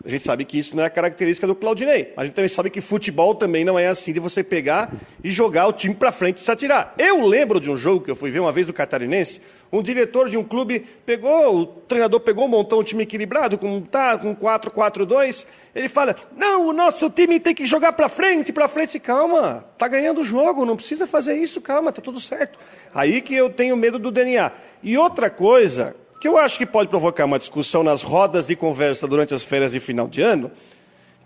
A 0.04 0.08
gente 0.08 0.22
sabe 0.22 0.44
que 0.44 0.58
isso 0.58 0.76
não 0.76 0.82
é 0.82 0.86
a 0.86 0.90
característica 0.90 1.46
do 1.46 1.54
Claudinei. 1.54 2.12
A 2.16 2.24
gente 2.24 2.34
também 2.34 2.48
sabe 2.48 2.70
que 2.70 2.80
futebol 2.80 3.34
também 3.34 3.64
não 3.64 3.78
é 3.78 3.88
assim 3.88 4.12
de 4.12 4.20
você 4.20 4.44
pegar 4.44 4.92
e 5.24 5.30
jogar 5.30 5.66
o 5.66 5.72
time 5.72 5.94
para 5.94 6.12
frente 6.12 6.38
e 6.38 6.40
se 6.40 6.50
atirar. 6.50 6.94
Eu 6.98 7.26
lembro 7.26 7.60
de 7.60 7.70
um 7.70 7.76
jogo 7.76 8.04
que 8.04 8.10
eu 8.10 8.16
fui 8.16 8.30
ver 8.30 8.40
uma 8.40 8.52
vez 8.52 8.66
do 8.66 8.72
Catarinense, 8.72 9.40
um 9.70 9.82
diretor 9.82 10.28
de 10.28 10.36
um 10.38 10.44
clube 10.44 10.80
pegou, 11.04 11.60
o 11.60 11.66
treinador 11.66 12.20
pegou, 12.20 12.48
montou 12.48 12.80
um 12.80 12.84
time 12.84 13.02
equilibrado, 13.02 13.58
com, 13.58 13.80
tá, 13.82 14.16
com 14.16 14.34
4-4-2. 14.34 15.46
Ele 15.74 15.88
fala: 15.88 16.16
Não, 16.36 16.68
o 16.68 16.72
nosso 16.72 17.10
time 17.10 17.38
tem 17.38 17.54
que 17.54 17.66
jogar 17.66 17.92
para 17.92 18.08
frente, 18.08 18.52
para 18.52 18.66
frente. 18.66 18.98
Calma, 18.98 19.64
tá 19.76 19.86
ganhando 19.86 20.22
o 20.22 20.24
jogo, 20.24 20.64
não 20.64 20.76
precisa 20.76 21.06
fazer 21.06 21.36
isso, 21.36 21.60
calma, 21.60 21.92
tá 21.92 22.00
tudo 22.00 22.18
certo. 22.18 22.58
Aí 22.94 23.20
que 23.20 23.34
eu 23.34 23.50
tenho 23.50 23.76
medo 23.76 23.98
do 23.98 24.10
DNA. 24.10 24.50
E 24.82 24.96
outra 24.96 25.28
coisa 25.28 25.94
que 26.20 26.26
eu 26.26 26.36
acho 26.36 26.58
que 26.58 26.66
pode 26.66 26.88
provocar 26.88 27.26
uma 27.26 27.38
discussão 27.38 27.82
nas 27.82 28.02
rodas 28.02 28.46
de 28.46 28.56
conversa 28.56 29.06
durante 29.06 29.34
as 29.34 29.44
férias 29.44 29.72
de 29.72 29.80
final 29.80 30.08
de 30.08 30.20
ano, 30.20 30.50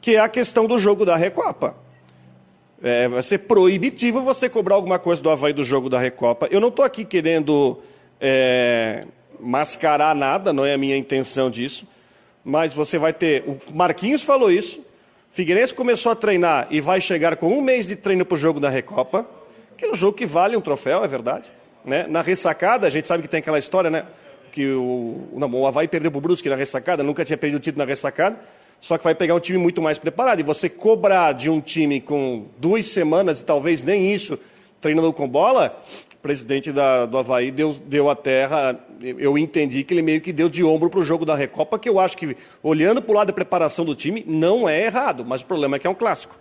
que 0.01 0.17
é 0.17 0.21
a 0.21 0.29
questão 0.29 0.67
do 0.67 0.79
jogo 0.79 1.05
da 1.05 1.17
Recopa. 1.17 1.75
É, 2.83 3.07
vai 3.09 3.23
ser 3.23 3.39
proibitivo 3.39 4.21
você 4.21 4.49
cobrar 4.49 4.75
alguma 4.75 4.99
coisa 4.99 5.23
do 5.23 5.31
Havaí 5.31 5.53
do 5.53 5.63
jogo 5.63 5.89
da 5.89 5.99
Recopa. 5.99 6.49
Eu 6.51 6.61
não 6.61 6.69
estou 6.69 6.85
aqui 6.85 7.05
querendo 7.05 7.81
é, 8.23 9.05
mascarar 9.39 10.15
nada, 10.15 10.53
não 10.53 10.65
é 10.65 10.73
a 10.73 10.79
minha 10.79 10.97
intenção 10.97 11.51
disso, 11.51 11.87
mas 12.43 12.73
você 12.73 12.97
vai 12.97 13.13
ter. 13.13 13.45
O 13.47 13.59
Marquinhos 13.75 14.23
falou 14.23 14.51
isso. 14.51 14.81
Figueirense 15.31 15.75
começou 15.75 16.13
a 16.13 16.15
treinar 16.15 16.69
e 16.71 16.81
vai 16.81 17.01
chegar 17.01 17.37
com 17.37 17.49
um 17.49 17.61
mês 17.61 17.87
de 17.87 17.97
treino 17.97 18.25
para 18.25 18.35
o 18.35 18.39
jogo 18.39 18.61
da 18.61 18.71
Recopa 18.71 19.27
que 19.83 19.87
é 19.87 19.91
um 19.91 19.97
jogo 19.97 20.17
que 20.17 20.25
vale 20.25 20.57
um 20.57 20.61
troféu, 20.61 21.03
é 21.03 21.09
verdade. 21.09 21.51
Né? 21.85 22.07
Na 22.09 22.23
ressacada, 22.23 22.87
a 22.87 22.91
gente 22.91 23.09
sabe 23.09 23.25
que 23.25 23.29
tem 23.29 23.41
aquela 23.41 23.59
história, 23.59 23.91
né? 23.91 24.07
Que 24.53 24.69
o, 24.69 25.27
não, 25.33 25.53
o 25.53 25.67
Havaí 25.67 25.89
perdeu 25.89 26.09
para 26.09 26.19
o 26.19 26.21
Brusque 26.21 26.49
na 26.49 26.55
ressacada, 26.55 27.03
nunca 27.03 27.25
tinha 27.25 27.37
perdido 27.37 27.59
o 27.59 27.61
título 27.61 27.85
na 27.85 27.89
ressacada, 27.89 28.39
só 28.81 28.97
que 28.97 29.03
vai 29.03 29.13
pegar 29.13 29.35
um 29.35 29.41
time 29.41 29.59
muito 29.59 29.83
mais 29.83 29.99
preparado. 29.99 30.39
E 30.39 30.45
você 30.45 30.69
cobrar 30.69 31.33
de 31.33 31.51
um 31.51 31.61
time 31.61 32.01
com 32.01 32.47
duas 32.59 32.87
semanas 32.87 33.41
e 33.41 33.45
talvez 33.45 33.83
nem 33.83 34.15
isso, 34.15 34.39
treinando 34.81 35.13
com 35.13 35.27
bola, 35.27 35.83
presidente 36.23 36.73
da, 36.73 37.05
do 37.05 37.19
Havaí 37.19 37.51
deu, 37.51 37.73
deu 37.73 38.09
a 38.09 38.15
terra. 38.15 38.79
Eu 39.01 39.37
entendi 39.37 39.83
que 39.83 39.93
ele 39.93 40.03
meio 40.03 40.21
que 40.21 40.33
deu 40.33 40.49
de 40.49 40.65
ombro 40.65 40.89
para 40.89 41.01
o 41.01 41.05
jogo 41.05 41.27
da 41.27 41.35
Recopa, 41.35 41.79
que 41.79 41.89
eu 41.89 41.99
acho 41.99 42.17
que, 42.17 42.37
olhando 42.63 43.03
para 43.03 43.11
o 43.11 43.15
lado 43.15 43.27
da 43.27 43.33
preparação 43.33 43.85
do 43.85 43.95
time, 43.95 44.25
não 44.27 44.69
é 44.69 44.85
errado, 44.85 45.25
mas 45.25 45.43
o 45.43 45.47
problema 45.47 45.77
é 45.77 45.79
que 45.79 45.87
é 45.87 45.91
um 45.91 45.95
clássico. 45.95 46.39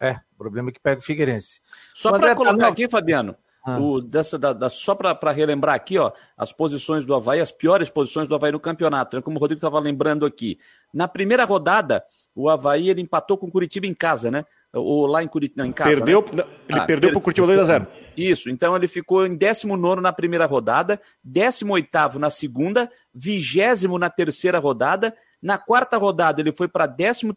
É, 0.00 0.12
o 0.34 0.38
problema 0.38 0.70
é 0.70 0.72
que 0.72 0.80
pega 0.80 1.00
o 1.00 1.04
Figueirense. 1.04 1.60
Só 1.94 2.18
para 2.18 2.34
colocar 2.34 2.56
tá... 2.56 2.68
aqui, 2.68 2.88
Fabiano, 2.88 3.36
ah. 3.64 3.78
o, 3.78 4.00
dessa, 4.00 4.38
da, 4.38 4.52
da, 4.52 4.68
só 4.68 4.94
para 4.94 5.32
relembrar 5.32 5.74
aqui, 5.74 5.98
ó, 5.98 6.12
as 6.36 6.52
posições 6.52 7.04
do 7.04 7.14
Havaí, 7.14 7.40
as 7.40 7.52
piores 7.52 7.90
posições 7.90 8.28
do 8.28 8.34
Havaí 8.34 8.52
no 8.52 8.60
campeonato, 8.60 9.16
né, 9.16 9.22
como 9.22 9.36
o 9.36 9.40
Rodrigo 9.40 9.58
estava 9.58 9.78
lembrando 9.78 10.24
aqui. 10.24 10.58
Na 10.92 11.08
primeira 11.08 11.44
rodada, 11.44 12.04
o 12.34 12.48
Havaí 12.48 12.88
ele 12.88 13.00
empatou 13.00 13.36
com 13.36 13.46
o 13.46 13.50
Curitiba 13.50 13.86
em 13.86 13.94
casa, 13.94 14.30
né? 14.30 14.44
Ou 14.72 15.06
lá 15.06 15.24
em 15.24 15.28
Curitiba, 15.28 15.66
em 15.66 15.72
casa. 15.72 15.90
Perdeu, 15.90 16.24
né? 16.32 16.44
Ele 16.68 16.78
ah, 16.78 16.84
perdeu 16.84 17.10
para 17.10 17.18
o 17.18 17.22
Curitiba 17.22 17.46
2x0. 17.48 17.86
Isso, 18.18 18.50
então 18.50 18.74
ele 18.74 18.88
ficou 18.88 19.24
em 19.24 19.36
19 19.36 20.00
na 20.00 20.12
primeira 20.12 20.44
rodada, 20.44 21.00
18 21.22 22.18
na 22.18 22.28
segunda, 22.30 22.90
20 23.14 23.86
na 23.96 24.10
terceira 24.10 24.58
rodada. 24.58 25.16
Na 25.40 25.56
quarta 25.56 25.96
rodada, 25.96 26.40
ele 26.40 26.50
foi 26.50 26.66
para 26.66 26.88
13 26.88 27.28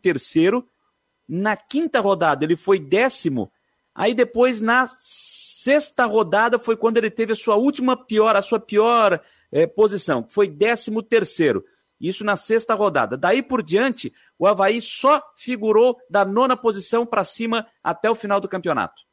na 1.29 1.55
quinta 1.55 1.99
rodada, 1.99 2.43
ele 2.43 2.55
foi 2.55 2.79
décimo. 2.79 3.51
Aí 3.93 4.15
depois, 4.15 4.59
na 4.59 4.87
sexta 4.89 6.05
rodada, 6.05 6.57
foi 6.57 6.75
quando 6.75 6.97
ele 6.97 7.11
teve 7.11 7.33
a 7.33 7.35
sua 7.35 7.57
última 7.57 7.95
pior, 7.95 8.35
a 8.35 8.41
sua 8.41 8.59
pior 8.59 9.21
é, 9.51 9.67
posição, 9.67 10.25
foi 10.27 10.47
décimo 10.47 11.03
terceiro. 11.03 11.63
Isso 11.99 12.23
na 12.23 12.35
sexta 12.35 12.73
rodada. 12.73 13.15
Daí 13.15 13.43
por 13.43 13.61
diante, 13.61 14.11
o 14.39 14.47
Havaí 14.47 14.81
só 14.81 15.21
figurou 15.35 15.95
da 16.09 16.25
nona 16.25 16.57
posição 16.57 17.05
para 17.05 17.23
cima 17.23 17.67
até 17.83 18.09
o 18.09 18.15
final 18.15 18.41
do 18.41 18.49
campeonato. 18.49 19.10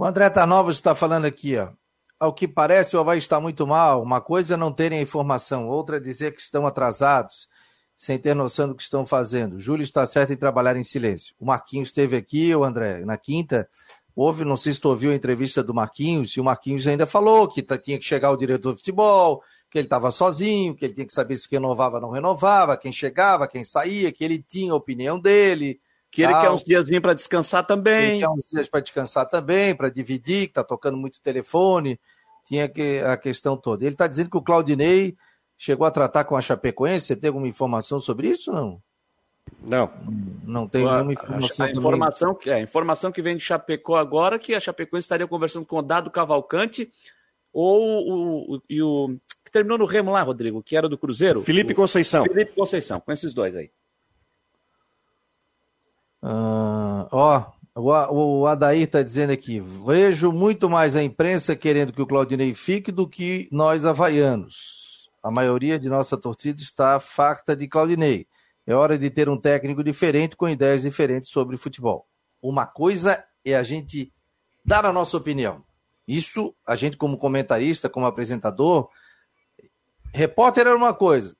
O 0.00 0.04
André 0.06 0.30
Tarnovas 0.30 0.76
está 0.76 0.94
falando 0.94 1.26
aqui, 1.26 1.58
ó. 1.58 1.68
Ao 2.18 2.32
que 2.32 2.48
parece, 2.48 2.96
o 2.96 3.00
Havaí 3.00 3.18
está 3.18 3.38
muito 3.38 3.66
mal. 3.66 4.02
Uma 4.02 4.18
coisa 4.18 4.54
é 4.54 4.56
não 4.56 4.72
terem 4.72 4.98
a 4.98 5.02
informação, 5.02 5.68
outra 5.68 5.98
é 5.98 6.00
dizer 6.00 6.34
que 6.34 6.40
estão 6.40 6.66
atrasados 6.66 7.46
sem 7.94 8.18
ter 8.18 8.34
noção 8.34 8.68
do 8.68 8.74
que 8.74 8.82
estão 8.82 9.04
fazendo. 9.04 9.58
Júlio 9.58 9.82
está 9.82 10.06
certo 10.06 10.32
em 10.32 10.38
trabalhar 10.38 10.74
em 10.74 10.82
silêncio. 10.82 11.34
O 11.38 11.44
Marquinhos 11.44 11.88
esteve 11.88 12.16
aqui, 12.16 12.56
o 12.56 12.64
André, 12.64 13.04
na 13.04 13.18
quinta. 13.18 13.68
Houve, 14.16 14.42
não 14.42 14.56
sei 14.56 14.72
se 14.72 14.80
tu 14.80 14.88
ouviu 14.88 15.10
a 15.10 15.14
entrevista 15.14 15.62
do 15.62 15.74
Marquinhos, 15.74 16.30
e 16.30 16.40
o 16.40 16.44
Marquinhos 16.44 16.86
ainda 16.86 17.06
falou 17.06 17.46
que 17.46 17.60
tinha 17.60 17.98
que 17.98 18.04
chegar 18.06 18.30
o 18.30 18.38
diretor 18.38 18.72
de 18.72 18.78
futebol, 18.78 19.42
que 19.70 19.76
ele 19.76 19.84
estava 19.84 20.10
sozinho, 20.10 20.74
que 20.74 20.82
ele 20.82 20.94
tinha 20.94 21.06
que 21.06 21.12
saber 21.12 21.36
se 21.36 21.46
renovava 21.50 21.96
ou 21.96 22.00
não 22.00 22.10
renovava, 22.10 22.74
quem 22.74 22.90
chegava, 22.90 23.46
quem 23.46 23.64
saía, 23.64 24.10
que 24.10 24.24
ele 24.24 24.42
tinha 24.42 24.72
a 24.72 24.76
opinião 24.76 25.20
dele. 25.20 25.78
Que 26.10 26.22
ele 26.22 26.32
tal. 26.32 26.42
quer 26.42 26.50
uns 26.50 26.64
dias 26.64 27.00
para 27.00 27.14
descansar 27.14 27.66
também. 27.66 28.12
Ele 28.12 28.20
quer 28.20 28.28
uns 28.28 28.48
dias 28.50 28.68
para 28.68 28.80
descansar 28.80 29.26
também, 29.28 29.74
para 29.74 29.88
dividir, 29.88 30.46
que 30.46 30.50
está 30.50 30.64
tocando 30.64 30.96
muito 30.96 31.22
telefone. 31.22 32.00
Tinha 32.44 32.68
que, 32.68 32.98
a 33.00 33.16
questão 33.16 33.56
toda. 33.56 33.84
Ele 33.84 33.94
está 33.94 34.06
dizendo 34.06 34.30
que 34.30 34.36
o 34.36 34.42
Claudinei 34.42 35.16
chegou 35.56 35.86
a 35.86 35.90
tratar 35.90 36.24
com 36.24 36.36
a 36.36 36.40
Chapecoense? 36.40 37.06
Você 37.06 37.16
tem 37.16 37.28
alguma 37.28 37.46
informação 37.46 38.00
sobre 38.00 38.28
isso 38.28 38.52
não? 38.52 38.82
Não. 39.62 39.90
Não 40.44 40.66
tem 40.66 40.84
nenhuma 40.84 41.12
informação. 41.12 41.64
A, 41.64 41.68
a 41.68 41.72
informação, 41.72 42.34
que, 42.34 42.50
é, 42.50 42.54
a 42.54 42.60
informação 42.60 43.12
que 43.12 43.22
vem 43.22 43.36
de 43.36 43.44
Chapecó 43.44 43.96
agora 43.96 44.38
que 44.38 44.54
a 44.54 44.60
Chapecoense 44.60 45.04
estaria 45.04 45.26
conversando 45.26 45.66
com 45.66 45.76
o 45.76 45.82
Dado 45.82 46.10
Cavalcante 46.10 46.90
ou 47.52 47.82
o, 47.82 48.56
o, 48.56 48.62
e 48.68 48.82
o 48.82 49.16
que 49.44 49.50
terminou 49.50 49.78
no 49.78 49.84
Remo 49.84 50.12
lá, 50.12 50.22
Rodrigo, 50.22 50.62
que 50.62 50.76
era 50.76 50.88
do 50.88 50.96
Cruzeiro. 50.96 51.40
Felipe 51.40 51.74
Conceição. 51.74 52.24
Felipe 52.24 52.52
Conceição, 52.52 53.00
com 53.00 53.12
esses 53.12 53.34
dois 53.34 53.54
aí. 53.54 53.70
Uh, 56.22 57.08
ó, 57.10 57.44
o, 57.74 58.40
o 58.40 58.46
Adair 58.46 58.82
está 58.82 59.02
dizendo 59.02 59.32
aqui: 59.32 59.60
vejo 59.60 60.32
muito 60.32 60.68
mais 60.68 60.96
a 60.96 61.02
imprensa 61.02 61.56
querendo 61.56 61.92
que 61.92 62.02
o 62.02 62.06
Claudinei 62.06 62.54
fique 62.54 62.92
do 62.92 63.08
que 63.08 63.48
nós 63.50 63.84
havaianos. 63.84 65.08
A 65.22 65.30
maioria 65.30 65.78
de 65.78 65.88
nossa 65.88 66.16
torcida 66.16 66.60
está 66.60 66.98
farta 66.98 67.54
de 67.54 67.68
Claudinei. 67.68 68.26
É 68.66 68.74
hora 68.74 68.98
de 68.98 69.10
ter 69.10 69.28
um 69.28 69.36
técnico 69.36 69.82
diferente 69.82 70.36
com 70.36 70.48
ideias 70.48 70.82
diferentes 70.82 71.30
sobre 71.30 71.56
futebol. 71.56 72.06
Uma 72.42 72.66
coisa 72.66 73.24
é 73.44 73.54
a 73.54 73.62
gente 73.62 74.12
dar 74.64 74.86
a 74.86 74.92
nossa 74.92 75.16
opinião. 75.16 75.64
Isso, 76.06 76.54
a 76.66 76.74
gente, 76.74 76.96
como 76.96 77.16
comentarista, 77.16 77.88
como 77.88 78.06
apresentador, 78.06 78.88
repórter 80.12 80.66
era 80.66 80.76
uma 80.76 80.94
coisa. 80.94 81.36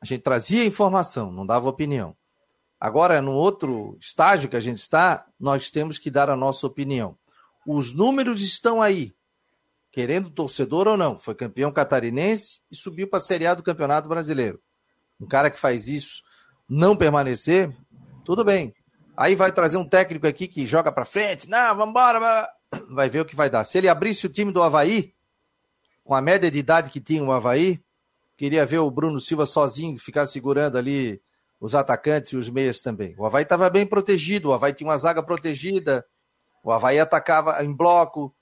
A 0.00 0.04
gente 0.04 0.22
trazia 0.22 0.64
informação, 0.64 1.30
não 1.30 1.46
dava 1.46 1.68
opinião. 1.68 2.16
Agora, 2.82 3.22
no 3.22 3.30
outro 3.30 3.96
estágio 4.00 4.48
que 4.48 4.56
a 4.56 4.60
gente 4.60 4.78
está, 4.78 5.24
nós 5.38 5.70
temos 5.70 5.98
que 5.98 6.10
dar 6.10 6.28
a 6.28 6.34
nossa 6.34 6.66
opinião. 6.66 7.16
Os 7.64 7.94
números 7.94 8.42
estão 8.42 8.82
aí 8.82 9.14
querendo 9.92 10.28
torcedor 10.28 10.88
ou 10.88 10.96
não, 10.96 11.16
foi 11.16 11.32
campeão 11.32 11.70
catarinense 11.70 12.58
e 12.68 12.74
subiu 12.74 13.06
para 13.06 13.20
a 13.20 13.22
Série 13.22 13.46
A 13.46 13.54
do 13.54 13.62
Campeonato 13.62 14.08
Brasileiro. 14.08 14.60
Um 15.20 15.28
cara 15.28 15.48
que 15.48 15.60
faz 15.60 15.86
isso, 15.86 16.24
não 16.68 16.96
permanecer, 16.96 17.72
tudo 18.24 18.44
bem. 18.44 18.74
Aí 19.16 19.36
vai 19.36 19.52
trazer 19.52 19.76
um 19.76 19.88
técnico 19.88 20.26
aqui 20.26 20.48
que 20.48 20.66
joga 20.66 20.90
para 20.90 21.04
frente, 21.04 21.48
não, 21.48 21.76
vamos 21.76 21.90
embora, 21.90 22.48
vai 22.90 23.08
ver 23.08 23.20
o 23.20 23.24
que 23.24 23.36
vai 23.36 23.48
dar. 23.48 23.62
Se 23.62 23.78
ele 23.78 23.88
abrisse 23.88 24.26
o 24.26 24.28
time 24.28 24.50
do 24.50 24.60
Havaí, 24.60 25.14
com 26.02 26.16
a 26.16 26.20
média 26.20 26.50
de 26.50 26.58
idade 26.58 26.90
que 26.90 26.98
tinha 26.98 27.22
o 27.22 27.30
Havaí, 27.30 27.80
queria 28.36 28.66
ver 28.66 28.78
o 28.78 28.90
Bruno 28.90 29.20
Silva 29.20 29.46
sozinho, 29.46 29.96
ficar 30.00 30.26
segurando 30.26 30.76
ali 30.76 31.22
os 31.62 31.76
atacantes 31.76 32.32
e 32.32 32.36
os 32.36 32.50
meias 32.50 32.80
também. 32.80 33.14
O 33.16 33.24
Havaí 33.24 33.44
estava 33.44 33.70
bem 33.70 33.86
protegido, 33.86 34.48
o 34.48 34.52
Havaí 34.52 34.72
tinha 34.72 34.88
uma 34.90 34.98
zaga 34.98 35.22
protegida, 35.22 36.04
o 36.60 36.72
Havaí 36.72 36.98
atacava 36.98 37.64
em 37.64 37.72
bloco, 37.72 38.34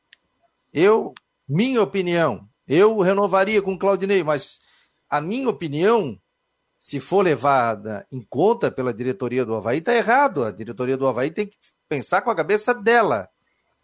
Eu, 0.73 1.13
minha 1.47 1.83
opinião, 1.83 2.49
eu 2.67 2.99
renovaria 3.01 3.61
com 3.61 3.75
o 3.75 3.79
Claudinei, 3.79 4.25
mas 4.25 4.61
a 5.09 5.21
minha 5.21 5.51
opinião, 5.51 6.19
se 6.79 6.99
for 6.99 7.23
levada 7.23 8.07
em 8.11 8.23
conta 8.23 8.71
pela 8.71 8.95
diretoria 8.95 9.45
do 9.45 9.55
Havaí, 9.55 9.79
está 9.79 9.95
errado. 9.95 10.43
A 10.43 10.51
diretoria 10.51 10.97
do 10.97 11.07
Havaí 11.07 11.31
tem 11.31 11.47
que 11.47 11.59
pensar 11.91 12.23
com 12.23 12.31
a 12.31 12.35
cabeça 12.35 12.73
dela. 12.73 13.29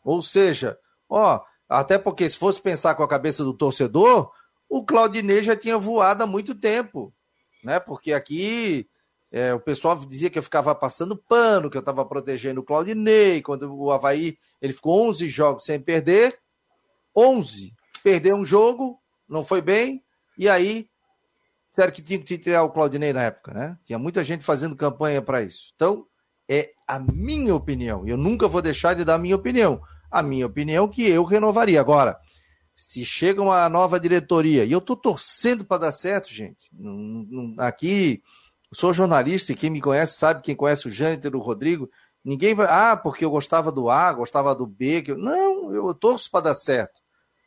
Ou 0.03 0.22
seja, 0.22 0.78
ó, 1.11 1.43
até 1.68 1.99
porque 1.99 2.26
se 2.26 2.39
fosse 2.39 2.62
pensar 2.62 2.95
com 2.95 3.03
a 3.03 3.09
cabeça 3.09 3.45
do 3.45 3.53
torcedor, 3.53 4.32
o 4.66 4.82
Claudinei 4.82 5.43
já 5.43 5.55
tinha 5.55 5.76
voado 5.76 6.22
há 6.22 6.26
muito 6.26 6.55
tempo, 6.55 7.12
né? 7.62 7.78
Porque 7.78 8.14
aqui 8.14 8.89
é, 9.37 9.55
o 9.55 9.61
pessoal 9.61 9.97
dizia 9.97 10.30
que 10.30 10.39
eu 10.39 10.43
ficava 10.43 10.74
passando 10.74 11.16
pano, 11.16 11.70
que 11.70 11.76
eu 11.76 11.80
estava 11.80 12.05
protegendo 12.05 12.61
o 12.61 12.64
Claudinei, 12.64 13.43
quando 13.43 13.74
o 13.74 13.91
Havaí 13.91 14.39
ele 14.61 14.72
ficou 14.72 15.09
11 15.09 15.28
jogos 15.28 15.64
sem 15.64 15.80
perder, 15.80 16.39
11, 17.14 17.74
perdeu 18.03 18.37
um 18.37 18.45
jogo, 18.45 19.01
não 19.28 19.45
foi 19.45 19.61
bem, 19.61 20.03
e 20.39 20.49
aí 20.49 20.89
Sério 21.76 21.93
que 21.93 22.01
tinha 22.01 22.18
que 22.18 22.39
tirar 22.39 22.62
o 22.62 22.70
Claudinei 22.70 23.12
na 23.12 23.24
época, 23.24 23.53
né? 23.53 23.78
Tinha 23.84 23.99
muita 23.99 24.24
gente 24.24 24.43
fazendo 24.43 24.74
campanha 24.74 25.20
para 25.20 25.43
isso. 25.43 25.74
Então, 25.76 26.07
é 26.49 26.70
a 26.89 26.99
minha 26.99 27.55
opinião. 27.55 28.09
Eu 28.09 28.16
nunca 28.16 28.49
vou 28.49 28.62
deixar 28.62 28.95
de 28.95 29.05
dar 29.05 29.16
a 29.16 29.18
minha 29.18 29.37
opinião. 29.37 29.82
A 30.11 30.22
minha 30.22 30.47
opinião 30.47 30.87
é 30.87 30.89
que 30.89 31.07
eu 31.07 31.22
renovaria. 31.22 31.78
Agora, 31.78 32.18
se 32.74 33.05
chega 33.05 33.43
uma 33.43 33.68
nova 33.68 34.01
diretoria, 34.01 34.64
e 34.64 34.72
eu 34.72 34.78
estou 34.78 34.97
torcendo 34.97 35.66
para 35.66 35.82
dar 35.82 35.93
certo, 35.93 36.32
gente. 36.32 36.70
Aqui, 37.59 38.22
sou 38.73 38.93
jornalista 38.93 39.53
e 39.53 39.55
quem 39.55 39.71
me 39.71 39.81
conhece 39.81 40.19
sabe, 40.19 40.43
quem 40.43 40.55
conhece 40.55 40.89
o 40.89 40.91
Jâniter, 40.91 41.35
o 41.35 41.41
Rodrigo, 41.41 41.91
ninguém 42.25 42.55
vai. 42.55 42.67
Ah, 42.69 42.97
porque 42.97 43.25
eu 43.25 43.31
gostava 43.31 43.71
do 43.71 43.89
A, 43.89 44.12
gostava 44.12 44.55
do 44.55 44.67
B. 44.67 45.05
Eu... 45.07 45.17
Não, 45.17 45.73
eu 45.73 45.95
torço 45.95 46.31
para 46.31 46.47
dar 46.47 46.55
certo. 46.55 47.01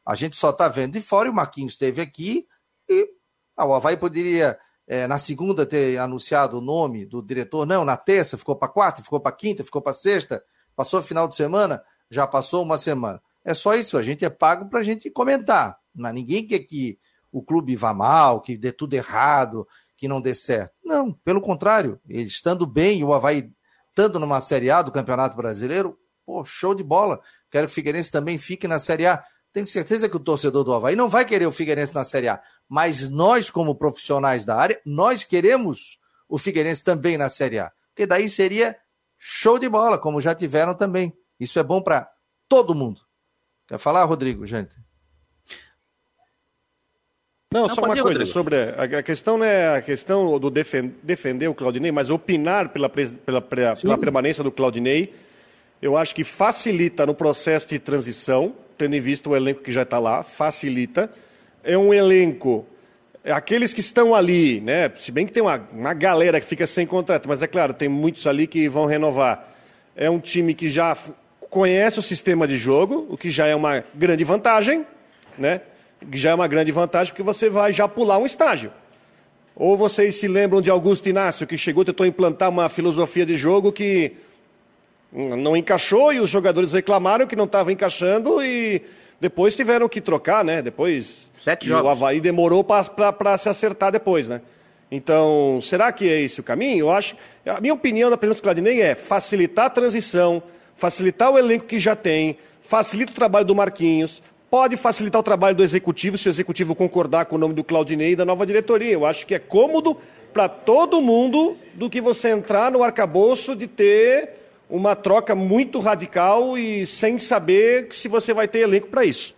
A 0.05 0.15
gente 0.15 0.35
só 0.35 0.49
está 0.49 0.67
vendo 0.67 0.93
de 0.93 1.01
fora 1.01 1.27
e 1.27 1.31
o 1.31 1.33
Marquinhos 1.33 1.73
esteve 1.73 2.01
aqui 2.01 2.47
e 2.89 3.07
ah, 3.55 3.65
o 3.65 3.73
Havaí 3.73 3.97
poderia, 3.97 4.57
é, 4.87 5.05
na 5.05 5.17
segunda, 5.17 5.65
ter 5.65 5.97
anunciado 5.97 6.57
o 6.57 6.61
nome 6.61 7.05
do 7.05 7.21
diretor. 7.21 7.65
Não, 7.65 7.83
na 7.83 7.97
terça, 7.97 8.37
ficou 8.37 8.55
para 8.55 8.69
quarta, 8.69 9.03
ficou 9.03 9.19
para 9.19 9.35
quinta, 9.35 9.63
ficou 9.63 9.81
para 9.81 9.93
sexta, 9.93 10.43
passou 10.75 11.03
final 11.03 11.27
de 11.27 11.35
semana, 11.35 11.83
já 12.09 12.25
passou 12.25 12.63
uma 12.63 12.77
semana. 12.77 13.21
É 13.43 13.53
só 13.53 13.75
isso, 13.75 13.97
a 13.97 14.01
gente 14.01 14.23
é 14.23 14.29
pago 14.29 14.69
para 14.69 14.79
a 14.79 14.83
gente 14.83 15.09
comentar. 15.11 15.77
Mas 15.93 16.13
ninguém 16.13 16.47
quer 16.47 16.59
que 16.59 16.97
o 17.31 17.43
clube 17.43 17.75
vá 17.75 17.93
mal, 17.93 18.41
que 18.41 18.57
dê 18.57 18.71
tudo 18.71 18.93
errado, 18.93 19.67
que 19.99 20.07
não 20.07 20.21
dê 20.21 20.33
certo. 20.33 20.71
Não, 20.83 21.11
pelo 21.11 21.41
contrário, 21.41 21.99
ele 22.07 22.23
estando 22.23 22.65
bem, 22.65 23.03
o 23.03 23.13
Havaí 23.13 23.51
estando 23.89 24.17
numa 24.17 24.39
Série 24.39 24.71
A 24.71 24.81
do 24.81 24.93
Campeonato 24.93 25.35
Brasileiro, 25.35 25.99
pô, 26.25 26.45
show 26.45 26.73
de 26.73 26.81
bola. 26.81 27.19
Quero 27.51 27.67
que 27.67 27.71
o 27.71 27.75
Figueirense 27.75 28.09
também 28.09 28.37
fique 28.37 28.65
na 28.65 28.79
Série 28.79 29.05
A. 29.05 29.21
Tenho 29.51 29.67
certeza 29.67 30.07
que 30.07 30.15
o 30.15 30.19
torcedor 30.19 30.63
do 30.63 30.73
Havaí 30.73 30.95
não 30.95 31.09
vai 31.09 31.25
querer 31.25 31.45
o 31.45 31.51
Figueirense 31.51 31.93
na 31.93 32.05
Série 32.05 32.29
A, 32.29 32.41
mas 32.67 33.09
nós, 33.09 33.51
como 33.51 33.75
profissionais 33.75 34.45
da 34.45 34.55
área, 34.55 34.79
nós 34.85 35.25
queremos 35.25 35.99
o 36.29 36.37
Figueirense 36.37 36.81
também 36.81 37.17
na 37.17 37.27
Série 37.27 37.59
A, 37.59 37.69
porque 37.89 38.07
daí 38.07 38.29
seria 38.29 38.77
show 39.17 39.59
de 39.59 39.67
bola, 39.67 39.97
como 39.97 40.21
já 40.21 40.33
tiveram 40.33 40.73
também. 40.73 41.13
Isso 41.37 41.59
é 41.59 41.63
bom 41.63 41.81
para 41.81 42.09
todo 42.47 42.73
mundo. 42.73 43.01
Quer 43.67 43.77
falar, 43.77 44.05
Rodrigo, 44.05 44.45
gente? 44.45 44.77
Não, 47.51 47.61
não 47.61 47.73
só 47.73 47.81
uma 47.81 47.95
coisa 47.95 48.03
Rodrigo. 48.03 48.25
sobre 48.27 48.55
a, 48.77 49.01
questão, 49.01 49.35
né, 49.35 49.75
a 49.75 49.81
questão 49.81 50.37
do 50.37 50.51
defender 50.51 51.47
o 51.47 51.55
Claudinei, 51.55 51.91
mas 51.91 52.11
opinar 52.11 52.69
pela, 52.69 52.87
pela, 52.87 53.41
pela, 53.41 53.75
pela 53.75 53.97
permanência 53.97 54.43
do 54.43 54.51
Claudinei, 54.51 55.15
eu 55.81 55.97
acho 55.97 56.13
que 56.13 56.23
facilita 56.23 57.07
no 57.07 57.15
processo 57.15 57.67
de 57.67 57.79
transição, 57.79 58.53
tendo 58.77 58.95
em 58.95 59.01
vista 59.01 59.27
o 59.31 59.35
elenco 59.35 59.63
que 59.63 59.71
já 59.71 59.81
está 59.81 59.97
lá, 59.97 60.21
facilita 60.21 61.11
é 61.63 61.75
um 61.75 61.91
elenco, 61.91 62.67
aqueles 63.25 63.73
que 63.73 63.79
estão 63.79 64.13
ali, 64.13 64.61
né? 64.61 64.91
Se 64.97 65.11
bem 65.11 65.25
que 65.25 65.33
tem 65.33 65.41
uma, 65.41 65.67
uma 65.73 65.95
galera 65.95 66.39
que 66.39 66.45
fica 66.45 66.67
sem 66.67 66.85
contrato, 66.85 67.27
mas 67.27 67.41
é 67.41 67.47
claro, 67.47 67.73
tem 67.73 67.89
muitos 67.89 68.27
ali 68.27 68.45
que 68.45 68.69
vão 68.69 68.85
renovar. 68.85 69.55
É 69.95 70.07
um 70.07 70.19
time 70.19 70.53
que 70.53 70.69
já 70.69 70.95
conhece 71.49 71.97
o 71.97 72.03
sistema 72.03 72.47
de 72.47 72.57
jogo, 72.57 73.07
o 73.09 73.17
que 73.17 73.31
já 73.31 73.47
é 73.47 73.55
uma 73.55 73.83
grande 73.95 74.23
vantagem, 74.23 74.85
né? 75.35 75.61
Que 75.99 76.17
já 76.17 76.31
é 76.31 76.33
uma 76.35 76.47
grande 76.47 76.71
vantagem 76.71 77.13
porque 77.13 77.23
você 77.23 77.49
vai 77.49 77.73
já 77.73 77.87
pular 77.87 78.17
um 78.17 78.25
estágio. 78.25 78.71
Ou 79.55 79.75
vocês 79.75 80.15
se 80.15 80.27
lembram 80.27 80.61
de 80.61 80.69
Augusto 80.69 81.09
Inácio, 81.09 81.45
que 81.45 81.57
chegou, 81.57 81.83
tentou 81.83 82.05
implantar 82.05 82.49
uma 82.49 82.69
filosofia 82.69 83.25
de 83.25 83.35
jogo 83.35 83.71
que 83.71 84.13
não 85.11 85.57
encaixou 85.57 86.13
e 86.13 86.19
os 86.19 86.29
jogadores 86.29 86.71
reclamaram 86.71 87.27
que 87.27 87.35
não 87.35 87.45
estava 87.45 87.71
encaixando 87.71 88.41
e 88.43 88.81
depois 89.19 89.55
tiveram 89.55 89.89
que 89.89 89.99
trocar, 89.99 90.45
né? 90.45 90.61
Depois. 90.61 91.31
Sete 91.35 91.67
jogos. 91.67 91.85
O 91.85 91.89
Havaí 91.89 92.21
demorou 92.21 92.63
para 92.63 93.37
se 93.37 93.49
acertar 93.49 93.91
depois, 93.91 94.27
né? 94.27 94.41
Então, 94.91 95.59
será 95.61 95.91
que 95.91 96.09
é 96.09 96.21
esse 96.21 96.39
o 96.39 96.43
caminho? 96.43 96.85
Eu 96.85 96.91
acho. 96.91 97.15
A 97.45 97.59
minha 97.59 97.73
opinião 97.73 98.09
da 98.09 98.15
do 98.15 98.41
Claudinei 98.41 98.81
é 98.81 98.95
facilitar 98.95 99.65
a 99.65 99.69
transição, 99.69 100.41
facilitar 100.75 101.31
o 101.31 101.37
elenco 101.37 101.65
que 101.65 101.79
já 101.79 101.95
tem, 101.95 102.37
facilita 102.61 103.11
o 103.11 103.15
trabalho 103.15 103.45
do 103.45 103.55
Marquinhos, 103.55 104.21
pode 104.49 104.75
facilitar 104.77 105.19
o 105.19 105.23
trabalho 105.23 105.55
do 105.55 105.63
executivo, 105.63 106.17
se 106.17 106.27
o 106.27 106.31
executivo 106.31 106.75
concordar 106.75 107.25
com 107.25 107.35
o 107.35 107.39
nome 107.39 107.53
do 107.53 107.63
Claudinei 107.63 108.11
e 108.11 108.15
da 108.15 108.25
nova 108.25 108.45
diretoria. 108.45 108.91
Eu 108.91 109.05
acho 109.05 109.25
que 109.25 109.35
é 109.35 109.39
cômodo 109.39 109.97
para 110.33 110.49
todo 110.49 111.01
mundo 111.01 111.57
do 111.73 111.89
que 111.89 112.01
você 112.01 112.29
entrar 112.29 112.71
no 112.71 112.83
arcabouço 112.83 113.55
de 113.55 113.67
ter 113.67 114.39
uma 114.69 114.95
troca 114.95 115.33
muito 115.33 115.79
radical 115.79 116.57
e 116.57 116.85
sem 116.85 117.17
saber 117.17 117.93
se 117.93 118.07
você 118.07 118.33
vai 118.33 118.47
ter 118.47 118.59
elenco 118.59 118.87
para 118.87 119.03
isso. 119.03 119.35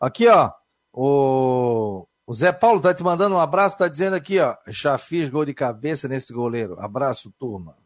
Aqui, 0.00 0.28
ó, 0.28 0.52
o, 0.92 2.06
o 2.26 2.32
Zé 2.32 2.52
Paulo 2.52 2.80
tá 2.80 2.94
te 2.94 3.02
mandando 3.02 3.34
um 3.34 3.40
abraço, 3.40 3.78
tá 3.78 3.88
dizendo 3.88 4.14
aqui, 4.14 4.38
ó, 4.38 4.56
já 4.68 4.96
fiz 4.98 5.28
gol 5.28 5.44
de 5.44 5.54
cabeça 5.54 6.06
nesse 6.06 6.32
goleiro. 6.32 6.76
Abraço, 6.78 7.32
turma. 7.38 7.76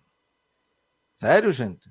Sério, 1.14 1.50
gente? 1.50 1.90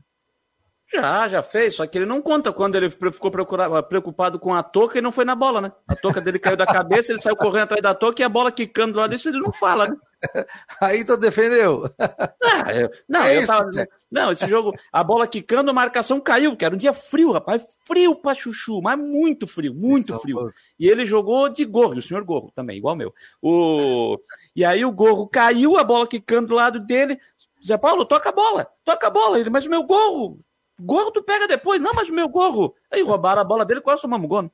Já, 0.94 1.28
já 1.28 1.44
fez, 1.44 1.76
só 1.76 1.86
que 1.86 1.98
ele 1.98 2.06
não 2.06 2.22
conta 2.22 2.54
quando 2.54 2.76
ele 2.76 2.90
ficou 2.90 3.30
preocupado 3.30 4.40
com 4.40 4.54
a 4.54 4.64
touca 4.64 4.98
e 4.98 5.02
não 5.02 5.12
foi 5.12 5.26
na 5.26 5.36
bola, 5.36 5.60
né? 5.60 5.72
A 5.86 5.96
touca 5.96 6.22
dele 6.22 6.40
caiu 6.40 6.56
da 6.56 6.66
cabeça, 6.66 7.12
ele 7.12 7.22
saiu 7.22 7.36
correndo 7.36 7.64
atrás 7.64 7.84
da 7.84 7.94
touca 7.94 8.22
e 8.22 8.26
a 8.26 8.30
bola 8.30 8.52
quicando 8.52 8.98
lá 8.98 9.06
dentro, 9.06 9.30
ele 9.30 9.40
não 9.40 9.52
fala, 9.52 9.90
né? 9.90 9.98
Aí 10.82 11.04
tu 11.04 11.18
defendeu. 11.18 11.90
Ah, 12.00 12.74
eu, 12.74 12.90
não, 13.08 13.24
é 13.24 13.36
eu 13.36 13.42
isso, 13.42 13.48
tava, 13.48 13.66
não, 14.10 14.32
esse 14.32 14.48
jogo, 14.48 14.74
a 14.92 15.04
bola 15.04 15.28
quicando, 15.28 15.70
a 15.70 15.74
marcação 15.74 16.22
caiu, 16.22 16.56
que 16.56 16.64
era 16.64 16.74
um 16.74 16.78
dia 16.78 16.94
frio, 16.94 17.34
rapaz, 17.34 17.62
frio 17.86 18.16
pra 18.16 18.34
chuchu, 18.34 18.82
mas 18.82 18.98
muito 18.98 19.46
frio, 19.46 19.74
muito 19.76 20.14
isso, 20.14 20.20
frio. 20.20 20.50
E 20.80 20.88
ele 20.88 21.06
jogou 21.06 21.50
de 21.50 21.66
gorro, 21.66 21.98
o 21.98 22.02
senhor 22.02 22.24
gorro 22.24 22.50
também, 22.56 22.78
igual 22.78 22.96
meu. 22.96 23.14
O... 23.42 24.18
E 24.56 24.64
aí 24.64 24.86
o 24.86 24.92
gorro 24.92 25.28
caiu, 25.28 25.78
a 25.78 25.84
bola 25.84 26.08
quicando 26.08 26.48
do 26.48 26.56
lado 26.56 26.80
dele, 26.80 27.20
Zé 27.66 27.78
Paulo, 27.78 28.06
toca 28.06 28.30
a 28.30 28.32
bola, 28.32 28.68
toca 28.86 29.08
a 29.08 29.10
bola. 29.10 29.40
Ele, 29.40 29.50
mas 29.50 29.66
o 29.66 29.70
meu 29.70 29.84
gorro, 29.84 30.40
Gorro 30.80 31.12
tu 31.12 31.24
pega 31.24 31.48
depois. 31.48 31.82
Não, 31.82 31.94
mas 31.94 32.10
meu 32.10 32.28
gorro. 32.30 32.76
Aí 32.92 33.02
roubaram 33.02 33.42
a 33.42 33.46
bola 33.46 33.66
dele, 33.66 33.82
quase 33.82 34.02
tomamos 34.02 34.28
gol. 34.28 34.52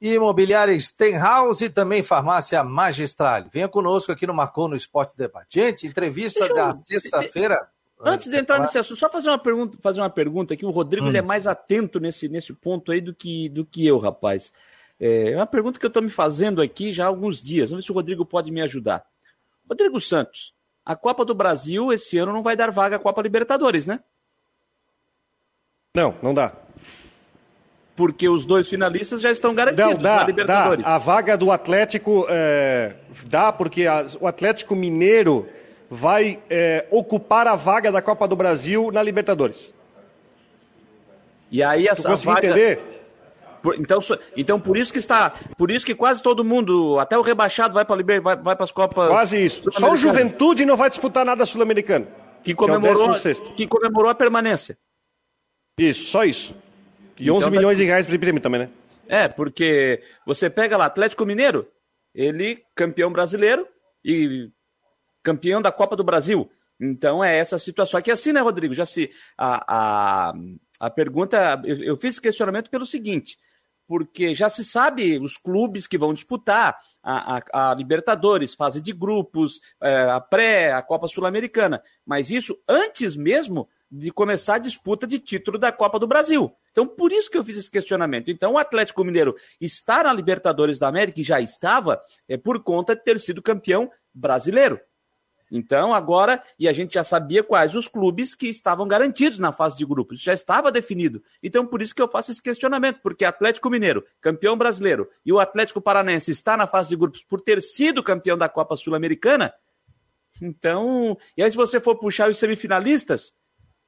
Imobiliária 0.00 0.78
Stenhouse 0.80 1.62
e 1.62 1.68
também 1.68 2.02
Farmácia 2.02 2.64
Magistral. 2.64 3.44
Venha 3.52 3.68
conosco 3.68 4.10
aqui 4.10 4.26
no 4.26 4.32
Marcou 4.32 4.66
no 4.66 4.76
Esporte 4.76 5.14
Debate. 5.14 5.60
Gente, 5.60 5.86
entrevista 5.86 6.46
eu... 6.46 6.54
da 6.54 6.74
sexta-feira. 6.74 7.68
Antes 8.00 8.30
de 8.30 8.36
entrar 8.38 8.58
nesse 8.58 8.78
assunto, 8.78 8.98
só 8.98 9.10
fazer 9.10 9.28
uma 9.28 9.38
pergunta, 9.38 9.76
fazer 9.82 10.00
uma 10.00 10.08
pergunta 10.08 10.54
aqui. 10.54 10.64
O 10.64 10.70
Rodrigo 10.70 11.08
hum. 11.08 11.14
é 11.14 11.20
mais 11.20 11.46
atento 11.46 12.00
nesse, 12.00 12.30
nesse 12.30 12.54
ponto 12.54 12.92
aí 12.92 13.02
do 13.02 13.14
que, 13.14 13.50
do 13.50 13.66
que 13.66 13.86
eu, 13.86 13.98
rapaz. 13.98 14.50
É 14.98 15.36
uma 15.36 15.46
pergunta 15.46 15.78
que 15.78 15.84
eu 15.84 15.88
estou 15.88 16.02
me 16.02 16.10
fazendo 16.10 16.62
aqui 16.62 16.94
já 16.94 17.04
há 17.04 17.08
alguns 17.08 17.42
dias. 17.42 17.68
Vamos 17.68 17.84
ver 17.84 17.86
se 17.86 17.92
o 17.92 17.94
Rodrigo 17.94 18.24
pode 18.24 18.50
me 18.50 18.62
ajudar. 18.62 19.04
Rodrigo 19.68 20.00
Santos, 20.00 20.53
a 20.84 20.94
Copa 20.94 21.24
do 21.24 21.34
Brasil 21.34 21.92
esse 21.92 22.18
ano 22.18 22.32
não 22.32 22.42
vai 22.42 22.56
dar 22.56 22.70
vaga 22.70 22.96
à 22.96 22.98
Copa 22.98 23.22
Libertadores, 23.22 23.86
né? 23.86 24.00
Não, 25.94 26.14
não 26.22 26.34
dá. 26.34 26.52
Porque 27.96 28.28
os 28.28 28.44
dois 28.44 28.68
finalistas 28.68 29.20
já 29.20 29.30
estão 29.30 29.54
garantidos 29.54 29.94
não, 29.94 30.02
dá, 30.02 30.16
na 30.16 30.24
Libertadores. 30.24 30.84
Dá. 30.84 30.94
A 30.94 30.98
vaga 30.98 31.38
do 31.38 31.52
Atlético 31.52 32.26
é, 32.28 32.94
dá, 33.26 33.52
porque 33.52 33.86
a, 33.86 34.04
o 34.20 34.26
Atlético 34.26 34.74
Mineiro 34.74 35.48
vai 35.88 36.40
é, 36.50 36.86
ocupar 36.90 37.46
a 37.46 37.54
vaga 37.54 37.92
da 37.92 38.02
Copa 38.02 38.26
do 38.26 38.34
Brasil 38.34 38.90
na 38.92 39.02
Libertadores. 39.02 39.72
E 41.50 41.62
aí 41.62 41.86
essa 41.86 42.08
tu 42.08 42.16
vaga... 42.16 42.46
entender? 42.46 42.93
Então, 43.78 43.98
então 44.36 44.60
por 44.60 44.76
isso 44.76 44.92
que 44.92 44.98
está, 44.98 45.30
por 45.56 45.70
isso 45.70 45.86
que 45.86 45.94
quase 45.94 46.22
todo 46.22 46.44
mundo, 46.44 46.98
até 46.98 47.16
o 47.16 47.22
rebaixado 47.22 47.74
vai 47.74 47.84
para 47.84 47.96
Liber, 47.96 48.20
vai, 48.20 48.36
vai 48.36 48.54
para 48.54 48.64
as 48.64 48.72
Copas. 48.72 49.08
Quase 49.08 49.42
isso. 49.42 49.62
Só 49.72 49.92
o 49.92 49.96
Juventude 49.96 50.66
não 50.66 50.76
vai 50.76 50.90
disputar 50.90 51.24
nada 51.24 51.46
sul-americano. 51.46 52.06
Que 52.42 52.54
comemorou, 52.54 53.14
que, 53.14 53.28
é 53.28 53.34
que 53.56 53.66
comemorou 53.66 54.10
a 54.10 54.14
permanência. 54.14 54.76
Isso, 55.78 56.04
só 56.06 56.24
isso. 56.24 56.54
E 57.18 57.24
então, 57.24 57.36
11 57.36 57.50
milhões 57.50 57.78
de 57.78 57.84
reais 57.84 58.06
para 58.06 58.18
prêmio 58.18 58.40
também, 58.40 58.60
né? 58.60 58.70
É, 59.08 59.28
porque 59.28 60.02
você 60.26 60.50
pega 60.50 60.76
lá 60.76 60.86
Atlético 60.86 61.24
Mineiro, 61.24 61.66
ele 62.14 62.62
campeão 62.74 63.10
brasileiro 63.10 63.66
e 64.04 64.50
campeão 65.22 65.62
da 65.62 65.72
Copa 65.72 65.96
do 65.96 66.04
Brasil. 66.04 66.50
Então 66.80 67.22
é 67.22 67.36
essa 67.38 67.58
situação. 67.58 67.98
Aqui 67.98 68.10
assim, 68.10 68.32
né, 68.32 68.40
Rodrigo? 68.40 68.74
Já 68.74 68.84
se 68.84 69.10
a, 69.38 70.28
a, 70.28 70.34
a 70.80 70.90
pergunta, 70.90 71.60
eu, 71.64 71.82
eu 71.82 71.96
fiz 71.96 72.18
questionamento 72.18 72.70
pelo 72.70 72.86
seguinte: 72.86 73.38
porque 73.86 74.34
já 74.34 74.48
se 74.48 74.64
sabe 74.64 75.18
os 75.18 75.36
clubes 75.36 75.86
que 75.86 75.98
vão 75.98 76.12
disputar 76.12 76.76
a, 77.02 77.38
a, 77.38 77.70
a 77.70 77.74
Libertadores, 77.74 78.54
fase 78.54 78.80
de 78.80 78.92
grupos, 78.92 79.60
é, 79.82 80.10
a 80.10 80.20
pré, 80.20 80.72
a 80.72 80.82
Copa 80.82 81.08
Sul-Americana, 81.08 81.82
mas 82.04 82.30
isso 82.30 82.58
antes 82.68 83.14
mesmo 83.14 83.68
de 83.90 84.10
começar 84.10 84.56
a 84.56 84.58
disputa 84.58 85.06
de 85.06 85.18
título 85.18 85.58
da 85.58 85.70
Copa 85.70 85.98
do 85.98 86.06
Brasil. 86.06 86.52
Então, 86.72 86.86
por 86.86 87.12
isso 87.12 87.30
que 87.30 87.38
eu 87.38 87.44
fiz 87.44 87.56
esse 87.56 87.70
questionamento. 87.70 88.30
Então, 88.30 88.54
o 88.54 88.58
Atlético 88.58 89.04
Mineiro 89.04 89.36
está 89.60 90.02
na 90.02 90.12
Libertadores 90.12 90.78
da 90.78 90.88
América, 90.88 91.20
e 91.20 91.24
já 91.24 91.40
estava, 91.40 92.00
é 92.28 92.36
por 92.36 92.62
conta 92.62 92.96
de 92.96 93.04
ter 93.04 93.20
sido 93.20 93.40
campeão 93.40 93.88
brasileiro. 94.12 94.80
Então, 95.56 95.94
agora, 95.94 96.42
e 96.58 96.68
a 96.68 96.72
gente 96.72 96.94
já 96.94 97.04
sabia 97.04 97.40
quais 97.40 97.76
os 97.76 97.86
clubes 97.86 98.34
que 98.34 98.48
estavam 98.48 98.88
garantidos 98.88 99.38
na 99.38 99.52
fase 99.52 99.76
de 99.76 99.86
grupos, 99.86 100.20
já 100.20 100.32
estava 100.32 100.72
definido. 100.72 101.22
Então, 101.40 101.64
por 101.64 101.80
isso 101.80 101.94
que 101.94 102.02
eu 102.02 102.08
faço 102.08 102.32
esse 102.32 102.42
questionamento, 102.42 102.98
porque 103.00 103.24
Atlético 103.24 103.70
Mineiro, 103.70 104.04
campeão 104.20 104.58
brasileiro, 104.58 105.08
e 105.24 105.32
o 105.32 105.38
Atlético 105.38 105.80
Paranense 105.80 106.32
está 106.32 106.56
na 106.56 106.66
fase 106.66 106.88
de 106.88 106.96
grupos 106.96 107.22
por 107.22 107.40
ter 107.40 107.62
sido 107.62 108.02
campeão 108.02 108.36
da 108.36 108.48
Copa 108.48 108.76
Sul-Americana. 108.76 109.54
Então, 110.42 111.16
e 111.36 111.42
aí 111.44 111.48
se 111.48 111.56
você 111.56 111.78
for 111.78 111.94
puxar 112.00 112.28
os 112.28 112.36
semifinalistas, 112.36 113.32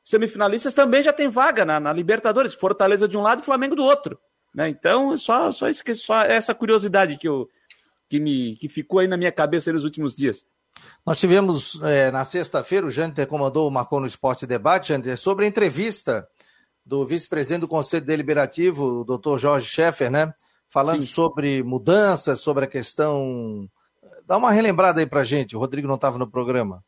os 0.04 0.10
semifinalistas 0.10 0.72
também 0.72 1.02
já 1.02 1.12
tem 1.12 1.28
vaga 1.28 1.64
na, 1.64 1.80
na 1.80 1.92
Libertadores, 1.92 2.54
Fortaleza 2.54 3.08
de 3.08 3.18
um 3.18 3.22
lado 3.22 3.42
e 3.42 3.44
Flamengo 3.44 3.74
do 3.74 3.82
outro. 3.82 4.16
Né? 4.54 4.68
Então, 4.68 5.16
só, 5.16 5.50
só, 5.50 5.66
só 5.72 6.22
essa 6.22 6.54
curiosidade 6.54 7.18
que, 7.18 7.26
eu, 7.26 7.50
que, 8.08 8.20
me, 8.20 8.54
que 8.54 8.68
ficou 8.68 9.00
aí 9.00 9.08
na 9.08 9.16
minha 9.16 9.32
cabeça 9.32 9.72
nos 9.72 9.82
últimos 9.82 10.14
dias. 10.14 10.46
Nós 11.04 11.20
tivemos 11.20 11.80
é, 11.82 12.10
na 12.10 12.24
sexta-feira, 12.24 12.86
o 12.86 12.90
Janter 12.90 13.26
comandou, 13.26 13.70
marcou 13.70 14.00
no 14.00 14.06
Esporte 14.06 14.46
Debate, 14.46 14.88
Janter, 14.88 15.16
sobre 15.16 15.44
a 15.44 15.48
entrevista 15.48 16.26
do 16.84 17.04
vice-presidente 17.06 17.60
do 17.60 17.68
Conselho 17.68 18.04
Deliberativo, 18.04 19.00
o 19.00 19.04
doutor 19.04 19.38
Jorge 19.38 19.66
Scheffer, 19.66 20.10
né? 20.10 20.32
Falando 20.68 21.02
Sim. 21.02 21.12
sobre 21.12 21.62
mudanças, 21.62 22.40
sobre 22.40 22.64
a 22.64 22.68
questão. 22.68 23.68
Dá 24.26 24.36
uma 24.36 24.50
relembrada 24.50 25.00
aí 25.00 25.06
pra 25.06 25.24
gente, 25.24 25.56
o 25.56 25.60
Rodrigo 25.60 25.88
não 25.88 25.94
estava 25.96 26.18
no 26.18 26.30
programa. 26.30 26.84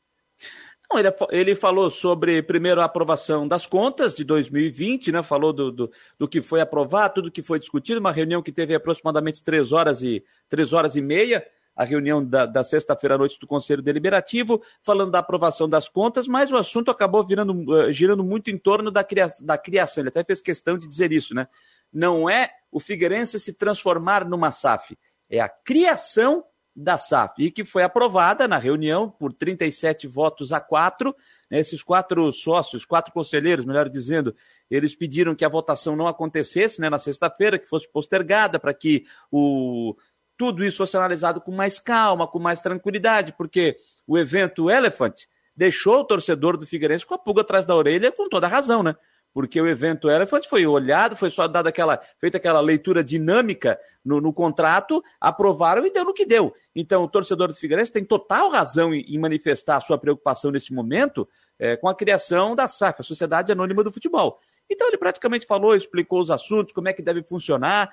Não, 0.90 0.98
ele, 0.98 1.12
ele, 1.30 1.54
falou 1.54 1.90
sobre, 1.90 2.42
primeiro, 2.42 2.80
a 2.80 2.84
aprovação 2.84 3.46
das 3.46 3.66
contas 3.66 4.14
de 4.14 4.24
2020, 4.24 5.12
né? 5.12 5.22
Falou 5.22 5.52
do, 5.52 5.70
do, 5.70 5.92
do, 6.18 6.26
que 6.26 6.40
foi 6.40 6.60
aprovado, 6.62 7.14
tudo 7.14 7.30
que 7.30 7.42
foi 7.42 7.58
discutido, 7.58 8.00
uma 8.00 8.10
reunião 8.10 8.42
que 8.42 8.50
teve 8.50 8.74
aproximadamente 8.74 9.44
três 9.44 9.70
horas 9.70 10.02
e, 10.02 10.24
três 10.48 10.72
horas 10.72 10.96
e 10.96 11.02
meia 11.02 11.46
a 11.78 11.84
reunião 11.84 12.24
da, 12.24 12.44
da 12.44 12.64
sexta-feira 12.64 13.14
à 13.14 13.18
noite 13.18 13.38
do 13.38 13.46
Conselho 13.46 13.80
Deliberativo, 13.80 14.60
falando 14.82 15.12
da 15.12 15.20
aprovação 15.20 15.68
das 15.68 15.88
contas, 15.88 16.26
mas 16.26 16.50
o 16.50 16.56
assunto 16.56 16.90
acabou 16.90 17.24
virando, 17.24 17.52
uh, 17.52 17.92
girando 17.92 18.24
muito 18.24 18.50
em 18.50 18.58
torno 18.58 18.90
da, 18.90 19.04
cria, 19.04 19.28
da 19.42 19.56
criação. 19.56 20.02
Ele 20.02 20.08
até 20.08 20.24
fez 20.24 20.40
questão 20.40 20.76
de 20.76 20.88
dizer 20.88 21.12
isso, 21.12 21.36
né? 21.36 21.46
Não 21.92 22.28
é 22.28 22.50
o 22.72 22.80
Figueirense 22.80 23.38
se 23.38 23.52
transformar 23.52 24.28
numa 24.28 24.50
SAF, 24.50 24.98
é 25.30 25.38
a 25.38 25.48
criação 25.48 26.44
da 26.74 26.98
SAF, 26.98 27.44
e 27.44 27.50
que 27.50 27.64
foi 27.64 27.84
aprovada 27.84 28.48
na 28.48 28.58
reunião 28.58 29.08
por 29.08 29.32
37 29.32 30.08
votos 30.08 30.52
a 30.52 30.58
4. 30.58 31.14
Né, 31.48 31.60
esses 31.60 31.80
quatro 31.80 32.32
sócios, 32.32 32.84
quatro 32.84 33.12
conselheiros, 33.12 33.64
melhor 33.64 33.88
dizendo, 33.88 34.34
eles 34.68 34.96
pediram 34.96 35.34
que 35.34 35.44
a 35.44 35.48
votação 35.48 35.94
não 35.94 36.08
acontecesse 36.08 36.80
né, 36.80 36.90
na 36.90 36.98
sexta-feira, 36.98 37.56
que 37.56 37.68
fosse 37.68 37.88
postergada 37.90 38.58
para 38.58 38.74
que 38.74 39.04
o 39.30 39.94
tudo 40.38 40.64
isso 40.64 40.78
fosse 40.78 40.96
analisado 40.96 41.40
com 41.40 41.50
mais 41.50 41.80
calma, 41.80 42.26
com 42.26 42.38
mais 42.38 42.60
tranquilidade, 42.60 43.34
porque 43.36 43.76
o 44.06 44.16
evento 44.16 44.70
Elephant 44.70 45.24
deixou 45.54 46.00
o 46.00 46.04
torcedor 46.04 46.56
do 46.56 46.66
Figueirense 46.66 47.04
com 47.04 47.14
a 47.14 47.18
pulga 47.18 47.40
atrás 47.42 47.66
da 47.66 47.74
orelha, 47.74 48.12
com 48.12 48.28
toda 48.28 48.46
razão, 48.46 48.80
né? 48.80 48.94
Porque 49.34 49.60
o 49.60 49.66
evento 49.66 50.08
Elephant 50.08 50.44
foi 50.46 50.66
olhado, 50.66 51.16
foi 51.16 51.30
só 51.30 51.46
dada 51.46 51.68
aquela, 51.68 52.00
feita 52.18 52.38
aquela 52.38 52.60
leitura 52.60 53.04
dinâmica 53.04 53.78
no, 54.04 54.20
no, 54.20 54.32
contrato, 54.32 55.02
aprovaram 55.20 55.84
e 55.84 55.90
deu 55.90 56.04
no 56.04 56.14
que 56.14 56.24
deu. 56.24 56.54
Então, 56.74 57.02
o 57.02 57.08
torcedor 57.08 57.48
do 57.48 57.54
Figueirense 57.54 57.92
tem 57.92 58.04
total 58.04 58.48
razão 58.48 58.94
em, 58.94 59.00
em 59.02 59.18
manifestar 59.18 59.76
a 59.76 59.80
sua 59.80 59.98
preocupação 59.98 60.50
nesse 60.50 60.72
momento 60.72 61.28
é, 61.58 61.76
com 61.76 61.88
a 61.88 61.94
criação 61.94 62.54
da 62.54 62.66
SAF, 62.68 63.00
a 63.00 63.04
Sociedade 63.04 63.52
Anônima 63.52 63.84
do 63.84 63.92
Futebol. 63.92 64.40
Então 64.70 64.88
ele 64.88 64.98
praticamente 64.98 65.46
falou, 65.46 65.74
explicou 65.74 66.20
os 66.20 66.30
assuntos, 66.30 66.72
como 66.72 66.88
é 66.88 66.92
que 66.92 67.02
deve 67.02 67.22
funcionar, 67.22 67.90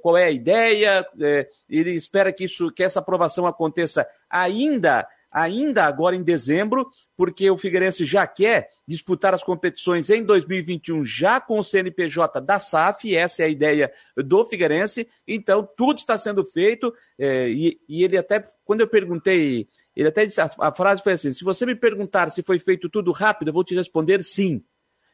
qual 0.00 0.16
é 0.16 0.24
a 0.24 0.30
ideia. 0.30 1.06
É, 1.20 1.48
ele 1.68 1.92
espera 1.92 2.32
que 2.32 2.44
isso, 2.44 2.70
que 2.70 2.82
essa 2.82 3.00
aprovação 3.00 3.46
aconteça 3.46 4.06
ainda, 4.28 5.06
ainda 5.32 5.84
agora 5.84 6.14
em 6.14 6.22
dezembro, 6.22 6.88
porque 7.16 7.50
o 7.50 7.56
Figueirense 7.56 8.04
já 8.04 8.26
quer 8.26 8.68
disputar 8.86 9.34
as 9.34 9.42
competições 9.42 10.10
em 10.10 10.22
2021 10.22 11.04
já 11.04 11.40
com 11.40 11.58
o 11.58 11.64
CNPJ 11.64 12.40
da 12.40 12.58
SAF. 12.58 13.14
Essa 13.14 13.42
é 13.42 13.46
a 13.46 13.48
ideia 13.48 13.92
do 14.16 14.46
Figueirense. 14.46 15.08
Então 15.26 15.68
tudo 15.76 15.98
está 15.98 16.16
sendo 16.16 16.44
feito 16.44 16.94
é, 17.18 17.48
e, 17.48 17.80
e 17.88 18.04
ele 18.04 18.16
até 18.16 18.44
quando 18.64 18.80
eu 18.82 18.88
perguntei 18.88 19.68
ele 19.96 20.08
até 20.08 20.24
disse, 20.24 20.40
a 20.40 20.72
frase 20.72 21.02
foi 21.02 21.14
assim: 21.14 21.32
se 21.32 21.42
você 21.42 21.66
me 21.66 21.74
perguntar 21.74 22.30
se 22.30 22.42
foi 22.44 22.60
feito 22.60 22.88
tudo 22.88 23.10
rápido, 23.10 23.48
eu 23.48 23.52
vou 23.52 23.64
te 23.64 23.74
responder 23.74 24.22
sim 24.22 24.64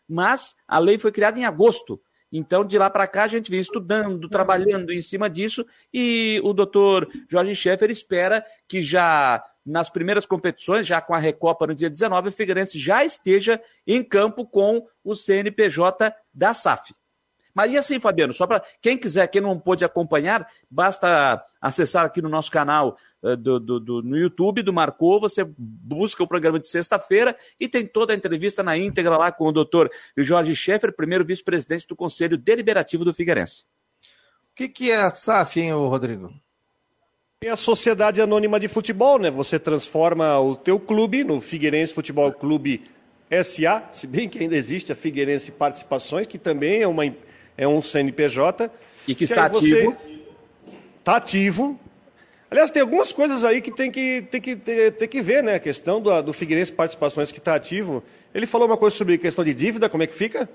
mas 0.09 0.55
a 0.67 0.79
lei 0.79 0.99
foi 0.99 1.13
criada 1.13 1.39
em 1.39 1.45
agosto. 1.45 2.01
Então, 2.33 2.65
de 2.65 2.77
lá 2.77 2.91
para 2.91 3.07
cá, 3.07 3.25
a 3.25 3.29
gente 3.29 3.51
vem 3.51 3.61
estudando, 3.61 4.29
trabalhando 4.29 4.93
em 4.93 5.01
cima 5.01 5.31
disso, 5.31 5.65
e 5.93 6.41
o 6.45 6.53
doutor 6.53 7.09
Jorge 7.29 7.55
Schaeffer 7.55 7.91
espera 7.91 8.45
que 8.67 8.83
já 8.83 9.43
nas 9.65 9.91
primeiras 9.91 10.25
competições, 10.25 10.87
já 10.87 11.01
com 11.01 11.15
a 11.15 11.19
Recopa 11.19 11.67
no 11.67 11.75
dia 11.75 11.91
19, 11.91 12.29
o 12.29 12.33
Figueirense 12.33 12.79
já 12.79 13.05
esteja 13.05 13.61
em 13.87 14.03
campo 14.03 14.47
com 14.47 14.87
o 15.03 15.15
CNPJ 15.15 16.15
da 16.33 16.55
SAF. 16.55 16.95
Mas 17.53 17.73
e 17.73 17.79
assim, 17.79 17.99
Fabiano, 17.99 18.35
só 18.35 18.47
para 18.47 18.63
quem 18.83 18.99
quiser, 18.99 19.27
quem 19.29 19.41
não 19.41 19.59
pôde 19.59 19.83
acompanhar, 19.83 20.47
basta 20.71 21.43
acessar 21.59 22.05
aqui 22.05 22.21
no 22.21 22.29
nosso 22.29 22.51
canal 22.51 22.99
do, 23.35 23.59
do, 23.59 23.81
do, 23.81 24.03
no 24.03 24.17
YouTube 24.17 24.63
do 24.63 24.73
Marcou, 24.73 25.19
você 25.19 25.45
busca 25.59 26.23
o 26.23 26.29
programa 26.29 26.61
de 26.61 26.69
sexta-feira 26.69 27.37
e 27.59 27.67
tem 27.69 27.87
toda 27.87 28.13
a 28.13 28.17
entrevista 28.17 28.63
na 28.63 28.77
íntegra 28.77 29.17
lá 29.17 29.33
com 29.33 29.47
o 29.47 29.53
doutor 29.53 29.91
Jorge 30.17 30.55
Schaeffer, 30.55 30.95
primeiro 30.95 31.25
vice-presidente 31.25 31.89
do 31.89 31.97
Conselho 31.97 32.37
Deliberativo 32.37 33.05
do 33.05 33.15
Figueirense. 33.15 33.65
O 34.53 34.55
que, 34.55 34.69
que 34.69 34.91
é 34.91 34.97
a 34.97 35.11
SAF, 35.11 35.61
hein, 35.61 35.73
Rodrigo? 35.73 36.33
É 37.43 37.51
a 37.51 37.57
Sociedade 37.57 38.21
Anônima 38.21 38.61
de 38.61 38.69
Futebol, 38.69 39.19
né? 39.19 39.31
Você 39.31 39.59
transforma 39.59 40.39
o 40.39 40.55
teu 40.55 40.79
clube 40.79 41.25
no 41.25 41.41
Figueirense 41.41 41.93
Futebol 41.93 42.33
Clube 42.33 42.89
SA, 43.43 43.89
se 43.91 44.07
bem 44.07 44.29
que 44.29 44.39
ainda 44.39 44.57
existe 44.57 44.93
a 44.93 44.97
Figueirense 44.97 45.51
Participações, 45.51 46.27
que 46.27 46.39
também 46.39 46.83
é 46.83 46.87
uma 46.87 47.05
é 47.57 47.67
um 47.67 47.81
CNPJ. 47.81 48.71
E 49.09 49.15
que 49.15 49.25
está 49.25 49.47
ativo. 49.47 49.97
Está 50.99 51.17
ativo. 51.17 51.81
Aliás, 52.51 52.71
tem 52.71 52.81
algumas 52.81 53.13
coisas 53.13 53.45
aí 53.45 53.61
que 53.61 53.73
tem 53.73 53.91
que, 53.91 54.23
tem 54.31 54.41
que, 54.41 54.57
tem 54.57 55.09
que 55.09 55.23
ver, 55.23 55.43
né? 55.43 55.55
A 55.55 55.61
questão 55.61 56.01
do, 56.01 56.23
do 56.23 56.33
Figueirense 56.33 56.73
Participações 56.73 57.33
que 57.33 57.39
está 57.39 57.55
ativo. 57.55 58.03
Ele 58.33 58.47
falou 58.47 58.69
uma 58.69 58.77
coisa 58.77 58.95
sobre 58.95 59.19
questão 59.19 59.45
de 59.45 59.53
dívida, 59.53 59.89
como 59.89 60.03
é 60.03 60.07
que 60.07 60.15
fica? 60.15 60.49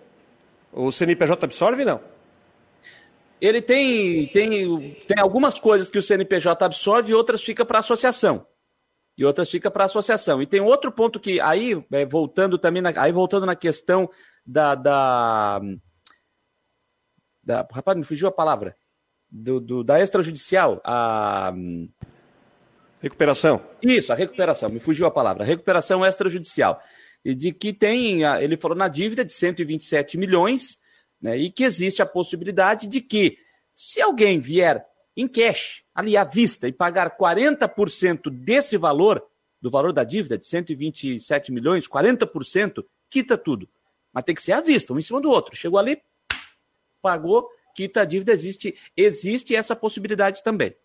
O 0.71 0.91
CNPJ 0.91 1.43
absorve, 1.43 1.83
não? 1.83 1.99
Ele 3.41 3.61
tem, 3.61 4.27
tem, 4.27 4.93
tem 5.07 5.19
algumas 5.19 5.59
coisas 5.59 5.89
que 5.89 5.97
o 5.97 6.03
CNPJ 6.03 6.63
absorve 6.63 7.11
e 7.11 7.15
outras 7.15 7.43
fica 7.43 7.65
para 7.65 7.79
a 7.79 7.81
associação. 7.81 8.45
E 9.17 9.25
outras 9.25 9.49
fica 9.49 9.69
para 9.69 9.83
a 9.83 9.87
associação. 9.87 10.41
E 10.41 10.45
tem 10.45 10.61
outro 10.61 10.91
ponto 10.91 11.19
que, 11.19 11.41
aí, 11.41 11.83
é, 11.91 12.05
voltando 12.05 12.57
também, 12.57 12.81
na, 12.81 12.93
aí 12.95 13.11
voltando 13.11 13.45
na 13.45 13.55
questão 13.55 14.09
da, 14.45 14.75
da 14.75 15.61
da, 17.43 17.67
rapaz, 17.71 17.97
me 17.97 18.03
fugiu 18.03 18.27
a 18.27 18.31
palavra. 18.31 18.75
Do, 19.31 19.59
do, 19.61 19.83
da 19.83 20.01
extrajudicial, 20.01 20.81
a. 20.83 21.53
Recuperação. 23.01 23.59
Isso, 23.81 24.13
a 24.13 24.15
recuperação, 24.15 24.69
me 24.69 24.79
fugiu 24.79 25.07
a 25.07 25.11
palavra. 25.11 25.43
Recuperação 25.43 26.05
extrajudicial. 26.05 26.79
E 27.25 27.33
de 27.33 27.51
que 27.51 27.73
tem, 27.73 28.23
ele 28.23 28.57
falou 28.57 28.77
na 28.77 28.87
dívida 28.87 29.25
de 29.25 29.33
127 29.33 30.17
milhões, 30.17 30.77
né, 31.19 31.37
e 31.37 31.49
que 31.49 31.63
existe 31.63 32.01
a 32.01 32.05
possibilidade 32.05 32.87
de 32.87 33.01
que, 33.01 33.37
se 33.73 34.01
alguém 34.01 34.39
vier 34.39 34.85
em 35.15 35.27
cash, 35.27 35.83
ali 35.95 36.15
à 36.15 36.23
vista, 36.23 36.67
e 36.67 36.71
pagar 36.71 37.17
40% 37.17 38.29
desse 38.29 38.77
valor, 38.77 39.23
do 39.59 39.69
valor 39.69 39.91
da 39.93 40.03
dívida 40.03 40.37
de 40.37 40.45
127 40.45 41.51
milhões, 41.51 41.87
40%, 41.87 42.83
quita 43.09 43.37
tudo. 43.37 43.67
Mas 44.13 44.23
tem 44.23 44.35
que 44.35 44.41
ser 44.41 44.53
à 44.53 44.61
vista, 44.61 44.93
um 44.93 44.99
em 44.99 45.01
cima 45.01 45.21
do 45.21 45.29
outro. 45.29 45.55
Chegou 45.55 45.79
ali, 45.79 46.01
pagou, 47.01 47.47
quita 47.73 48.01
a 48.01 48.05
dívida, 48.05 48.31
existe, 48.31 48.75
existe 48.95 49.55
essa 49.55 49.75
possibilidade 49.75 50.43
também. 50.43 50.75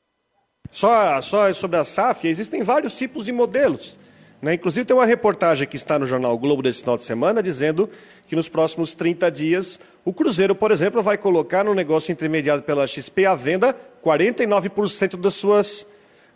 Só, 0.71 1.21
só 1.21 1.53
sobre 1.53 1.77
a 1.77 1.85
SAF, 1.85 2.27
existem 2.27 2.63
vários 2.63 2.97
tipos 2.97 3.27
de 3.27 3.33
modelos. 3.33 3.99
Né? 4.41 4.55
Inclusive, 4.55 4.85
tem 4.85 4.97
uma 4.97 5.07
reportagem 5.07 5.67
que 5.67 5.77
está 5.77 5.99
no 5.99 6.07
jornal 6.07 6.39
Globo 6.39 6.63
desse 6.63 6.81
final 6.81 6.97
de 6.97 7.05
semana 7.05 7.43
dizendo 7.43 7.89
que 8.27 8.37
nos 8.37 8.49
próximos 8.49 8.95
30 8.95 9.31
dias 9.31 9.81
o 10.05 10.13
Cruzeiro, 10.13 10.55
por 10.55 10.71
exemplo, 10.71 11.03
vai 11.03 11.19
colocar 11.19 11.65
no 11.65 11.75
negócio 11.75 12.13
intermediado 12.13 12.63
pela 12.63 12.87
XP 12.87 13.27
à 13.27 13.35
venda 13.35 13.75
49% 14.05 15.17
das 15.17 15.35
suas, 15.35 15.87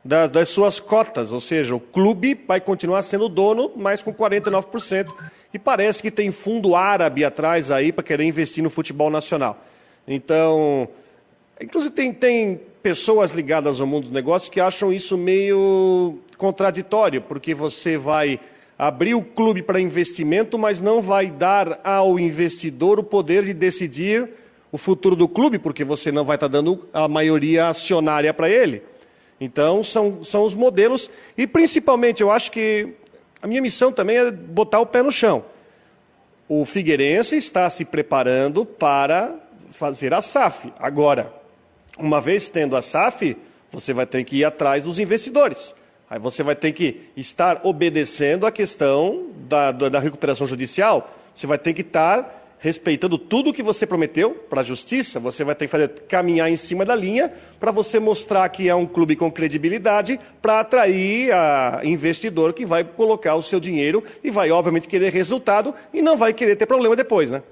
da, 0.04 0.26
das 0.26 0.48
suas 0.48 0.80
cotas. 0.80 1.30
Ou 1.30 1.40
seja, 1.40 1.74
o 1.74 1.80
clube 1.80 2.34
vai 2.48 2.60
continuar 2.60 3.02
sendo 3.02 3.28
dono, 3.28 3.70
mas 3.76 4.02
com 4.02 4.12
49%. 4.12 5.06
E 5.54 5.58
parece 5.58 6.02
que 6.02 6.10
tem 6.10 6.30
fundo 6.30 6.74
árabe 6.74 7.24
atrás 7.24 7.70
aí 7.70 7.92
para 7.92 8.02
querer 8.02 8.24
investir 8.24 8.62
no 8.62 8.70
futebol 8.70 9.10
nacional. 9.10 9.64
Então, 10.06 10.88
inclusive 11.60 11.94
tem, 11.94 12.12
tem 12.12 12.60
pessoas 12.82 13.32
ligadas 13.32 13.80
ao 13.80 13.86
mundo 13.86 14.04
dos 14.04 14.12
negócios 14.12 14.48
que 14.48 14.60
acham 14.60 14.92
isso 14.92 15.16
meio 15.16 16.18
contraditório, 16.36 17.20
porque 17.20 17.54
você 17.54 17.98
vai 17.98 18.40
abrir 18.78 19.14
o 19.14 19.22
clube 19.22 19.62
para 19.62 19.78
investimento, 19.78 20.58
mas 20.58 20.80
não 20.80 21.02
vai 21.02 21.30
dar 21.30 21.80
ao 21.84 22.18
investidor 22.18 22.98
o 22.98 23.04
poder 23.04 23.44
de 23.44 23.52
decidir 23.52 24.30
o 24.72 24.78
futuro 24.78 25.14
do 25.14 25.28
clube, 25.28 25.58
porque 25.58 25.84
você 25.84 26.10
não 26.10 26.24
vai 26.24 26.36
estar 26.36 26.48
dando 26.48 26.88
a 26.92 27.06
maioria 27.06 27.68
acionária 27.68 28.32
para 28.32 28.48
ele. 28.48 28.82
Então, 29.40 29.82
são, 29.82 30.24
são 30.24 30.44
os 30.44 30.54
modelos, 30.54 31.10
e 31.36 31.46
principalmente 31.46 32.22
eu 32.22 32.30
acho 32.30 32.50
que 32.50 32.88
a 33.42 33.46
minha 33.46 33.60
missão 33.60 33.90
também 33.90 34.16
é 34.16 34.30
botar 34.30 34.80
o 34.80 34.86
pé 34.86 35.02
no 35.02 35.12
chão. 35.12 35.44
O 36.48 36.64
Figueirense 36.64 37.36
está 37.36 37.68
se 37.68 37.84
preparando 37.84 38.64
para 38.64 39.34
fazer 39.70 40.12
a 40.12 40.20
SAF. 40.20 40.72
Agora, 40.78 41.32
uma 41.98 42.20
vez 42.20 42.48
tendo 42.48 42.76
a 42.76 42.82
SAF, 42.82 43.36
você 43.70 43.92
vai 43.92 44.06
ter 44.06 44.24
que 44.24 44.36
ir 44.38 44.44
atrás 44.44 44.84
dos 44.84 44.98
investidores. 44.98 45.74
Aí 46.08 46.18
você 46.18 46.42
vai 46.42 46.56
ter 46.56 46.72
que 46.72 47.02
estar 47.16 47.60
obedecendo 47.62 48.44
a 48.44 48.50
questão 48.50 49.28
da, 49.48 49.70
da, 49.70 50.00
recuperação 50.00 50.44
judicial. 50.46 51.08
Você 51.32 51.46
vai 51.46 51.56
ter 51.56 51.72
que 51.72 51.82
estar 51.82 52.38
respeitando 52.58 53.16
tudo 53.16 53.50
o 53.50 53.52
que 53.52 53.62
você 53.62 53.86
prometeu 53.86 54.32
para 54.32 54.60
a 54.60 54.64
justiça. 54.64 55.20
Você 55.20 55.44
vai 55.44 55.54
ter 55.54 55.66
que 55.66 55.70
fazer, 55.70 55.88
caminhar 56.08 56.50
em 56.50 56.56
cima 56.56 56.84
da 56.84 56.96
linha 56.96 57.32
para 57.60 57.70
você 57.70 58.00
mostrar 58.00 58.48
que 58.48 58.68
é 58.68 58.74
um 58.74 58.86
clube 58.86 59.14
com 59.14 59.30
credibilidade 59.30 60.18
para 60.42 60.60
atrair 60.60 61.32
a 61.32 61.80
investidor 61.84 62.52
que 62.52 62.66
vai 62.66 62.82
colocar 62.82 63.36
o 63.36 63.42
seu 63.42 63.60
dinheiro 63.60 64.02
e 64.22 64.32
vai, 64.32 64.50
obviamente, 64.50 64.88
querer 64.88 65.12
resultado 65.12 65.72
e 65.94 66.02
não 66.02 66.16
vai 66.16 66.34
querer 66.34 66.56
ter 66.56 66.66
problema 66.66 66.96
depois, 66.96 67.30
né? 67.30 67.42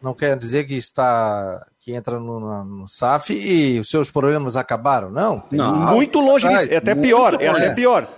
Não 0.00 0.14
quer 0.14 0.36
dizer 0.36 0.64
que 0.64 0.74
está 0.74 1.66
que 1.80 1.92
entra 1.92 2.20
no, 2.20 2.64
no 2.64 2.88
SAF 2.88 3.32
e 3.32 3.80
os 3.80 3.88
seus 3.88 4.10
problemas 4.10 4.56
acabaram, 4.56 5.10
não? 5.10 5.42
não. 5.50 5.74
Muito 5.94 6.20
longe 6.20 6.46
disso, 6.48 6.68
é 6.70 6.76
até 6.76 6.94
pior, 6.94 7.40
é 7.40 7.48
até 7.48 7.74
pior. 7.74 8.08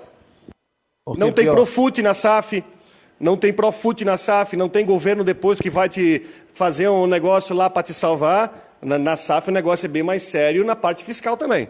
Não 1.17 1.33
tem 1.33 1.47
Profut 1.51 2.03
na 2.03 2.13
SAF, 2.13 2.65
não 3.19 3.37
tem 3.37 3.53
Profut 3.53 4.05
na 4.05 4.17
SAF, 4.17 4.57
não 4.57 4.69
tem 4.69 4.85
governo 4.85 5.25
depois 5.25 5.61
que 5.61 5.71
vai 5.71 5.89
te 5.89 6.27
fazer 6.53 6.89
um 6.89 7.07
negócio 7.07 7.55
lá 7.55 7.71
para 7.71 7.83
te 7.83 7.95
salvar. 7.95 8.77
Na, 8.83 8.99
na 8.99 9.17
SAF 9.17 9.49
o 9.49 9.53
negócio 9.53 9.87
é 9.87 9.89
bem 9.89 10.03
mais 10.03 10.25
sério 10.25 10.65
na 10.65 10.77
parte 10.77 11.05
fiscal 11.05 11.37
também. 11.37 11.69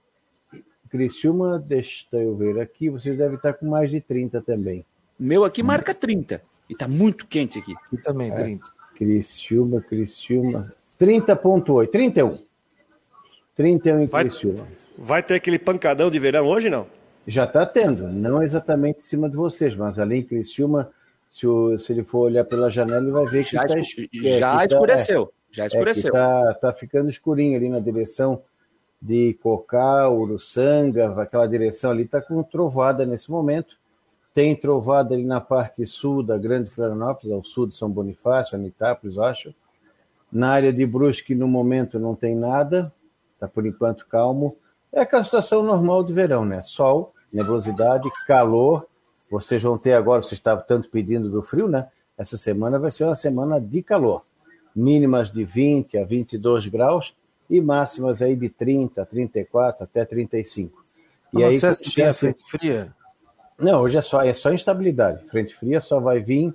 Criciúma, 0.91 1.59
deixa 1.59 2.07
eu 2.13 2.35
ver 2.37 2.61
aqui, 2.61 2.89
vocês 2.89 3.17
devem 3.17 3.37
estar 3.37 3.53
com 3.53 3.67
mais 3.67 3.91
de 3.91 4.01
30 4.01 4.41
também. 4.41 4.85
Meu 5.19 5.45
aqui 5.45 5.63
marca 5.63 5.95
30. 5.95 6.43
E 6.69 6.73
está 6.73 6.89
muito 6.89 7.27
quente 7.27 7.59
aqui. 7.59 7.75
Aqui 7.75 7.97
também, 7.99 8.35
30. 8.35 8.65
É, 8.67 8.99
Criciúma, 8.99 9.81
Criciúma. 9.81 10.73
30,8, 10.99 11.91
31. 11.91 12.39
31 13.55 14.01
em 14.01 14.07
vai, 14.07 14.25
Criciúma. 14.25 14.67
Vai 14.97 15.23
ter 15.23 15.35
aquele 15.35 15.59
pancadão 15.59 16.11
de 16.11 16.19
verão 16.19 16.47
hoje, 16.47 16.69
não? 16.69 16.87
Já 17.27 17.45
está 17.45 17.67
tendo, 17.67 18.07
não 18.09 18.43
exatamente 18.43 19.01
em 19.01 19.03
cima 19.03 19.29
de 19.29 19.37
vocês, 19.37 19.75
mas 19.75 19.99
ali 19.99 20.19
em 20.19 20.23
Criciúma, 20.23 20.91
se, 21.29 21.47
o, 21.47 21.77
se 21.77 21.93
ele 21.93 22.05
for 22.05 22.21
olhar 22.21 22.45
pela 22.45 22.71
janela, 22.71 23.03
ele 23.03 23.11
vai 23.11 23.27
ver 23.27 23.45
que 23.45 23.53
já, 23.53 23.65
tá, 23.65 23.79
escu 23.79 24.03
é, 24.25 24.39
já 24.39 24.59
que 24.59 24.73
escureceu. 24.73 25.27
Tá, 25.27 25.33
é, 25.33 25.57
já 25.57 25.67
escureceu. 25.67 26.09
Está 26.09 26.55
tá 26.55 26.73
ficando 26.73 27.11
escurinho 27.11 27.57
ali 27.57 27.69
na 27.69 27.81
direção 27.81 28.43
de 29.03 29.35
Cocá, 29.43 30.09
Uruçanga, 30.09 31.21
aquela 31.21 31.47
direção 31.47 31.91
ali 31.91 32.05
está 32.05 32.21
com 32.21 32.43
trovada 32.45 33.05
nesse 33.05 33.31
momento. 33.31 33.77
Tem 34.33 34.55
trovada 34.55 35.15
ali 35.15 35.25
na 35.25 35.41
parte 35.41 35.85
sul 35.85 36.23
da 36.23 36.37
Grande 36.39 36.71
Florianópolis, 36.71 37.33
ao 37.33 37.43
sul 37.43 37.67
de 37.67 37.75
São 37.75 37.91
Bonifácio, 37.91 38.57
Anitápolis, 38.57 39.19
acho. 39.19 39.55
Na 40.31 40.51
área 40.51 40.73
de 40.73 40.85
Brusque, 40.85 41.35
no 41.35 41.49
momento, 41.49 41.99
não 41.99 42.15
tem 42.15 42.37
nada, 42.37 42.93
está 43.35 43.49
por 43.49 43.67
enquanto 43.67 44.07
calmo. 44.07 44.57
É 44.93 45.01
aquela 45.01 45.25
situação 45.25 45.63
normal 45.63 46.05
de 46.05 46.13
verão, 46.13 46.45
né? 46.45 46.63
Sol, 46.63 47.15
nebulosidade, 47.33 48.09
calor. 48.27 48.87
Vocês 49.31 49.63
vão 49.63 49.77
ter 49.77 49.93
agora, 49.95 50.23
vocês 50.23 50.33
estavam 50.35 50.65
tanto 50.67 50.89
pedindo 50.89 51.29
do 51.29 51.43
frio, 51.43 51.69
né? 51.69 51.89
Essa 52.17 52.37
semana 52.37 52.79
vai 52.79 52.91
ser 52.91 53.05
uma 53.05 53.15
semana 53.15 53.61
de 53.61 53.83
calor. 53.83 54.23
Mínimas 54.75 55.33
de 55.33 55.45
20 55.45 55.99
a 55.99 56.05
22 56.05 56.67
graus 56.67 57.15
e 57.49 57.61
máximas 57.61 58.23
aí 58.23 58.35
de 58.37 58.49
30, 58.49 59.05
34 59.05 59.85
até 59.85 60.05
35. 60.05 60.85
E 61.35 61.45
aí, 61.45 61.57
você 61.57 61.91
tem 61.91 62.07
a 62.07 62.15
frente 62.15 62.43
fria? 62.45 62.95
Não, 63.59 63.81
hoje 63.81 63.97
é 63.97 64.03
só, 64.03 64.23
é 64.23 64.33
só 64.33 64.53
instabilidade. 64.53 65.25
Frente 65.29 65.55
fria 65.55 65.81
só 65.81 65.99
vai 65.99 66.21
vir 66.21 66.55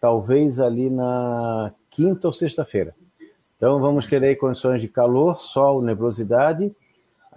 talvez 0.00 0.60
ali 0.60 0.88
na 0.90 1.72
quinta 1.90 2.26
ou 2.28 2.32
sexta-feira. 2.32 2.94
Então 3.56 3.80
vamos 3.80 4.06
ter 4.06 4.22
aí 4.22 4.36
condições 4.36 4.80
de 4.80 4.88
calor, 4.88 5.40
sol, 5.40 5.82
nebulosidade 5.82 6.74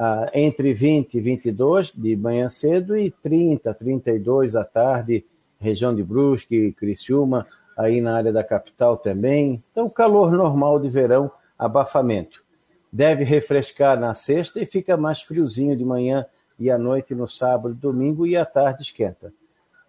ah, 0.02 0.32
entre 0.34 0.74
20 0.74 1.16
e 1.16 1.20
22 1.20 1.92
de 1.92 2.16
manhã 2.16 2.48
cedo 2.48 2.98
e 2.98 3.12
30, 3.12 3.74
32 3.74 4.56
à 4.56 4.64
tarde, 4.64 5.26
região 5.60 5.94
de 5.94 6.02
Brusque, 6.02 6.72
Criciúma, 6.72 7.46
aí 7.78 8.00
na 8.00 8.16
área 8.16 8.32
da 8.32 8.42
capital 8.42 8.96
também. 8.96 9.62
Então, 9.70 9.90
calor 9.90 10.32
normal 10.32 10.80
de 10.80 10.88
verão, 10.88 11.30
abafamento. 11.58 12.42
Deve 12.90 13.26
refrescar 13.26 14.00
na 14.00 14.16
sexta 14.16 14.62
e 14.62 14.66
fica 14.66 14.96
mais 14.96 15.22
friozinho 15.22 15.76
de 15.76 15.84
manhã 15.84 16.26
e 16.58 16.72
à 16.72 16.78
noite 16.78 17.14
no 17.14 17.28
sábado, 17.28 17.76
domingo 17.76 18.26
e 18.26 18.38
à 18.38 18.46
tarde 18.46 18.84
esquenta. 18.84 19.34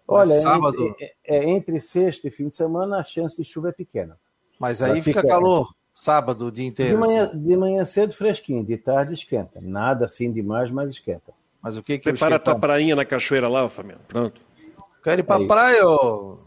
Olha, 0.05 0.39
sábado... 0.39 0.87
entre, 0.87 1.05
é, 1.05 1.37
é, 1.37 1.49
entre 1.49 1.79
sexta 1.79 2.27
e 2.27 2.31
fim 2.31 2.49
de 2.49 2.55
semana 2.55 2.97
a 2.97 3.03
chance 3.03 3.37
de 3.37 3.45
chuva 3.45 3.69
é 3.69 3.71
pequena. 3.71 4.19
Mas 4.59 4.81
aí 4.81 5.01
fica, 5.01 5.21
fica 5.21 5.33
calor. 5.33 5.73
Sábado, 6.01 6.47
o 6.47 6.51
dia 6.51 6.65
inteiro. 6.65 6.93
De 6.93 6.97
manhã, 6.97 7.25
assim. 7.25 7.37
de 7.37 7.55
manhã 7.55 7.85
cedo, 7.85 8.11
fresquinho, 8.15 8.65
de 8.65 8.75
tarde 8.75 9.13
esquenta. 9.13 9.61
Nada 9.61 10.05
assim 10.05 10.31
demais, 10.31 10.71
mas 10.71 10.89
esquenta. 10.89 11.31
Mas 11.61 11.77
o 11.77 11.83
que 11.83 11.99
que 11.99 12.09
Prepara 12.09 12.37
a 12.37 12.39
tua 12.39 12.57
prainha 12.57 12.95
na 12.95 13.05
cachoeira 13.05 13.47
lá, 13.47 13.69
Fabiano. 13.69 14.01
Pronto. 14.07 14.41
Quero 15.03 15.21
ir 15.21 15.23
pra 15.23 15.35
Aí. 15.35 15.45
praia, 15.45 15.87
ô. 15.87 16.39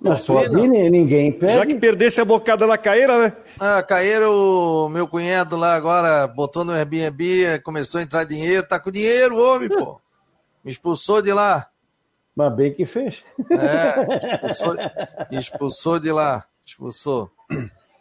Mas 0.00 0.22
só 0.22 0.42
ninguém 0.48 1.30
pede. 1.30 1.54
Já 1.54 1.64
que 1.64 1.76
perdesse 1.76 2.20
a 2.20 2.24
bocada 2.24 2.66
na 2.66 2.76
caeira, 2.76 3.22
né? 3.22 3.36
Ah, 3.60 3.80
caeira, 3.84 4.28
o 4.28 4.88
meu 4.88 5.06
cunhado 5.06 5.54
lá 5.54 5.76
agora 5.76 6.26
botou 6.26 6.64
no 6.64 6.72
Airbnb, 6.72 7.60
começou 7.62 8.00
a 8.00 8.02
entrar 8.02 8.24
dinheiro, 8.24 8.66
tá 8.66 8.80
com 8.80 8.90
dinheiro, 8.90 9.38
homem, 9.38 9.68
pô. 9.68 10.00
Me 10.64 10.72
expulsou 10.72 11.22
de 11.22 11.32
lá. 11.32 11.68
Mas 12.34 12.52
bem 12.52 12.74
que 12.74 12.84
fez. 12.84 13.22
É, 13.48 14.48
expulsou, 14.48 14.74
expulsou 15.30 16.00
de 16.00 16.10
lá. 16.10 16.44
Expulsou. 16.66 17.30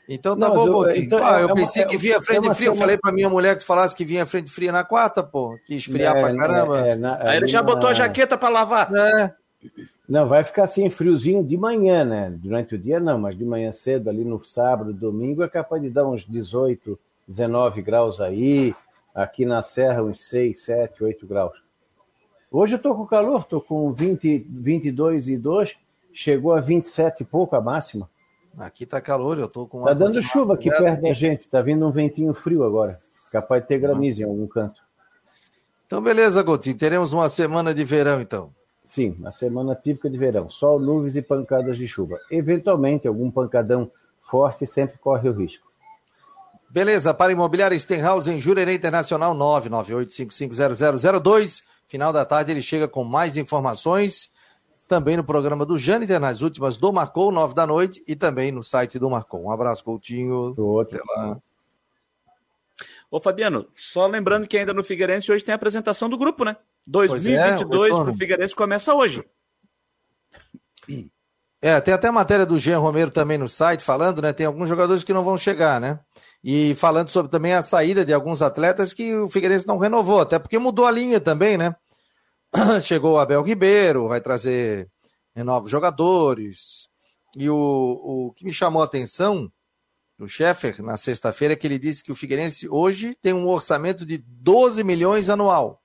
Então 0.08 0.38
tá 0.38 0.48
não, 0.48 0.56
bom, 0.56 0.72
Coutinho. 0.72 1.04
Então, 1.04 1.20
ah, 1.22 1.42
eu 1.42 1.50
é 1.50 1.54
pensei 1.54 1.84
uma, 1.84 1.90
que 1.90 1.98
vinha 1.98 2.22
frente 2.22 2.48
é 2.48 2.54
fria. 2.54 2.70
Eu 2.70 2.76
falei 2.76 2.98
pra 2.98 3.12
minha 3.12 3.30
mulher 3.30 3.58
que 3.58 3.64
falasse 3.64 3.96
que 3.96 4.06
vinha 4.06 4.26
frente 4.26 4.50
fria 4.50 4.72
na 4.72 4.84
quarta, 4.84 5.22
pô. 5.22 5.58
Que 5.66 5.76
esfriar 5.76 6.16
é, 6.16 6.22
pra 6.22 6.36
caramba. 6.36 6.88
É, 6.88 6.96
na, 6.96 7.22
Aí 7.22 7.38
ele 7.38 7.48
já 7.48 7.62
na... 7.62 7.66
botou 7.66 7.90
a 7.90 7.94
jaqueta 7.94 8.38
pra 8.38 8.48
lavar. 8.48 8.90
É. 8.94 9.34
Não, 10.08 10.26
vai 10.26 10.44
ficar 10.46 10.64
assim 10.64 10.90
friozinho 10.90 11.44
de 11.44 11.58
manhã, 11.58 12.06
né? 12.06 12.30
Durante 12.32 12.76
o 12.76 12.78
dia 12.78 13.00
não, 13.00 13.20
mas 13.20 13.38
de 13.38 13.44
manhã 13.44 13.74
cedo, 13.74 14.10
ali 14.10 14.24
no 14.24 14.42
sábado, 14.42 14.94
domingo, 14.94 15.44
é 15.44 15.50
capaz 15.50 15.82
de 15.82 15.90
dar 15.90 16.08
uns 16.08 16.26
18, 16.26 16.98
19 17.28 17.82
graus 17.82 18.22
aí. 18.22 18.74
Aqui 19.14 19.46
na 19.46 19.62
Serra, 19.62 20.04
uns 20.04 20.24
6, 20.24 20.62
7, 20.62 21.04
8 21.04 21.28
graus. 21.28 21.58
Hoje 22.50 22.76
eu 22.76 22.80
tô 22.80 22.96
com 22.96 23.06
calor, 23.06 23.44
tô 23.44 23.60
com 23.60 23.92
20, 23.92 24.46
22 24.50 25.28
e 25.28 25.38
2, 25.38 25.76
chegou 26.14 26.54
a 26.54 26.62
27 26.62 27.24
e 27.24 27.26
pouco 27.26 27.56
a 27.58 27.62
máxima. 27.62 28.10
Aqui 28.58 28.88
tá 28.88 29.00
calor, 29.00 29.38
eu 29.38 29.48
tô 29.48 29.68
com. 29.68 29.84
Tá 29.84 29.94
dando 29.94 30.22
chuva 30.22 30.56
aqui 30.56 30.70
perto 30.70 31.02
da 31.02 31.14
gente, 31.14 31.48
tá 31.48 31.62
vindo 31.62 31.86
um 31.86 31.92
ventinho 31.92 32.34
frio 32.34 32.64
agora. 32.64 33.00
Capaz 33.32 33.62
de 33.62 33.68
ter 33.68 33.80
granizo 33.80 34.22
em 34.22 34.26
algum 34.26 34.48
canto. 34.48 34.82
Então, 35.86 36.02
beleza, 36.02 36.42
Gotinho. 36.42 36.76
Teremos 36.76 37.14
uma 37.14 37.30
semana 37.30 37.74
de 37.74 37.84
verão, 37.84 38.20
então. 38.20 38.50
Sim, 38.84 39.16
uma 39.20 39.32
semana 39.32 39.76
típica 39.76 40.10
de 40.10 40.18
verão. 40.18 40.50
Sol, 40.50 40.80
nuvens 40.80 41.16
e 41.16 41.22
pancadas 41.22 41.78
de 41.78 41.88
chuva. 41.88 42.18
Eventualmente, 42.32 43.08
algum 43.08 43.30
pancadão 43.30 43.92
forte 44.30 44.66
sempre 44.66 44.98
corre 44.98 45.30
o 45.30 45.34
risco. 45.34 45.68
Beleza, 46.70 47.14
para 47.14 47.32
Imobiliária 47.32 47.80
Stenhouse 47.80 48.30
em 48.30 48.40
Jurerê 48.40 48.74
Internacional 48.74 49.34
998550002. 49.36 51.64
Final 51.88 52.12
da 52.12 52.26
tarde 52.26 52.52
ele 52.52 52.62
chega 52.62 52.88
com 52.88 53.04
mais 53.04 53.38
informações 53.38 54.32
também 54.88 55.18
no 55.18 55.24
programa 55.24 55.66
do 55.66 55.78
Jâniter, 55.78 56.20
nas 56.20 56.42
últimas 56.42 56.78
do 56.78 56.94
Marcou, 56.94 57.32
nove 57.32 57.54
da 57.54 57.68
noite, 57.68 58.04
e 58.08 58.16
também 58.16 58.52
no 58.52 58.64
site 58.64 58.98
do 58.98 59.10
Marcou. 59.10 59.44
Um 59.44 59.52
abraço, 59.52 59.84
Coutinho. 59.84 60.56
Outro. 60.58 61.00
Até 61.00 61.04
lá. 61.16 61.38
Ô, 63.10 63.20
Fabiano, 63.20 63.68
só 63.76 64.06
lembrando 64.06 64.48
que 64.48 64.58
ainda 64.58 64.74
no 64.74 64.84
Figueirense 64.84 65.32
hoje 65.32 65.44
tem 65.44 65.54
a 65.54 65.56
apresentação 65.56 66.10
do 66.10 66.18
grupo, 66.18 66.44
né? 66.44 66.58
2022 66.86 67.92
é, 67.96 68.04
pro 68.04 68.14
Figueirense 68.14 68.56
começa 68.56 68.94
hoje. 68.94 69.24
É, 71.62 71.80
tem 71.82 71.94
até 71.94 72.08
a 72.08 72.12
matéria 72.12 72.46
do 72.46 72.58
Jean 72.58 72.80
Romero 72.80 73.10
também 73.10 73.38
no 73.38 73.48
site 73.48 73.84
falando, 73.84 74.22
né? 74.22 74.32
Tem 74.32 74.46
alguns 74.46 74.70
jogadores 74.70 75.04
que 75.04 75.14
não 75.14 75.24
vão 75.24 75.38
chegar, 75.38 75.82
né? 75.82 76.00
E 76.44 76.76
falando 76.76 77.10
sobre 77.10 77.32
também 77.32 77.54
a 77.54 77.62
saída 77.62 78.06
de 78.06 78.14
alguns 78.14 78.42
atletas 78.42 78.94
que 78.94 79.16
o 79.16 79.30
Figueirense 79.30 79.68
não 79.68 79.78
renovou, 79.78 80.22
até 80.22 80.38
porque 80.38 80.60
mudou 80.60 80.86
a 80.86 80.92
linha 80.92 81.20
também, 81.20 81.58
né? 81.58 81.76
chegou 82.84 83.16
o 83.16 83.20
Abel 83.20 83.42
Ribeiro, 83.42 84.08
vai 84.08 84.22
trazer 84.22 84.90
novos 85.36 85.70
jogadores. 85.70 86.88
E 87.36 87.50
o, 87.50 87.56
o 87.56 88.34
que 88.34 88.46
me 88.46 88.54
chamou 88.54 88.82
a 88.82 88.86
atenção 88.86 89.52
do 90.18 90.28
Sheffer 90.28 90.82
na 90.82 90.98
sexta-feira 90.98 91.54
é 91.54 91.58
que 91.58 91.68
ele 91.68 91.78
disse 91.78 92.04
que 92.04 92.12
o 92.12 92.16
Figueirense 92.16 92.68
hoje 92.68 93.16
tem 93.22 93.34
um 93.34 93.48
orçamento 93.48 94.06
de 94.06 94.18
12 94.18 94.84
milhões 94.84 95.30
anual. 95.30 95.82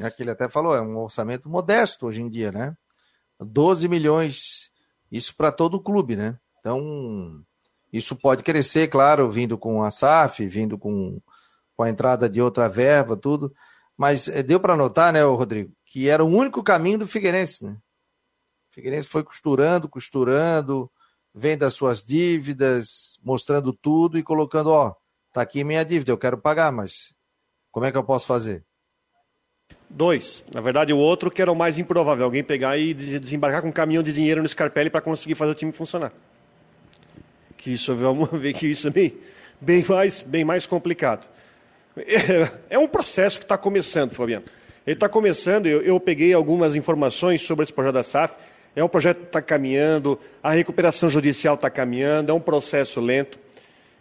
É 0.00 0.10
que 0.10 0.22
ele 0.22 0.30
até 0.30 0.48
falou, 0.48 0.74
é 0.74 0.80
um 0.80 0.96
orçamento 0.96 1.48
modesto 1.48 2.06
hoje 2.06 2.22
em 2.22 2.28
dia, 2.28 2.50
né? 2.50 2.76
12 3.40 3.86
milhões, 3.88 4.70
isso 5.10 5.34
para 5.36 5.52
todo 5.52 5.74
o 5.74 5.80
clube, 5.80 6.16
né? 6.16 6.38
Então, 6.58 7.44
isso 7.92 8.16
pode 8.16 8.42
crescer, 8.42 8.88
claro, 8.88 9.30
vindo 9.30 9.56
com 9.56 9.82
a 9.82 9.90
SAF, 9.90 10.46
vindo 10.46 10.76
com, 10.76 11.20
com 11.76 11.82
a 11.82 11.88
entrada 11.88 12.28
de 12.28 12.40
outra 12.40 12.68
verba, 12.68 13.16
tudo. 13.16 13.54
Mas 13.98 14.28
é, 14.28 14.44
deu 14.44 14.60
para 14.60 14.76
notar, 14.76 15.12
né, 15.12 15.24
Rodrigo, 15.24 15.72
que 15.84 16.08
era 16.08 16.24
o 16.24 16.28
único 16.28 16.62
caminho 16.62 17.00
do 17.00 17.06
Figueirense, 17.06 17.64
né? 17.64 17.72
O 18.70 18.74
Figueirense 18.76 19.08
foi 19.08 19.24
costurando, 19.24 19.88
costurando, 19.88 20.88
vendo 21.34 21.64
as 21.64 21.74
suas 21.74 22.04
dívidas, 22.04 23.18
mostrando 23.24 23.72
tudo 23.72 24.16
e 24.16 24.22
colocando, 24.22 24.70
ó, 24.70 24.94
tá 25.32 25.42
aqui 25.42 25.64
minha 25.64 25.84
dívida, 25.84 26.12
eu 26.12 26.18
quero 26.18 26.38
pagar, 26.38 26.70
mas 26.70 27.12
como 27.72 27.86
é 27.86 27.90
que 27.90 27.98
eu 27.98 28.04
posso 28.04 28.26
fazer? 28.26 28.64
Dois. 29.90 30.44
Na 30.54 30.60
verdade, 30.60 30.92
o 30.92 30.98
outro 30.98 31.30
que 31.30 31.42
era 31.42 31.50
o 31.50 31.56
mais 31.56 31.76
improvável, 31.76 32.24
alguém 32.24 32.44
pegar 32.44 32.78
e 32.78 32.94
desembarcar 32.94 33.62
com 33.62 33.68
um 33.68 33.72
caminhão 33.72 34.02
de 34.02 34.12
dinheiro 34.12 34.42
no 34.42 34.48
Scarpelli 34.48 34.90
para 34.90 35.00
conseguir 35.00 35.34
fazer 35.34 35.50
o 35.50 35.54
time 35.56 35.72
funcionar. 35.72 36.12
Que 37.56 37.72
isso, 37.72 37.92
vamos 37.96 38.30
ver 38.30 38.52
que 38.52 38.68
isso 38.68 38.86
é 38.86 38.90
bem, 38.90 39.18
bem, 39.60 39.84
mais, 39.88 40.22
bem 40.22 40.44
mais 40.44 40.66
complicado. 40.66 41.26
É 42.70 42.78
um 42.78 42.86
processo 42.86 43.38
que 43.38 43.44
está 43.44 43.56
começando, 43.56 44.12
Fabiano. 44.12 44.44
Ele 44.86 44.94
está 44.94 45.08
começando, 45.08 45.66
eu, 45.66 45.82
eu, 45.82 46.00
peguei 46.00 46.32
algumas 46.32 46.74
informações 46.74 47.42
sobre 47.42 47.62
esse 47.62 47.72
projeto 47.72 47.94
da 47.94 48.02
SAF. 48.02 48.34
É 48.74 48.82
um 48.82 48.88
projeto 48.88 49.18
que 49.18 49.26
está 49.26 49.42
caminhando, 49.42 50.18
a 50.42 50.52
recuperação 50.52 51.10
judicial 51.10 51.56
está 51.56 51.68
caminhando, 51.68 52.30
é 52.30 52.34
um 52.34 52.40
processo 52.40 53.00
lento. 53.00 53.38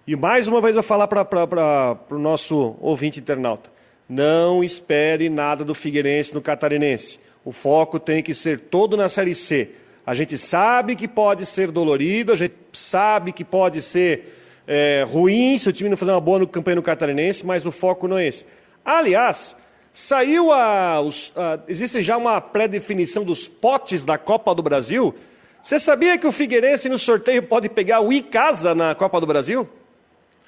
E 0.07 0.15
mais 0.15 0.47
uma 0.47 0.61
vez 0.61 0.75
eu 0.75 0.81
vou 0.81 0.87
falar 0.87 1.07
para 1.07 1.97
o 2.09 2.17
nosso 2.17 2.77
ouvinte 2.79 3.19
internauta: 3.19 3.69
não 4.07 4.63
espere 4.63 5.29
nada 5.29 5.65
do 5.65 5.75
Figueirense 5.75 6.33
no 6.33 6.41
Catarinense. 6.41 7.19
O 7.43 7.51
foco 7.51 7.99
tem 7.99 8.23
que 8.23 8.33
ser 8.33 8.59
todo 8.59 8.95
na 8.95 9.09
Série 9.09 9.35
C. 9.35 9.71
A 10.05 10.13
gente 10.13 10.37
sabe 10.37 10.95
que 10.95 11.07
pode 11.07 11.45
ser 11.45 11.69
dolorido, 11.69 12.31
a 12.31 12.35
gente 12.37 12.55
sabe 12.71 13.33
que 13.33 13.43
pode 13.43 13.81
ser 13.81 14.36
é, 14.67 15.05
ruim 15.09 15.57
se 15.57 15.69
o 15.69 15.73
time 15.73 15.89
não 15.89 15.95
fazer 15.95 16.11
uma 16.11 16.19
boa 16.19 16.45
campanha 16.45 16.75
no 16.75 16.83
Catarinense, 16.83 17.45
mas 17.45 17.65
o 17.65 17.71
foco 17.71 18.07
não 18.07 18.17
é 18.17 18.27
esse. 18.27 18.45
Aliás, 18.83 19.55
saiu 19.93 20.51
a, 20.51 20.99
os, 20.99 21.31
a 21.35 21.59
existe 21.67 22.01
já 22.01 22.17
uma 22.17 22.41
pré-definição 22.41 23.23
dos 23.23 23.47
potes 23.47 24.03
da 24.03 24.17
Copa 24.17 24.53
do 24.53 24.61
Brasil. 24.61 25.15
Você 25.63 25.79
sabia 25.79 26.17
que 26.17 26.27
o 26.27 26.31
Figueirense 26.31 26.89
no 26.89 26.99
sorteio 26.99 27.41
pode 27.43 27.69
pegar 27.69 28.01
o 28.01 28.11
Icasa 28.11 28.75
na 28.75 28.93
Copa 28.93 29.21
do 29.21 29.25
Brasil? 29.25 29.67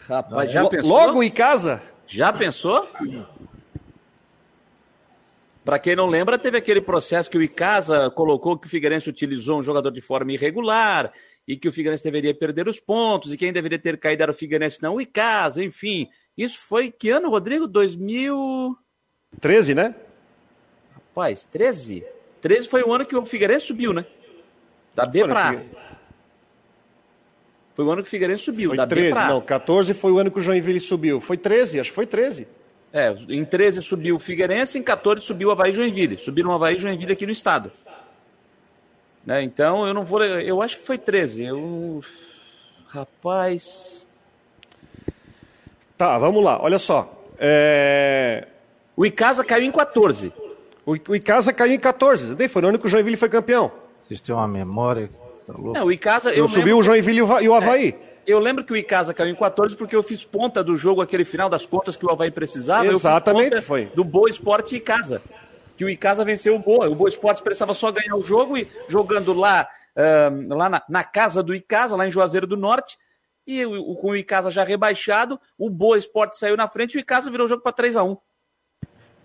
Rapaz, 0.08 0.52
já 0.52 0.68
pensou? 0.68 0.90
Logo 0.90 1.20
o 1.20 1.24
Icasa? 1.24 1.82
Já 2.06 2.34
pensou? 2.34 2.88
Para 5.64 5.78
quem 5.78 5.96
não 5.96 6.08
lembra, 6.08 6.40
teve 6.40 6.58
aquele 6.58 6.82
processo 6.82 7.30
que 7.30 7.38
o 7.38 7.44
Icasa 7.44 8.10
colocou 8.10 8.58
que 8.58 8.68
o 8.68 8.70
Figueirense 8.70 9.10
utilizou 9.10 9.60
um 9.60 9.64
jogador 9.64 9.92
de 9.92 10.02
forma 10.02 10.32
irregular 10.32 11.12
e 11.50 11.58
que 11.58 11.68
o 11.68 11.74
Figueirense 11.74 12.04
deveria 12.04 12.32
perder 12.32 12.68
os 12.68 12.80
pontos, 12.80 13.34
e 13.34 13.38
quem 13.38 13.52
deveria 13.52 13.80
ter 13.80 13.98
caído 13.98 14.22
era 14.22 14.32
o 14.32 14.36
Figueirense, 14.36 14.84
não 14.84 14.94
o 14.94 15.02
Icasa, 15.02 15.64
enfim. 15.64 16.08
Isso 16.38 16.60
foi 16.60 16.92
que 16.92 17.10
ano, 17.10 17.28
Rodrigo? 17.28 17.68
2013, 17.68 19.74
né? 19.74 19.96
Rapaz, 20.94 21.46
13? 21.46 22.06
13 22.40 22.70
foi 22.70 22.84
o 22.84 22.94
ano 22.94 23.04
que 23.04 23.16
o 23.16 23.26
Figueirense 23.26 23.66
subiu, 23.66 23.94
né? 23.94 24.06
Da 24.94 25.08
B 25.08 25.24
para 25.24 25.50
A. 25.50 25.60
Foi 27.74 27.84
o 27.84 27.92
ano 27.92 28.04
que 28.04 28.10
o 28.10 28.12
Figueirense 28.12 28.44
subiu, 28.44 28.70
foi 28.70 28.78
da 28.78 28.86
13, 28.86 29.08
B 29.08 29.14
pra 29.16 29.26
A. 29.26 29.30
Não, 29.30 29.42
14 29.42 29.96
foi 29.96 30.12
o 30.12 30.20
ano 30.20 30.30
que 30.30 30.38
o 30.38 30.44
Joinville 30.44 30.80
subiu. 30.80 31.20
Foi 31.20 31.36
13, 31.36 31.80
acho 31.80 31.90
que 31.90 31.96
foi 31.96 32.06
13. 32.06 32.48
É, 32.94 33.12
em 33.28 33.44
13 33.44 33.82
subiu 33.82 34.18
o 34.18 34.20
Figueirense, 34.20 34.78
em 34.78 34.84
14 34.84 35.26
subiu 35.26 35.50
o 35.50 35.52
Havaí 35.52 35.72
e 35.72 35.74
Joinville. 35.74 36.20
Subiram 36.20 36.52
o 36.52 36.54
Havaí 36.54 36.76
e 36.76 36.80
Joinville 36.80 37.14
aqui 37.14 37.26
no 37.26 37.32
estado. 37.32 37.72
Né? 39.26 39.44
Então 39.44 39.88
eu 39.88 39.94
não 39.94 40.04
vou. 40.04 40.24
Eu 40.24 40.62
acho 40.62 40.80
que 40.80 40.86
foi 40.86 40.98
13. 40.98 41.46
Eu. 41.46 42.02
Rapaz. 42.88 44.08
Tá, 45.98 46.18
vamos 46.18 46.44
lá, 46.44 46.60
olha 46.62 46.80
só. 46.80 47.14
É... 47.38 48.48
O 48.96 49.06
Icasa 49.06 49.44
caiu 49.44 49.66
em 49.66 49.72
14. 49.72 50.34
O, 50.86 50.94
o 51.10 51.16
Icasa 51.16 51.54
caiu 51.54 51.74
em 51.74 51.80
14. 51.80 52.36
Daí 52.36 52.48
foi 52.48 52.62
o 52.64 52.68
ano 52.68 52.80
que 52.80 52.86
o 52.86 52.90
Joinville 52.90 53.18
foi 53.18 53.30
campeão. 53.30 53.72
Vocês 54.02 54.20
têm 54.22 54.34
uma 54.34 54.48
memória. 54.48 55.10
Tá 55.46 55.54
louco. 55.54 55.74
Não, 55.74 55.86
o 55.86 55.92
Icasa. 55.92 56.32
Eu, 56.32 56.46
eu 56.46 56.48
subi 56.50 56.74
o 56.74 56.82
Joinville 56.82 57.20
e 57.20 57.50
o 57.50 57.54
Havaí. 57.54 57.96
eu 58.26 58.40
lembro 58.40 58.64
que 58.64 58.74
o 58.74 58.78
Icasa 58.78 59.14
caiu 59.14 59.32
em 59.32 59.36
14 59.36 59.76
porque 59.76 59.96
eu 59.96 60.02
fiz 60.02 60.24
ponta 60.24 60.64
do 60.64 60.76
jogo, 60.76 61.02
aquele 61.02 61.26
final 61.26 61.50
das 61.50 61.66
contas 61.66 61.96
que 61.96 62.06
o 62.06 62.10
Havaí 62.10 62.32
precisava. 62.32 62.88
Exatamente, 62.88 63.62
foi. 63.62 63.86
Do 63.94 64.04
Boa 64.04 64.30
Esporte 64.30 64.76
e 64.76 64.78
Icasa. 64.78 65.22
Que 65.80 65.86
o 65.86 65.90
Icasa 65.90 66.26
venceu 66.26 66.58
o 66.58 66.60
Boa. 66.60 66.90
O 66.90 66.96
Boa 66.96 67.08
Esporte 67.08 67.42
precisava 67.42 67.74
só 67.74 67.90
ganhar 67.90 68.18
o 68.18 68.22
jogo 68.22 68.58
e 68.58 68.68
jogando 68.90 69.32
lá, 69.32 69.66
uh, 69.96 70.54
lá 70.54 70.68
na, 70.68 70.84
na, 70.90 71.06
casa 71.06 71.42
do 71.42 71.56
Icasa, 71.56 71.96
lá 71.96 72.06
em 72.06 72.12
Juazeiro 72.12 72.46
do 72.46 72.58
Norte. 72.58 72.98
E 73.48 73.66
o, 73.66 73.96
com 73.96 74.10
o 74.10 74.16
Icasa 74.18 74.52
já 74.52 74.66
rebaixado, 74.66 75.40
o 75.58 75.70
Boa 75.70 75.98
Esporte 75.98 76.38
saiu 76.38 76.58
na 76.58 76.68
frente 76.68 76.96
e 76.96 76.98
o 76.98 77.00
Icasa 77.00 77.32
virou 77.32 77.46
o 77.46 77.50
jogo 77.50 77.64
para 77.64 77.72
3 77.72 77.96
a 77.96 78.04
1 78.04 78.18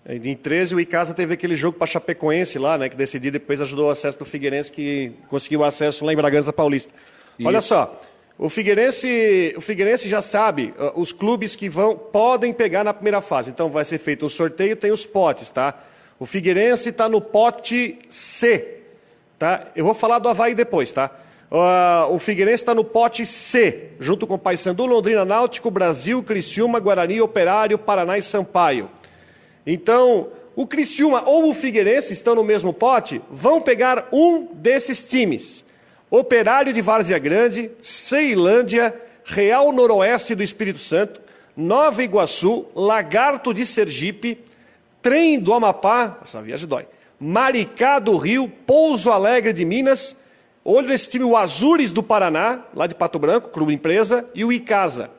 em 0.06 0.36
13, 0.36 0.76
o 0.76 0.80
Icasa 0.80 1.12
teve 1.14 1.34
aquele 1.34 1.56
jogo 1.56 1.76
para 1.76 1.86
Chapecoense 1.86 2.56
lá, 2.56 2.78
né? 2.78 2.88
Que 2.88 2.96
decidiu 2.96 3.32
depois 3.32 3.60
ajudou 3.60 3.88
o 3.88 3.90
acesso 3.90 4.18
do 4.18 4.24
Figueirense, 4.24 4.70
que 4.70 5.12
conseguiu 5.28 5.64
acesso 5.64 6.04
lá 6.04 6.12
em 6.12 6.16
Bragança 6.16 6.52
Paulista. 6.52 6.92
Isso. 7.38 7.48
Olha 7.48 7.60
só, 7.60 8.00
o 8.38 8.50
Figueirense, 8.50 9.54
o 9.56 9.60
Figueirense 9.60 10.08
já 10.08 10.20
sabe 10.20 10.74
uh, 10.78 11.00
os 11.00 11.12
clubes 11.12 11.56
que 11.56 11.68
vão 11.68 11.96
podem 11.96 12.52
pegar 12.52 12.84
na 12.84 12.92
primeira 12.92 13.20
fase. 13.20 13.50
Então 13.50 13.70
vai 13.70 13.84
ser 13.84 13.98
feito 13.98 14.26
um 14.26 14.28
sorteio, 14.28 14.76
tem 14.76 14.92
os 14.92 15.06
potes, 15.06 15.50
tá? 15.50 15.82
O 16.18 16.26
Figueirense 16.26 16.90
está 16.90 17.08
no 17.08 17.20
pote 17.20 17.98
C, 18.08 18.78
tá? 19.38 19.68
Eu 19.74 19.84
vou 19.84 19.94
falar 19.94 20.18
do 20.18 20.28
Havaí 20.28 20.54
depois, 20.54 20.92
tá? 20.92 21.10
Uh, 21.50 22.12
o 22.12 22.18
Figueirense 22.18 22.62
está 22.62 22.74
no 22.74 22.84
pote 22.84 23.24
C, 23.26 23.90
junto 24.00 24.26
com 24.26 24.38
Paysandu, 24.38 24.86
Londrina 24.86 25.24
Náutico, 25.24 25.70
Brasil, 25.70 26.22
Criciúma, 26.22 26.80
Guarani, 26.80 27.20
Operário, 27.20 27.78
Paraná 27.78 28.18
e 28.18 28.22
Sampaio. 28.22 28.90
Então, 29.66 30.28
o 30.56 30.66
Criciúma 30.66 31.22
ou 31.26 31.50
o 31.50 31.54
Figueirense 31.54 32.12
estão 32.12 32.34
no 32.34 32.44
mesmo 32.44 32.72
pote, 32.72 33.20
vão 33.30 33.60
pegar 33.60 34.08
um 34.12 34.48
desses 34.54 35.02
times. 35.02 35.64
Operário 36.10 36.72
de 36.72 36.80
Várzea 36.80 37.18
Grande, 37.18 37.70
Ceilândia, 37.82 38.94
Real 39.24 39.72
Noroeste 39.72 40.34
do 40.34 40.42
Espírito 40.42 40.78
Santo, 40.78 41.20
Nova 41.56 42.02
Iguaçu, 42.02 42.66
Lagarto 42.74 43.54
de 43.54 43.64
Sergipe, 43.64 44.38
Trem 45.04 45.38
do 45.38 45.52
Amapá, 45.52 46.18
essa 46.22 46.40
viagem 46.40 46.66
dói, 46.66 46.88
Maricá 47.20 47.98
do 47.98 48.16
Rio, 48.16 48.48
Pouso 48.48 49.10
Alegre 49.10 49.52
de 49.52 49.62
Minas, 49.62 50.16
olho 50.64 50.88
nesse 50.88 51.10
time 51.10 51.26
o 51.26 51.36
Azures 51.36 51.92
do 51.92 52.02
Paraná, 52.02 52.64
lá 52.74 52.86
de 52.86 52.94
Pato 52.94 53.18
Branco, 53.18 53.50
clube 53.50 53.74
empresa, 53.74 54.26
e 54.34 54.46
o 54.46 54.50
Icasa. 54.50 55.10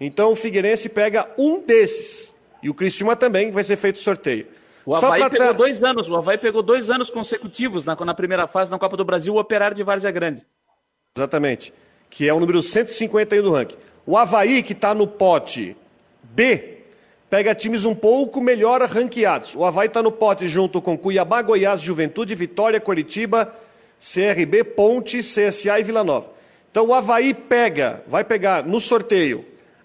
Então 0.00 0.32
o 0.32 0.34
Figueirense 0.34 0.88
pega 0.88 1.28
um 1.36 1.60
desses. 1.60 2.34
E 2.62 2.70
o 2.70 2.74
Criciúma 2.74 3.14
também 3.14 3.50
vai 3.50 3.62
ser 3.62 3.76
feito 3.76 3.98
sorteio. 3.98 4.46
O 4.86 4.94
Havaí 4.94 5.20
pra... 5.20 5.28
pegou 5.28 5.52
dois 5.52 5.82
anos, 5.82 6.08
o 6.08 6.16
Havaí 6.16 6.38
pegou 6.38 6.62
dois 6.62 6.88
anos 6.88 7.10
consecutivos 7.10 7.84
na, 7.84 7.94
na 7.94 8.14
primeira 8.14 8.46
fase 8.48 8.70
na 8.70 8.78
Copa 8.78 8.96
do 8.96 9.04
Brasil, 9.04 9.34
o 9.34 9.38
Operário 9.38 9.76
de 9.76 9.82
Várzea 9.82 10.10
Grande. 10.10 10.46
Exatamente. 11.14 11.74
Que 12.08 12.26
é 12.26 12.32
o 12.32 12.40
número 12.40 12.62
151 12.62 13.42
do 13.42 13.52
ranking. 13.52 13.76
O 14.06 14.16
Havaí, 14.16 14.62
que 14.62 14.72
está 14.72 14.94
no 14.94 15.06
pote 15.06 15.76
B, 16.22 16.75
pega 17.28 17.54
times 17.54 17.84
um 17.84 17.94
pouco 17.94 18.40
melhor 18.40 18.82
ranqueados. 18.82 19.54
O 19.54 19.64
Havaí 19.64 19.88
está 19.88 20.02
no 20.02 20.12
pote 20.12 20.48
junto 20.48 20.80
com 20.80 20.96
Cuiabá, 20.96 21.42
Goiás, 21.42 21.80
Juventude, 21.80 22.34
Vitória, 22.34 22.80
Coritiba, 22.80 23.54
CRB, 23.98 24.64
Ponte, 24.64 25.18
CSA 25.18 25.80
e 25.80 25.82
Vila 25.82 26.04
Nova. 26.04 26.28
Então 26.70 26.86
o 26.86 26.94
Havaí 26.94 27.34
pega, 27.34 28.02
vai 28.06 28.22
pegar 28.22 28.64
no 28.64 28.80
sorteio 28.80 29.44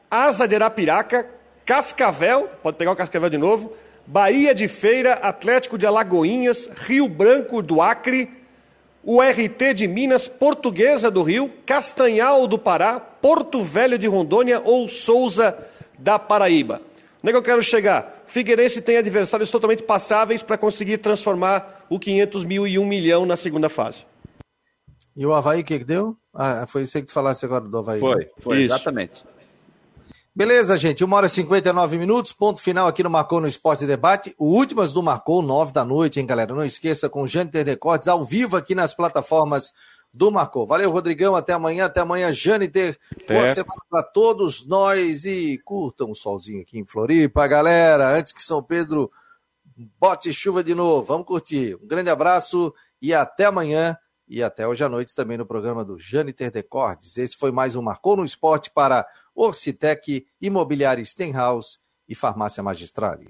Asa 0.09 0.45
de 0.45 0.55
Arapiraca, 0.55 1.25
Cascavel, 1.65 2.49
pode 2.61 2.75
pegar 2.75 2.91
o 2.91 2.95
Cascavel 2.95 3.29
de 3.29 3.37
novo, 3.37 3.73
Bahia 4.05 4.53
de 4.53 4.67
Feira, 4.67 5.13
Atlético 5.13 5.77
de 5.77 5.85
Alagoinhas, 5.85 6.69
Rio 6.85 7.07
Branco 7.07 7.61
do 7.61 7.81
Acre, 7.81 8.29
o 9.03 9.21
RT 9.21 9.73
de 9.73 9.87
Minas, 9.87 10.27
Portuguesa 10.27 11.09
do 11.09 11.23
Rio, 11.23 11.49
Castanhal 11.65 12.45
do 12.45 12.59
Pará, 12.59 12.99
Porto 12.99 13.63
Velho 13.63 13.97
de 13.97 14.05
Rondônia 14.05 14.61
ou 14.63 14.87
Souza 14.89 15.57
da 15.97 16.19
Paraíba. 16.19 16.81
Onde 17.23 17.29
é 17.29 17.31
que 17.31 17.37
eu 17.37 17.43
quero 17.43 17.61
chegar? 17.61 18.23
Figueirense 18.25 18.81
tem 18.81 18.97
adversários 18.97 19.51
totalmente 19.51 19.83
passáveis 19.83 20.41
para 20.41 20.57
conseguir 20.57 20.97
transformar 20.97 21.85
o 21.89 21.99
500 21.99 22.45
mil 22.45 22.67
e 22.67 22.79
1 22.79 22.85
milhão 22.85 23.25
na 23.25 23.35
segunda 23.35 23.69
fase. 23.69 24.05
E 25.15 25.25
o 25.25 25.33
Havaí, 25.33 25.61
o 25.61 25.63
que, 25.63 25.79
que 25.79 25.85
deu? 25.85 26.17
Ah, 26.33 26.65
foi 26.67 26.81
isso 26.83 26.99
que 26.99 27.07
tu 27.07 27.13
falasse 27.13 27.45
agora 27.45 27.63
do 27.65 27.77
Havaí. 27.77 27.99
Foi, 27.99 28.29
foi, 28.41 28.57
isso. 28.57 28.73
exatamente. 28.73 29.23
Beleza, 30.33 30.77
gente. 30.77 31.03
Uma 31.03 31.17
hora 31.17 31.27
e 31.27 31.29
59 31.29 31.97
minutos. 31.97 32.31
Ponto 32.31 32.61
final 32.61 32.87
aqui 32.87 33.03
no 33.03 33.09
Marcou 33.09 33.41
no 33.41 33.47
Esporte 33.47 33.85
Debate. 33.85 34.33
O 34.37 34.45
Últimas 34.55 34.93
do 34.93 35.03
Marcou, 35.03 35.41
nove 35.41 35.73
da 35.73 35.83
noite, 35.83 36.19
hein, 36.19 36.25
galera? 36.25 36.55
Não 36.55 36.63
esqueça, 36.63 37.09
com 37.09 37.27
Jâniter 37.27 37.65
Recordes 37.65 38.07
ao 38.07 38.23
vivo 38.23 38.55
aqui 38.55 38.73
nas 38.73 38.93
plataformas 38.93 39.73
do 40.13 40.31
Marcou. 40.31 40.65
Valeu, 40.65 40.91
Rodrigão. 40.91 41.35
Até 41.35 41.53
amanhã. 41.53 41.85
Até 41.85 42.01
amanhã, 42.01 42.33
Jâniter. 42.33 42.97
Boa 43.27 43.53
semana 43.53 43.81
para 43.89 44.03
todos 44.03 44.65
nós 44.65 45.25
e 45.25 45.59
curtam 45.63 46.11
o 46.11 46.15
solzinho 46.15 46.61
aqui 46.61 46.79
em 46.79 46.85
Floripa, 46.85 47.47
galera. 47.47 48.15
Antes 48.15 48.33
que 48.33 48.43
São 48.43 48.61
Pedro 48.61 49.11
bote 49.99 50.31
chuva 50.33 50.63
de 50.63 50.75
novo. 50.75 51.03
Vamos 51.03 51.25
curtir. 51.25 51.75
Um 51.75 51.87
grande 51.87 52.09
abraço 52.09 52.73
e 53.01 53.13
até 53.13 53.45
amanhã. 53.45 53.97
E 54.27 54.41
até 54.41 54.65
hoje 54.65 54.81
à 54.81 54.87
noite 54.87 55.13
também 55.13 55.37
no 55.37 55.45
programa 55.45 55.83
do 55.83 55.99
Jâniter 55.99 56.51
Recordes. 56.53 57.17
Esse 57.17 57.35
foi 57.35 57.51
mais 57.51 57.75
um 57.75 57.81
Marcou 57.81 58.15
no 58.15 58.23
Esporte 58.23 58.71
para 58.71 59.05
Orcitec, 59.35 60.25
Imobiliária 60.39 61.03
Stenhouse 61.03 61.79
e 62.07 62.15
Farmácia 62.15 62.63
Magistrale. 62.63 63.29